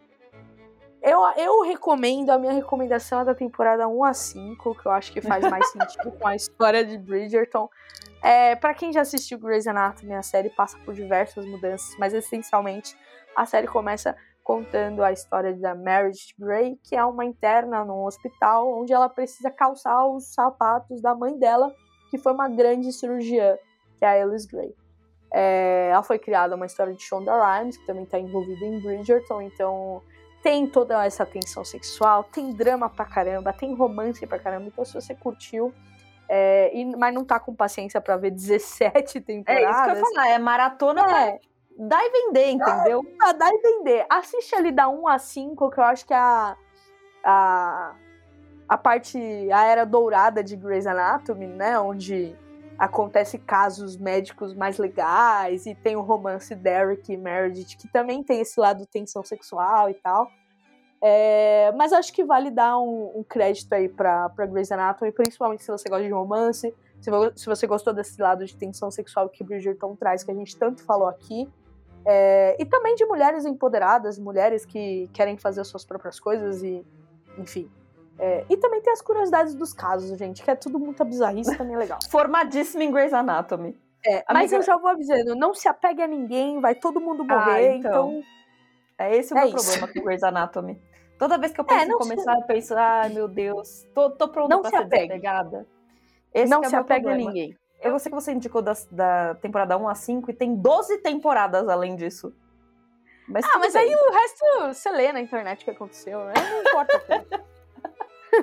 Eu, 1.06 1.20
eu 1.36 1.62
recomendo, 1.62 2.30
a 2.30 2.38
minha 2.38 2.52
recomendação 2.52 3.20
é 3.20 3.24
da 3.24 3.32
temporada 3.32 3.86
1 3.86 4.04
a 4.04 4.12
5, 4.12 4.74
que 4.74 4.86
eu 4.86 4.90
acho 4.90 5.12
que 5.12 5.20
faz 5.20 5.48
mais 5.48 5.64
sentido 5.70 6.10
com 6.10 6.26
a 6.26 6.34
história 6.34 6.84
de 6.84 6.98
Bridgerton. 6.98 7.70
É, 8.20 8.56
para 8.56 8.74
quem 8.74 8.92
já 8.92 9.02
assistiu 9.02 9.38
Grey's 9.38 9.68
Anatomy, 9.68 10.14
a 10.14 10.22
série 10.22 10.50
passa 10.50 10.76
por 10.78 10.94
diversas 10.94 11.46
mudanças, 11.46 11.96
mas 11.96 12.12
essencialmente 12.12 12.98
a 13.36 13.46
série 13.46 13.68
começa 13.68 14.16
contando 14.42 15.00
a 15.04 15.12
história 15.12 15.54
da 15.54 15.76
Meredith 15.76 16.34
Grey, 16.36 16.76
que 16.82 16.96
é 16.96 17.04
uma 17.04 17.24
interna 17.24 17.84
num 17.84 18.04
hospital 18.04 18.76
onde 18.76 18.92
ela 18.92 19.08
precisa 19.08 19.48
calçar 19.48 20.04
os 20.08 20.34
sapatos 20.34 21.00
da 21.00 21.14
mãe 21.14 21.38
dela, 21.38 21.72
que 22.10 22.18
foi 22.18 22.32
uma 22.32 22.48
grande 22.48 22.92
cirurgiã, 22.92 23.56
que 23.96 24.04
é 24.04 24.08
a 24.08 24.24
Alice 24.24 24.48
Grey. 24.48 24.74
É, 25.32 25.90
ela 25.92 26.02
foi 26.02 26.18
criada 26.18 26.56
uma 26.56 26.66
história 26.66 26.92
de 26.92 27.00
Shonda 27.00 27.32
Rhimes, 27.32 27.76
que 27.76 27.86
também 27.86 28.02
está 28.02 28.18
envolvida 28.18 28.64
em 28.64 28.82
Bridgerton, 28.82 29.42
então 29.42 30.02
tem 30.46 30.64
toda 30.64 31.04
essa 31.04 31.26
tensão 31.26 31.64
sexual, 31.64 32.22
tem 32.22 32.52
drama 32.52 32.88
pra 32.88 33.04
caramba, 33.04 33.52
tem 33.52 33.74
romance 33.74 34.24
pra 34.28 34.38
caramba. 34.38 34.68
Então, 34.68 34.84
se 34.84 34.94
você 34.94 35.12
curtiu, 35.12 35.74
é, 36.28 36.70
e, 36.72 36.84
mas 36.96 37.12
não 37.12 37.24
tá 37.24 37.40
com 37.40 37.52
paciência 37.52 38.00
pra 38.00 38.16
ver 38.16 38.30
17 38.30 38.94
É 38.94 39.10
isso 39.10 39.18
que 39.18 39.26
eu 39.26 39.44
temporadas, 39.44 39.98
ia 39.98 40.04
falar, 40.04 40.28
é 40.28 40.38
maratona 40.38 41.20
é, 41.20 41.40
dar 41.76 42.00
e 42.00 42.10
vender, 42.10 42.50
entendeu? 42.50 43.02
pra 43.18 43.32
dar 43.32 43.50
e 43.52 43.60
vender. 43.60 44.06
Assiste 44.08 44.54
ali 44.54 44.70
da 44.70 44.88
1 44.88 45.08
a 45.08 45.18
5, 45.18 45.68
que 45.68 45.80
eu 45.80 45.84
acho 45.84 46.06
que 46.06 46.14
é 46.14 46.16
a, 46.16 46.56
a, 47.24 47.94
a 48.68 48.78
parte, 48.78 49.18
a 49.50 49.64
era 49.64 49.84
dourada 49.84 50.44
de 50.44 50.54
Grey's 50.54 50.86
Anatomy, 50.86 51.48
né? 51.48 51.76
Onde 51.76 52.36
acontece 52.78 53.38
casos 53.38 53.96
médicos 53.96 54.54
mais 54.54 54.78
legais 54.78 55.66
e 55.66 55.74
tem 55.74 55.96
o 55.96 56.02
romance 56.02 56.54
Derek 56.54 57.12
e 57.12 57.16
Meredith, 57.16 57.76
que 57.76 57.88
também 57.88 58.22
tem 58.22 58.40
esse 58.40 58.58
lado 58.60 58.86
tensão 58.86 59.24
sexual 59.24 59.90
e 59.90 59.94
tal. 59.94 60.30
É, 61.02 61.72
mas 61.72 61.92
acho 61.92 62.12
que 62.12 62.24
vale 62.24 62.50
dar 62.50 62.78
um, 62.78 63.18
um 63.18 63.22
crédito 63.22 63.72
aí 63.72 63.88
pra 63.88 64.28
Grey's 64.48 64.72
Anatomy, 64.72 65.12
principalmente 65.12 65.62
se 65.62 65.70
você 65.70 65.88
gosta 65.88 66.04
de 66.04 66.12
romance, 66.12 66.74
se, 67.00 67.10
se 67.34 67.46
você 67.46 67.66
gostou 67.66 67.92
desse 67.92 68.20
lado 68.20 68.44
de 68.44 68.56
tensão 68.56 68.90
sexual 68.90 69.28
que 69.28 69.44
Bridgerton 69.44 69.94
traz, 69.94 70.24
que 70.24 70.30
a 70.30 70.34
gente 70.34 70.56
tanto 70.56 70.82
falou 70.82 71.08
aqui. 71.08 71.48
É, 72.04 72.56
e 72.58 72.64
também 72.64 72.94
de 72.94 73.04
mulheres 73.04 73.44
empoderadas, 73.44 74.18
mulheres 74.18 74.64
que 74.64 75.08
querem 75.12 75.36
fazer 75.36 75.60
as 75.60 75.68
suas 75.68 75.84
próprias 75.84 76.20
coisas 76.20 76.62
e, 76.62 76.84
enfim. 77.36 77.70
É, 78.18 78.44
e 78.48 78.56
também 78.56 78.80
tem 78.80 78.92
as 78.92 79.02
curiosidades 79.02 79.54
dos 79.54 79.72
casos, 79.72 80.18
gente, 80.18 80.42
que 80.42 80.50
é 80.50 80.54
tudo 80.54 80.78
muita 80.78 81.04
bizarrice 81.04 81.56
também 81.56 81.74
é 81.74 81.78
legal. 81.78 81.98
Formadíssima 82.10 82.82
em 82.84 82.90
Grey's 82.90 83.12
Anatomy. 83.12 83.78
É, 84.06 84.24
mas 84.28 84.52
Amiga- 84.52 84.56
eu 84.56 84.62
já 84.62 84.76
vou 84.78 84.88
avisando, 84.90 85.34
não 85.34 85.52
se 85.52 85.68
apegue 85.68 86.00
a 86.02 86.06
ninguém, 86.06 86.60
vai 86.60 86.74
todo 86.74 87.00
mundo 87.00 87.24
Ah, 87.28 87.34
morrer, 87.46 87.74
então. 87.76 87.90
então. 88.18 88.22
É 88.98 89.14
esse 89.16 89.34
o 89.34 89.36
É 89.38 89.44
meu 89.44 89.56
isso. 89.56 89.64
problema 89.66 89.88
com 89.92 90.00
Grey's 90.02 90.22
Anatomy. 90.22 90.80
Toda 91.18 91.36
vez 91.38 91.52
que 91.52 91.60
eu 91.60 91.64
penso 91.64 91.84
em 91.84 91.88
não 91.88 92.00
se- 92.02 92.08
começar, 92.08 92.34
eu 92.34 92.42
penso, 92.42 92.74
ai 92.74 93.08
meu 93.10 93.26
Deus, 93.28 93.84
tô, 93.94 94.10
tô 94.10 94.28
pronta 94.28 94.54
Não 94.54 94.62
pra 94.62 94.70
se 94.70 94.76
ser 94.76 94.82
apegue. 94.84 95.08
desapegada. 95.08 95.66
Esse 96.32 96.50
não 96.50 96.62
é 96.62 96.68
se 96.68 96.76
apegue 96.76 97.08
a 97.08 97.14
ninguém. 97.16 97.56
Eu 97.82 97.98
sei 97.98 98.10
que 98.10 98.14
você 98.14 98.32
indicou 98.32 98.62
das- 98.62 98.86
da, 98.90 99.34
temporada 99.36 99.76
1 99.76 99.88
a 99.88 99.94
5 99.94 100.30
e 100.30 100.34
tem 100.34 100.54
12 100.54 100.98
temporadas 100.98 101.68
além 101.68 101.96
disso. 101.96 102.34
Mas 103.28 103.44
Ah, 103.44 103.58
mas 103.58 103.72
bem. 103.74 103.82
aí 103.82 103.94
o 103.94 104.12
resto 104.12 104.44
você 104.74 104.90
lê 104.90 105.12
na 105.12 105.20
internet 105.20 105.62
o 105.62 105.64
que 105.64 105.70
aconteceu, 105.72 106.24
né? 106.26 106.32
Não 106.36 106.60
importa. 106.60 107.02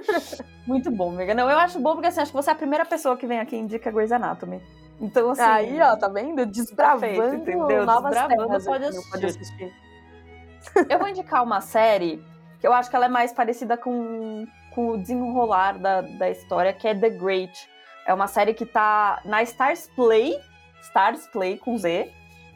Muito 0.65 0.91
bom, 0.91 1.11
amiga. 1.11 1.33
Não, 1.33 1.49
eu 1.49 1.57
acho 1.57 1.79
bom 1.79 1.93
porque 1.93 2.07
assim, 2.07 2.21
acho 2.21 2.31
que 2.31 2.37
você 2.37 2.49
é 2.49 2.53
a 2.53 2.55
primeira 2.55 2.85
pessoa 2.85 3.17
que 3.17 3.27
vem 3.27 3.39
aqui 3.39 3.55
e 3.55 3.59
indica 3.59 3.91
Grey's 3.91 4.11
Anatomy. 4.11 4.61
Então, 4.99 5.31
assim. 5.31 5.41
aí, 5.41 5.81
ó, 5.81 5.95
tá 5.97 6.07
vendo? 6.07 6.45
Desbravando 6.45 6.99
feito, 6.99 7.35
entendeu? 7.35 7.85
novas 7.85 8.11
Desbravando, 8.11 8.47
terras 8.47 8.65
pode 8.65 8.85
no 8.85 9.03
Pode 9.09 9.25
assistir. 9.25 9.65
assistir. 9.65 10.89
Eu 10.89 10.99
vou 10.99 11.07
indicar 11.09 11.43
uma 11.43 11.59
série 11.59 12.23
que 12.59 12.67
eu 12.67 12.73
acho 12.73 12.89
que 12.89 12.95
ela 12.95 13.07
é 13.07 13.09
mais 13.09 13.33
parecida 13.33 13.75
com, 13.75 14.47
com 14.73 14.91
o 14.91 14.97
desenrolar 14.97 15.77
da, 15.77 16.01
da 16.01 16.29
história, 16.29 16.71
que 16.71 16.87
é 16.87 16.95
The 16.95 17.09
Great. 17.09 17.69
É 18.05 18.13
uma 18.13 18.27
série 18.27 18.53
que 18.53 18.65
tá 18.65 19.21
na 19.25 19.43
Stars 19.43 19.89
Play, 19.95 20.37
Stars 20.81 21.27
Play 21.27 21.57
com 21.57 21.77
Z, 21.77 22.09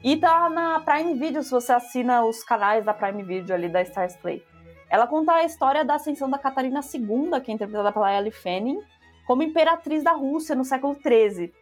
e 0.03 0.15
tá 0.15 0.49
na 0.49 0.79
Prime 0.79 1.15
Video, 1.15 1.43
se 1.43 1.51
você 1.51 1.73
assina 1.73 2.23
os 2.23 2.43
canais 2.43 2.85
da 2.85 2.93
Prime 2.93 3.23
Video 3.23 3.53
ali 3.53 3.67
da 3.67 3.81
Stars 3.81 4.15
Play. 4.15 4.41
Ela 4.89 5.07
conta 5.07 5.33
a 5.33 5.43
história 5.43 5.83
da 5.83 5.95
ascensão 5.95 6.29
da 6.29 6.37
Catarina 6.37 6.79
II, 6.81 7.41
que 7.41 7.51
é 7.51 7.53
interpretada 7.53 7.91
pela 7.91 8.13
Ellie 8.13 8.31
Fanning, 8.31 8.79
como 9.25 9.43
imperatriz 9.43 10.03
da 10.03 10.13
Rússia 10.13 10.55
no 10.55 10.63
século 10.63 10.95
XIII. 10.95 11.53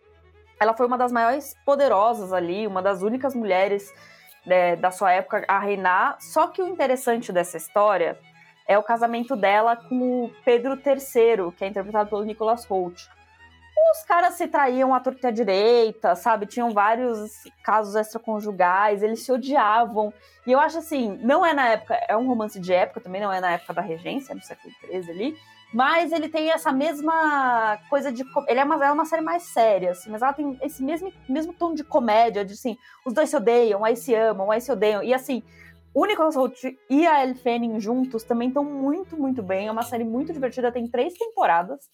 Ela 0.60 0.76
foi 0.76 0.86
uma 0.86 0.98
das 0.98 1.12
maiores 1.12 1.56
poderosas 1.66 2.32
ali, 2.32 2.68
uma 2.68 2.82
das 2.82 3.02
únicas 3.02 3.34
mulheres 3.34 3.92
né, 4.46 4.76
da 4.76 4.92
sua 4.92 5.12
época 5.12 5.44
a 5.48 5.60
reinar. 5.60 6.18
Só 6.20 6.48
que 6.48 6.62
o 6.62 6.68
interessante 6.68 7.34
dessa 7.34 7.58
história 7.58 8.18
é 8.68 8.78
o 8.78 8.84
casamento 8.84 9.36
dela 9.36 9.76
com 9.76 10.26
o 10.26 10.32
Pedro 10.44 10.74
III, 10.76 11.52
que 11.58 11.66
é 11.66 11.68
interpretado 11.68 12.10
pelo 12.10 12.24
Nicholas 12.24 12.70
Hoult. 12.70 13.10
Os 13.92 14.04
caras 14.04 14.34
se 14.34 14.48
traíam 14.48 14.94
à 14.94 15.00
torta 15.00 15.32
direita, 15.32 16.16
sabe? 16.16 16.46
Tinham 16.46 16.72
vários 16.72 17.32
casos 17.64 17.96
extraconjugais, 17.96 19.04
eles 19.04 19.24
se 19.24 19.32
odiavam. 19.32 20.14
E 20.46 20.52
eu 20.52 20.60
acho 20.60 20.78
assim, 20.78 21.18
não 21.22 21.46
é 21.46 21.54
na 21.54 21.70
época, 21.70 21.94
é 22.08 22.16
um 22.16 22.28
romance 22.28 22.60
de 22.60 22.74
época, 22.74 23.02
também 23.02 23.22
não 23.22 23.32
é 23.32 23.40
na 23.40 23.52
época 23.52 23.74
da 23.74 23.82
regência, 23.82 24.36
no 24.36 24.42
século 24.42 24.74
XIII 24.82 25.10
ali, 25.12 25.38
mas 25.74 26.12
ele 26.12 26.30
tem 26.30 26.52
essa 26.52 26.72
mesma 26.72 27.78
coisa 27.90 28.12
de. 28.12 28.24
Ele 28.48 28.60
é 28.60 28.64
uma, 28.64 28.86
é 28.86 28.92
uma 28.92 29.06
série 29.06 29.22
mais 29.22 29.44
séria, 29.44 29.92
assim, 29.92 30.10
mas 30.10 30.22
ela 30.22 30.34
tem 30.34 30.58
esse 30.62 30.84
mesmo, 30.84 31.12
mesmo 31.28 31.54
tom 31.54 31.74
de 31.74 31.84
comédia, 31.84 32.46
de 32.46 32.54
assim, 32.54 32.78
os 33.06 33.14
dois 33.14 33.30
se 33.30 33.36
odeiam, 33.36 33.84
aí 33.84 33.96
se 33.96 34.14
amam, 34.16 34.52
aí 34.52 34.62
se 34.62 34.72
odeiam. 34.72 35.04
E 35.04 35.14
assim, 35.14 35.44
o 35.94 36.06
Nicholas 36.06 36.36
Hoult 36.36 36.78
e 36.90 37.08
a 37.08 37.24
Elle 37.24 37.36
Fanning 37.36 37.80
juntos 37.80 38.24
também 38.24 38.50
estão 38.50 38.64
muito, 38.64 39.18
muito 39.18 39.42
bem. 39.42 39.68
É 39.68 39.72
uma 39.72 39.84
série 39.84 40.04
muito 40.04 40.32
divertida, 40.32 40.72
tem 40.72 40.88
três 40.88 41.14
temporadas. 41.14 41.90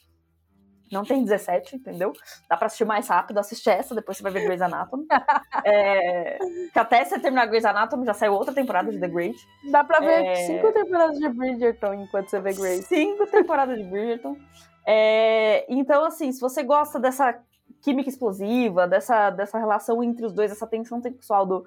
Não 0.92 1.04
tem 1.04 1.24
17, 1.24 1.78
entendeu? 1.78 2.12
Dá 2.50 2.58
pra 2.58 2.68
assistir 2.68 2.86
mais 2.86 3.08
rápido, 3.08 3.38
assiste 3.40 3.70
essa, 3.70 3.96
depois 3.96 4.18
você 4.18 4.24
vai 4.24 4.32
ver 4.32 4.44
Grey's 4.46 4.62
Anatomy. 4.62 5.06
É, 5.64 6.40
que 6.74 6.80
até 6.80 7.06
você 7.06 7.20
terminar 7.20 7.46
Grey's 7.46 7.66
Anatomy 7.66 8.04
já 8.06 8.14
saiu 8.16 8.34
outra 8.34 8.52
temporada 8.54 8.92
de 8.92 9.00
The 9.00 9.08
Great. 9.08 9.38
Dá 9.70 9.84
pra 9.84 10.00
ver 10.00 10.26
É. 10.26 10.36
cinco 10.48 10.72
temporadas 10.72 11.20
de 11.20 11.30
Bridgerton 11.30 11.94
enquanto 11.94 12.30
você 12.30 12.40
vê 12.40 12.52
Grace. 12.54 12.84
Cinco 12.84 13.28
temporadas 13.28 13.78
de 13.78 13.84
Bridgerton. 13.84 14.36
É, 14.86 15.66
então, 15.70 16.04
assim, 16.04 16.32
se 16.32 16.42
você 16.42 16.64
gosta 16.64 17.00
dessa 17.00 17.40
química 17.82 18.10
explosiva, 18.10 18.88
dessa, 18.88 19.30
dessa 19.30 19.60
relação 19.60 20.04
entre 20.04 20.26
os 20.26 20.34
dois, 20.34 20.52
essa 20.52 20.66
tensão 20.66 21.00
sexual 21.02 21.46
do 21.46 21.64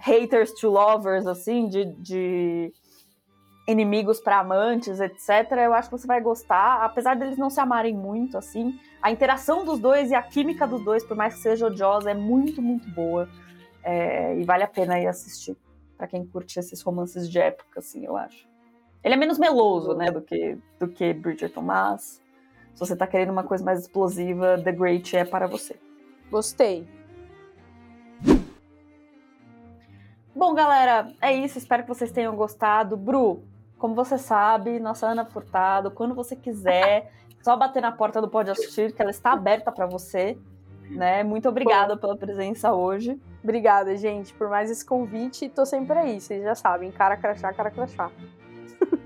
haters 0.00 0.52
to 0.54 0.68
lovers, 0.68 1.26
assim, 1.26 1.68
de, 1.68 1.84
de 1.96 2.72
inimigos 3.68 4.18
para 4.18 4.38
amantes, 4.38 4.98
etc., 4.98 5.52
eu 5.62 5.74
acho 5.74 5.90
que 5.90 5.98
você 5.98 6.06
vai 6.06 6.20
gostar. 6.22 6.82
Apesar 6.82 7.14
deles 7.14 7.36
não 7.36 7.50
se 7.50 7.60
amarem 7.60 7.94
muito, 7.94 8.38
assim, 8.38 8.80
a 9.02 9.10
interação 9.10 9.62
dos 9.62 9.78
dois 9.78 10.10
e 10.10 10.14
a 10.14 10.22
química 10.22 10.66
dos 10.66 10.82
dois, 10.82 11.04
por 11.04 11.16
mais 11.16 11.34
que 11.34 11.40
seja 11.40 11.66
odiosa, 11.66 12.10
é 12.10 12.14
muito, 12.14 12.62
muito 12.62 12.88
boa. 12.90 13.28
É, 13.84 14.34
e 14.38 14.44
vale 14.44 14.64
a 14.64 14.68
pena 14.68 14.98
ir 14.98 15.06
assistir. 15.06 15.54
Pra 15.98 16.06
quem 16.06 16.24
curte 16.24 16.58
esses 16.58 16.80
romances 16.80 17.28
de 17.28 17.38
época, 17.38 17.80
assim, 17.80 18.06
eu 18.06 18.16
acho. 18.16 18.48
Ele 19.04 19.14
é 19.14 19.16
menos 19.16 19.38
meloso, 19.38 19.94
né, 19.94 20.10
do 20.10 20.22
que, 20.22 20.56
do 20.78 20.88
que 20.88 21.12
Bridgerton, 21.12 21.62
mas 21.62 22.22
se 22.74 22.80
você 22.80 22.96
tá 22.96 23.06
querendo 23.06 23.30
uma 23.30 23.44
coisa 23.44 23.62
mais 23.62 23.80
explosiva, 23.80 24.60
The 24.62 24.72
Great 24.72 25.14
é 25.14 25.24
para 25.24 25.46
você. 25.46 25.76
Gostei. 26.30 26.88
Bom, 30.34 30.54
galera, 30.54 31.12
é 31.20 31.34
isso. 31.34 31.58
Espero 31.58 31.82
que 31.82 31.88
vocês 31.88 32.12
tenham 32.12 32.36
gostado. 32.36 32.96
Bru, 32.96 33.42
como 33.78 33.94
você 33.94 34.18
sabe, 34.18 34.80
nossa 34.80 35.06
Ana 35.06 35.24
Furtado, 35.24 35.90
quando 35.90 36.14
você 36.14 36.36
quiser, 36.36 37.10
só 37.42 37.56
bater 37.56 37.80
na 37.80 37.92
porta 37.92 38.20
do 38.20 38.28
Pode 38.28 38.50
Assistir, 38.50 38.92
que 38.92 39.00
ela 39.00 39.10
está 39.10 39.32
aberta 39.32 39.72
para 39.72 39.86
você. 39.86 40.36
Né? 40.90 41.22
Muito 41.22 41.48
obrigada 41.48 41.96
pela 41.96 42.16
presença 42.16 42.72
hoje. 42.72 43.20
Obrigada, 43.42 43.96
gente, 43.96 44.32
por 44.34 44.48
mais 44.48 44.70
esse 44.70 44.84
convite. 44.84 45.48
Tô 45.48 45.64
sempre 45.66 45.98
aí, 45.98 46.20
vocês 46.20 46.42
já 46.42 46.54
sabem. 46.54 46.90
Cara 46.90 47.16
crachá, 47.16 47.52
cara 47.52 47.70
crachá. 47.70 48.10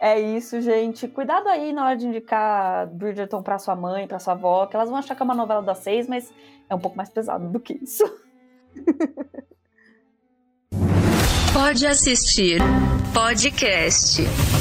É 0.00 0.20
isso, 0.20 0.60
gente. 0.60 1.08
Cuidado 1.08 1.48
aí 1.48 1.72
na 1.72 1.86
hora 1.86 1.96
de 1.96 2.06
indicar 2.06 2.86
Bridgerton 2.88 3.42
pra 3.42 3.58
sua 3.58 3.74
mãe, 3.74 4.06
pra 4.06 4.18
sua 4.18 4.34
avó, 4.34 4.66
que 4.66 4.76
elas 4.76 4.90
vão 4.90 4.98
achar 4.98 5.14
que 5.14 5.22
é 5.22 5.24
uma 5.24 5.34
novela 5.34 5.62
das 5.62 5.78
seis, 5.78 6.06
mas 6.06 6.30
é 6.68 6.74
um 6.74 6.78
pouco 6.78 6.94
mais 6.94 7.08
pesado 7.08 7.48
do 7.48 7.58
que 7.58 7.78
isso. 7.82 8.04
Pode 11.54 11.86
assistir 11.86 12.58
podcast. 13.14 14.53